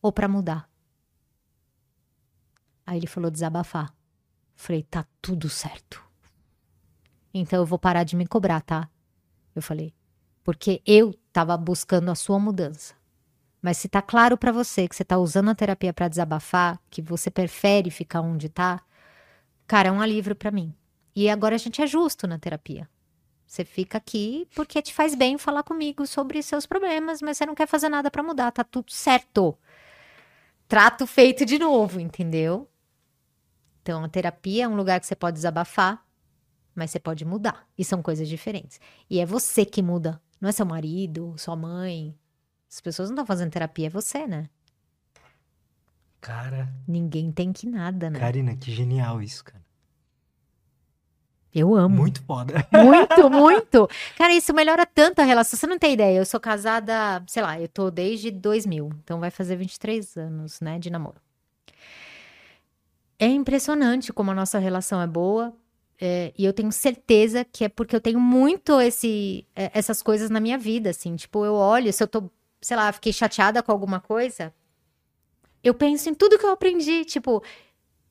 [0.00, 0.70] ou para mudar?
[2.86, 3.97] Aí ele falou desabafar.
[4.58, 6.04] Falei, tá tudo certo.
[7.32, 8.90] Então eu vou parar de me cobrar, tá?
[9.54, 9.94] Eu falei,
[10.42, 12.92] porque eu estava buscando a sua mudança.
[13.62, 17.00] Mas se tá claro para você que você tá usando a terapia para desabafar, que
[17.00, 18.82] você prefere ficar onde tá,
[19.64, 20.74] cara, é um alívio para mim.
[21.14, 22.90] E agora a gente é justo na terapia.
[23.46, 27.54] Você fica aqui porque te faz bem falar comigo sobre seus problemas, mas você não
[27.54, 29.56] quer fazer nada para mudar, tá tudo certo.
[30.66, 32.68] Trato feito de novo, entendeu?
[33.88, 36.04] Então, a terapia é um lugar que você pode desabafar,
[36.74, 37.66] mas você pode mudar.
[37.76, 38.78] E são coisas diferentes.
[39.08, 42.14] E é você que muda, não é seu marido, sua mãe.
[42.70, 44.50] As pessoas não estão fazendo terapia, é você, né?
[46.20, 46.68] Cara.
[46.86, 48.18] Ninguém tem que nada, né?
[48.18, 49.64] Karina, que genial isso, cara.
[51.54, 51.96] Eu amo.
[51.96, 52.56] Muito foda.
[52.70, 53.88] Muito, muito.
[54.18, 55.58] Cara, isso melhora tanto a relação.
[55.58, 56.18] Você não tem ideia.
[56.18, 58.90] Eu sou casada, sei lá, eu tô desde 2000.
[59.02, 61.26] Então vai fazer 23 anos, né, de namoro.
[63.18, 65.54] É impressionante como a nossa relação é boa.
[66.00, 70.30] É, e eu tenho certeza que é porque eu tenho muito esse, é, essas coisas
[70.30, 71.16] na minha vida, assim.
[71.16, 72.30] Tipo, eu olho, se eu tô,
[72.60, 74.54] sei lá, fiquei chateada com alguma coisa,
[75.62, 77.04] eu penso em tudo que eu aprendi.
[77.04, 77.42] Tipo,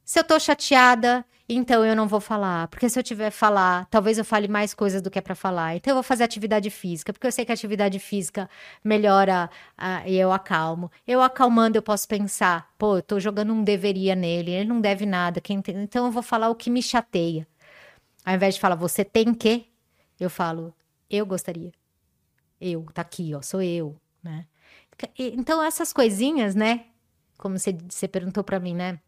[0.04, 2.68] se eu tô chateada, então eu não vou falar.
[2.68, 5.76] Porque se eu tiver falar, talvez eu fale mais coisas do que é pra falar.
[5.76, 8.50] Então eu vou fazer atividade física, porque eu sei que a atividade física
[8.84, 9.50] melhora
[10.06, 10.92] e eu acalmo.
[11.08, 15.06] Eu acalmando, eu posso pensar, pô, eu tô jogando um deveria nele, ele não deve
[15.06, 15.40] nada.
[15.40, 15.76] Quem tem...
[15.78, 17.48] Então eu vou falar o que me chateia.
[18.26, 19.68] Ao invés de falar você tem que,
[20.20, 20.74] eu falo
[21.10, 21.72] eu gostaria.
[22.60, 24.46] Eu, tá aqui, ó, sou eu, né?
[25.18, 26.88] Então essas coisinhas, né?
[27.38, 29.00] Como você, você perguntou para mim, né?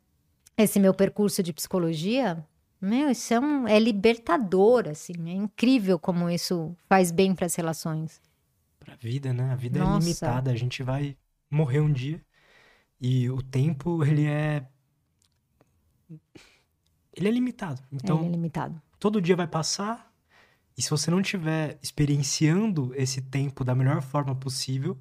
[0.63, 2.45] Esse meu percurso de psicologia,
[2.81, 5.13] meu, isso é, um, é libertador, assim.
[5.29, 8.21] É incrível como isso faz bem para as relações.
[8.79, 9.51] Para a vida, né?
[9.51, 9.97] A vida é Nossa.
[9.97, 10.51] é limitada.
[10.51, 11.17] A gente vai
[11.49, 12.21] morrer um dia.
[12.99, 14.65] E o tempo, ele é.
[17.13, 17.81] Ele é limitado.
[17.91, 18.81] Então, é, é limitado.
[18.97, 20.09] Todo dia vai passar.
[20.77, 24.97] E se você não estiver experienciando esse tempo da melhor forma possível,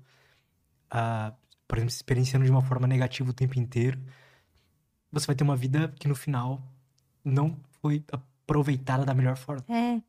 [0.93, 1.33] uh,
[1.69, 4.01] por exemplo, experienciando de uma forma negativa o tempo inteiro,
[5.11, 6.63] você vai ter uma vida que no final
[7.25, 9.65] não foi aproveitada da melhor forma.
[9.69, 10.01] É.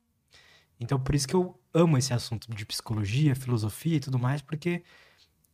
[0.80, 4.84] Então, por isso que eu amo esse assunto de psicologia, filosofia e tudo mais, porque,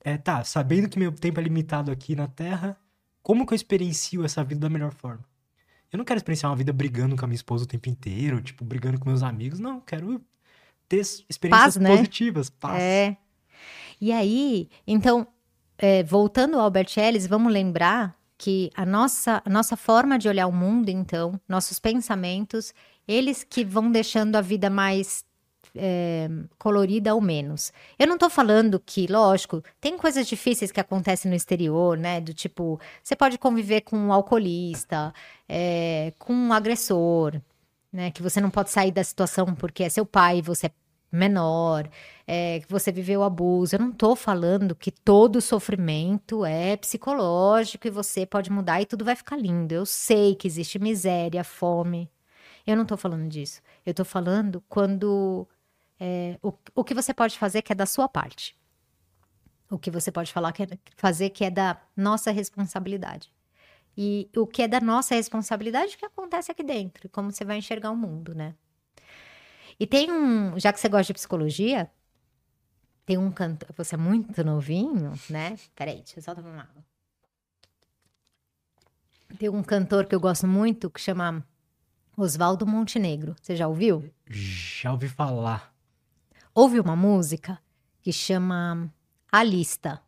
[0.04, 2.78] é, tá, sabendo que meu tempo é limitado aqui na Terra,
[3.24, 5.24] como que eu experiencio essa vida da melhor forma?
[5.92, 8.64] Eu não quero experienciar uma vida brigando com a minha esposa o tempo inteiro, tipo,
[8.64, 9.60] brigando com meus amigos.
[9.60, 10.22] Não, quero
[10.88, 11.90] ter experiências paz, né?
[11.90, 12.82] positivas, paz.
[12.82, 13.18] É.
[14.00, 15.28] E aí, então,
[15.78, 20.48] é, voltando ao Albert Ellis, vamos lembrar que a nossa, a nossa forma de olhar
[20.48, 22.74] o mundo, então, nossos pensamentos,
[23.07, 25.24] eles que vão deixando a vida mais
[25.76, 27.72] é, colorida ou menos.
[27.99, 32.22] Eu não tô falando que, lógico, tem coisas difíceis que acontecem no exterior, né?
[32.22, 35.14] Do tipo, você pode conviver com um alcoolista,
[35.48, 37.40] é, com um agressor,
[37.91, 38.12] né?
[38.12, 40.72] Que você não pode sair da situação porque é seu pai, você é
[41.12, 41.90] menor,
[42.27, 43.76] é, que você viveu abuso.
[43.76, 49.06] Eu não tô falando que todo sofrimento é psicológico e você pode mudar e tudo
[49.06, 49.73] vai ficar lindo.
[49.73, 52.10] Eu sei que existe miséria, fome.
[52.65, 53.61] Eu não tô falando disso.
[53.85, 55.47] Eu tô falando quando
[55.99, 58.57] é, o, o que você pode fazer que é da sua parte.
[59.69, 63.31] O que você pode falar que é, fazer que é da nossa responsabilidade.
[63.97, 67.91] E o que é da nossa responsabilidade, que acontece aqui dentro, como você vai enxergar
[67.91, 68.53] o mundo, né?
[69.80, 71.89] E tem um, já que você gosta de psicologia,
[73.06, 75.57] tem um cantor, você é muito novinho, né?
[75.76, 76.84] Peraí, deixa eu só tomar uma água.
[79.38, 81.45] Tem um cantor que eu gosto muito que chama
[82.18, 83.36] Oswaldo Montenegro.
[83.41, 84.10] Você já ouviu?
[84.27, 85.73] Já ouvi falar.
[86.53, 87.60] Houve uma música
[88.02, 88.90] que chama
[89.32, 90.02] A Lista.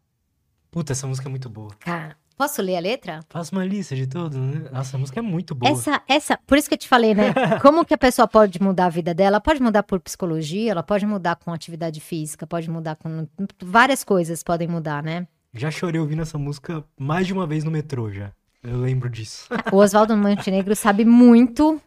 [0.72, 1.76] Puta, essa música é muito boa.
[1.80, 3.20] Cara, Posso ler a letra?
[3.30, 4.70] Faça uma lista de tudo, né?
[4.72, 5.72] Nossa, a música é muito boa.
[5.72, 7.34] Essa, essa, por isso que eu te falei, né?
[7.64, 9.38] Como que a pessoa pode mudar a vida dela?
[9.38, 13.28] Ela pode mudar por psicologia, ela pode mudar com atividade física, pode mudar com
[13.60, 15.28] várias coisas podem mudar, né?
[15.52, 18.32] Já chorei ouvindo essa música mais de uma vez no metrô já.
[18.64, 19.48] Eu lembro disso.
[19.74, 21.82] O Oswaldo Montenegro sabe muito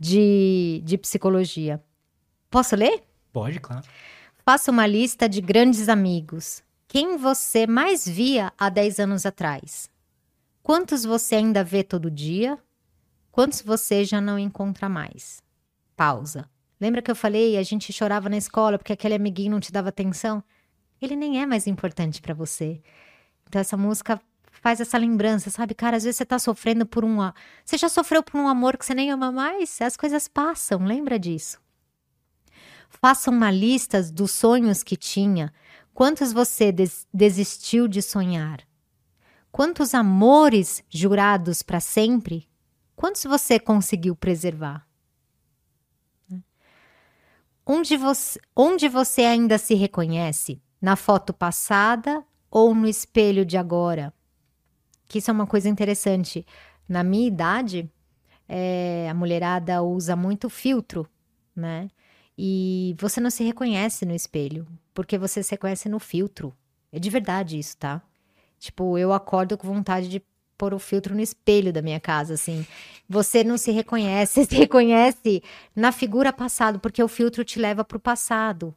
[0.00, 1.82] de, de psicologia.
[2.48, 3.02] Posso ler?
[3.32, 3.82] Pode, claro.
[4.44, 9.88] Faça uma lista de grandes amigos quem você mais via há 10 anos atrás?
[10.62, 12.58] Quantos você ainda vê todo dia?
[13.30, 15.42] Quantos você já não encontra mais?
[15.96, 16.46] Pausa.
[16.78, 19.88] Lembra que eu falei, a gente chorava na escola porque aquele amiguinho não te dava
[19.88, 20.44] atenção?
[21.00, 22.82] Ele nem é mais importante para você.
[23.48, 24.20] Então essa música
[24.50, 25.72] faz essa lembrança, sabe?
[25.72, 27.20] Cara, às vezes você tá sofrendo por um.
[27.64, 29.80] Você já sofreu por um amor que você nem ama mais?
[29.80, 31.58] As coisas passam, lembra disso.
[32.90, 35.50] Faça uma lista dos sonhos que tinha,
[35.94, 38.60] Quantos você des desistiu de sonhar?
[39.50, 42.48] Quantos amores jurados para sempre?
[42.96, 44.86] Quantos você conseguiu preservar?
[47.64, 50.60] Onde você, onde você ainda se reconhece?
[50.80, 54.12] Na foto passada ou no espelho de agora?
[55.06, 56.44] Que isso é uma coisa interessante.
[56.88, 57.88] Na minha idade,
[58.48, 61.08] é, a mulherada usa muito filtro,
[61.54, 61.88] né?
[62.36, 66.54] E você não se reconhece no espelho, porque você se reconhece no filtro.
[66.90, 68.02] É de verdade isso, tá?
[68.58, 70.22] Tipo, eu acordo com vontade de
[70.56, 72.64] pôr o filtro no espelho da minha casa, assim.
[73.08, 75.42] Você não se reconhece, se reconhece
[75.74, 78.74] na figura passado, porque o filtro te leva pro passado.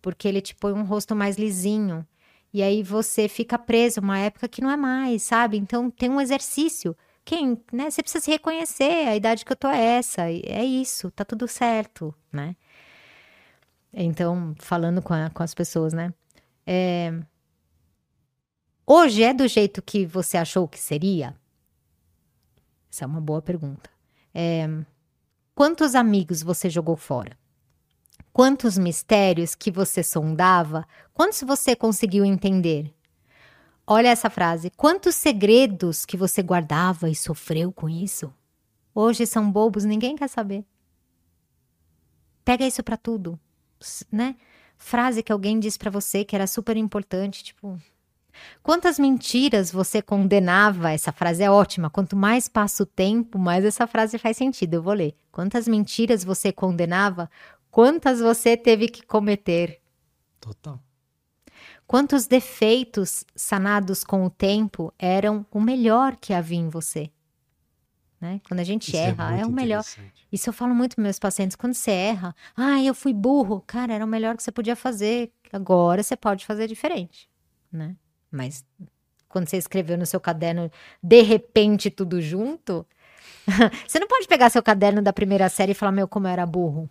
[0.00, 2.06] Porque ele te põe um rosto mais lisinho.
[2.52, 5.58] E aí você fica preso uma época que não é mais, sabe?
[5.58, 6.96] Então tem um exercício.
[7.24, 7.90] Quem, né?
[7.90, 11.46] Você precisa se reconhecer, a idade que eu tô é essa, é isso, tá tudo
[11.46, 12.56] certo, né?
[13.92, 16.12] Então, falando com, a, com as pessoas, né?
[16.66, 17.12] É...
[18.86, 21.36] Hoje é do jeito que você achou que seria?
[22.90, 23.90] Essa é uma boa pergunta.
[24.34, 24.66] É...
[25.54, 27.36] Quantos amigos você jogou fora?
[28.32, 30.86] Quantos mistérios que você sondava?
[31.12, 32.94] Quantos você conseguiu entender?
[33.86, 34.70] Olha essa frase.
[34.70, 38.32] Quantos segredos que você guardava e sofreu com isso?
[38.94, 40.64] Hoje são bobos, ninguém quer saber.
[42.44, 43.38] Pega isso para tudo
[44.10, 44.36] né?
[44.76, 47.78] Frase que alguém disse para você que era super importante, tipo,
[48.62, 50.92] Quantas mentiras você condenava?
[50.92, 51.90] Essa frase é ótima.
[51.90, 54.74] Quanto mais passa o tempo, mais essa frase faz sentido.
[54.74, 55.14] Eu vou ler.
[55.32, 57.30] Quantas mentiras você condenava?
[57.70, 59.80] Quantas você teve que cometer?
[60.40, 60.78] Total.
[61.86, 67.10] Quantos defeitos sanados com o tempo eram o melhor que havia em você?
[68.20, 68.40] Né?
[68.48, 69.84] Quando a gente Isso é erra, é, é, o melhor.
[70.32, 71.56] Isso eu falo muito para meus pacientes.
[71.56, 73.62] Quando você erra, ah, eu fui burro.
[73.66, 75.32] Cara, era o melhor que você podia fazer.
[75.52, 77.30] Agora você pode fazer diferente,
[77.72, 77.94] né?
[78.30, 78.64] Mas
[79.28, 80.70] quando você escreveu no seu caderno,
[81.02, 82.84] de repente, tudo junto,
[83.86, 86.44] você não pode pegar seu caderno da primeira série e falar, meu, como eu era
[86.44, 86.90] burro.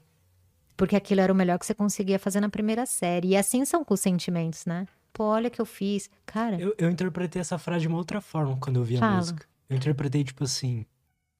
[0.77, 3.29] Porque aquilo era o melhor que você conseguia fazer na primeira série.
[3.29, 4.87] E assim são com os sentimentos, né?
[5.11, 6.09] Pô, olha o que eu fiz.
[6.25, 6.59] Cara.
[6.59, 9.45] Eu, eu interpretei essa frase de uma outra forma quando eu vi a música.
[9.67, 10.85] Eu interpretei, tipo assim,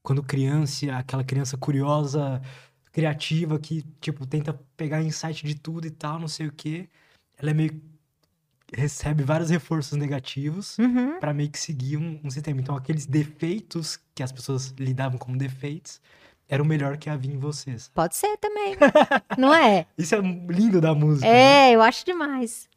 [0.07, 2.41] quando criança, aquela criança curiosa,
[2.93, 6.88] criativa, que, tipo, tenta pegar insight de tudo e tal, não sei o quê.
[7.38, 7.81] Ela é meio.
[8.73, 11.19] recebe vários reforços negativos uhum.
[11.19, 12.61] para meio que seguir um, um, sistema.
[12.61, 15.99] Então, aqueles defeitos que as pessoas lidavam como defeitos
[16.47, 17.91] era o melhor que havia em vocês.
[17.93, 18.77] Pode ser também.
[19.38, 19.88] não é?
[19.97, 21.27] Isso é lindo da música.
[21.27, 21.71] É, né?
[21.73, 22.69] eu acho demais.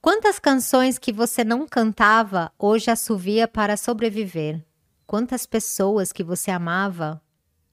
[0.00, 4.64] Quantas canções que você não cantava hoje assovia para sobreviver?
[5.06, 7.20] Quantas pessoas que você amava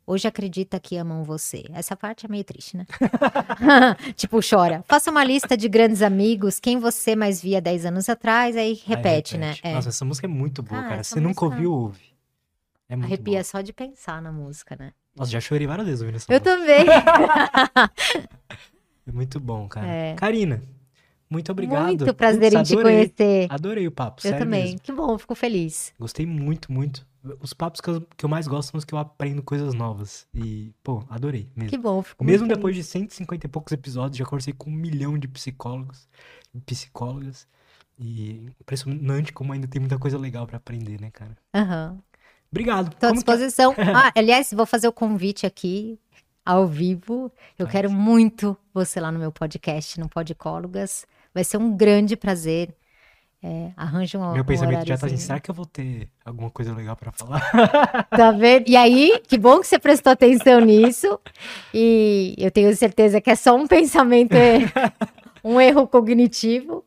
[0.06, 1.64] hoje acredita que amam você?
[1.73, 2.85] Essa parte é meio triste, né?
[4.15, 4.84] tipo, chora.
[4.88, 8.88] Faça uma lista de grandes amigos, quem você mais via 10 anos atrás, aí repete,
[8.88, 9.38] aí repete.
[9.38, 9.56] né?
[9.64, 9.73] É.
[9.73, 11.03] Nossa, essa música é muito boa, ah, cara.
[11.03, 12.10] Você nunca ouviu, ouve.
[12.88, 13.43] É muito Arrepia boa.
[13.43, 14.93] só de pensar na música, né?
[15.15, 16.56] Nossa, já chorei várias vezes ouvindo essa Eu música.
[16.57, 16.85] também.
[19.07, 19.88] É muito bom, cara.
[19.88, 20.14] É.
[20.14, 20.61] Karina,
[21.27, 21.85] muito obrigado.
[21.88, 23.07] Muito prazer em te adorei.
[23.07, 23.47] conhecer.
[23.49, 24.65] Adorei o papo, Eu também.
[24.65, 24.80] mesmo.
[24.81, 25.91] Que bom, fico feliz.
[25.99, 27.07] Gostei muito, muito.
[27.41, 30.26] Os papos que eu, que eu mais gosto são os que eu aprendo coisas novas.
[30.34, 31.70] E, pô, adorei mesmo.
[31.70, 32.86] Que bom, fico Mesmo depois feliz.
[32.86, 36.08] de 150 e poucos episódios, já conversei com um milhão de psicólogos
[36.54, 37.48] e psicólogas.
[37.98, 41.36] E impressionante como ainda tem muita coisa legal pra aprender, né, cara?
[41.54, 42.00] Aham.
[42.50, 42.90] Obrigado.
[42.96, 43.14] Tô à que- é?
[43.14, 43.76] disposição.
[44.08, 46.00] Ah, aliás, vou fazer o convite aqui,
[46.46, 47.32] ao vivo.
[47.58, 47.72] Eu Faz.
[47.74, 51.06] quero muito você lá no meu podcast, no Podicólogas.
[51.34, 52.74] Vai ser um grande prazer.
[53.41, 56.49] É, arranja um Meu um pensamento já tá assim, será que eu vou ter alguma
[56.49, 57.41] coisa legal pra falar?
[58.11, 58.68] Tá vendo?
[58.68, 61.20] E aí, que bom que você prestou atenção nisso.
[61.74, 64.60] E eu tenho certeza que é só um pensamento, é,
[65.44, 66.84] um erro cognitivo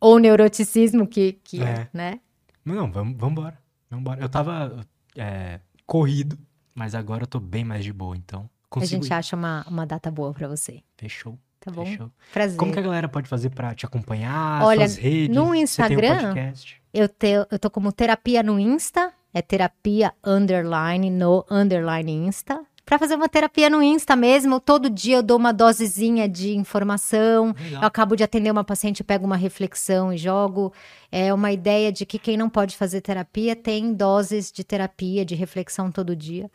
[0.00, 1.88] ou neuroticismo que, que é, É.
[1.94, 2.20] né?
[2.64, 3.58] Não, vamos embora.
[3.90, 4.20] Vambora.
[4.20, 4.84] Eu tava
[5.16, 6.36] é, corrido,
[6.74, 9.12] mas agora eu tô bem mais de boa, então A gente ir.
[9.12, 10.82] acha uma, uma data boa pra você.
[10.98, 11.86] Fechou, Tá bom?
[11.86, 12.10] fechou.
[12.32, 12.58] Prazer.
[12.58, 15.34] Como que a galera pode fazer pra te acompanhar, Olha, suas redes?
[15.34, 16.82] no um Instagram, podcast?
[16.92, 22.60] Eu, te, eu tô como terapia no Insta, é terapia underline no underline Insta.
[22.84, 27.54] Pra fazer uma terapia no Insta mesmo, todo dia eu dou uma dosezinha de informação.
[27.58, 27.80] Legal.
[27.80, 30.70] Eu acabo de atender uma paciente, pego uma reflexão e jogo.
[31.10, 35.34] É uma ideia de que quem não pode fazer terapia tem doses de terapia, de
[35.34, 36.50] reflexão todo dia.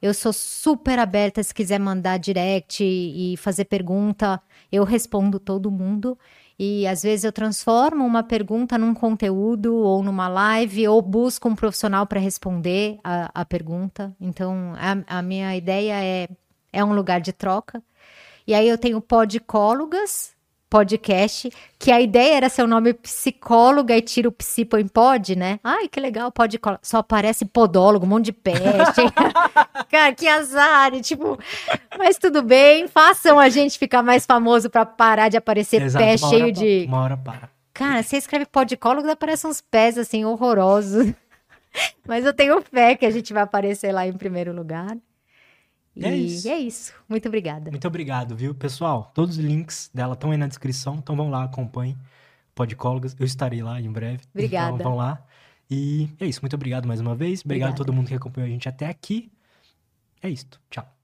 [0.00, 4.40] Eu sou super aberta se quiser mandar direct e fazer pergunta,
[4.70, 6.18] eu respondo todo mundo.
[6.58, 11.54] E às vezes eu transformo uma pergunta num conteúdo ou numa live ou busco um
[11.54, 14.14] profissional para responder a, a pergunta.
[14.20, 16.28] Então a, a minha ideia é,
[16.72, 17.82] é um lugar de troca.
[18.46, 20.35] E aí eu tenho Podicólogas,
[20.68, 25.36] podcast, que a ideia era ser o nome psicóloga e tira o psi põe pod,
[25.36, 25.60] né?
[25.62, 26.80] Ai, que legal, podicóloga.
[26.82, 29.02] Só aparece podólogo, um monte de peste.
[29.90, 30.94] Cara, que azar.
[30.94, 31.38] e, Tipo,
[31.98, 36.10] mas tudo bem, façam a gente ficar mais famoso pra parar de aparecer Exato, pé
[36.10, 36.84] hora cheio pa- de.
[36.88, 37.48] Uma hora para.
[37.72, 41.12] Cara, você escreve podicólogo, aparecem uns pés assim horrorosos.
[42.08, 44.96] Mas eu tenho fé que a gente vai aparecer lá em primeiro lugar.
[45.96, 46.48] E É isso.
[46.48, 46.92] é isso.
[47.08, 47.70] Muito obrigada.
[47.70, 48.54] Muito obrigado, viu?
[48.54, 51.96] Pessoal, todos os links dela estão aí na descrição, então vão lá, acompanhem.
[52.54, 54.20] Podicólogas, eu estarei lá em breve.
[54.34, 54.74] Obrigada.
[54.76, 55.24] Então vão lá.
[55.70, 57.40] E é isso, muito obrigado mais uma vez.
[57.44, 57.76] Obrigado a Obrigada.
[57.86, 59.30] todo mundo que acompanhou a gente até aqui.
[60.22, 60.46] É isso.
[60.70, 60.95] Tchau.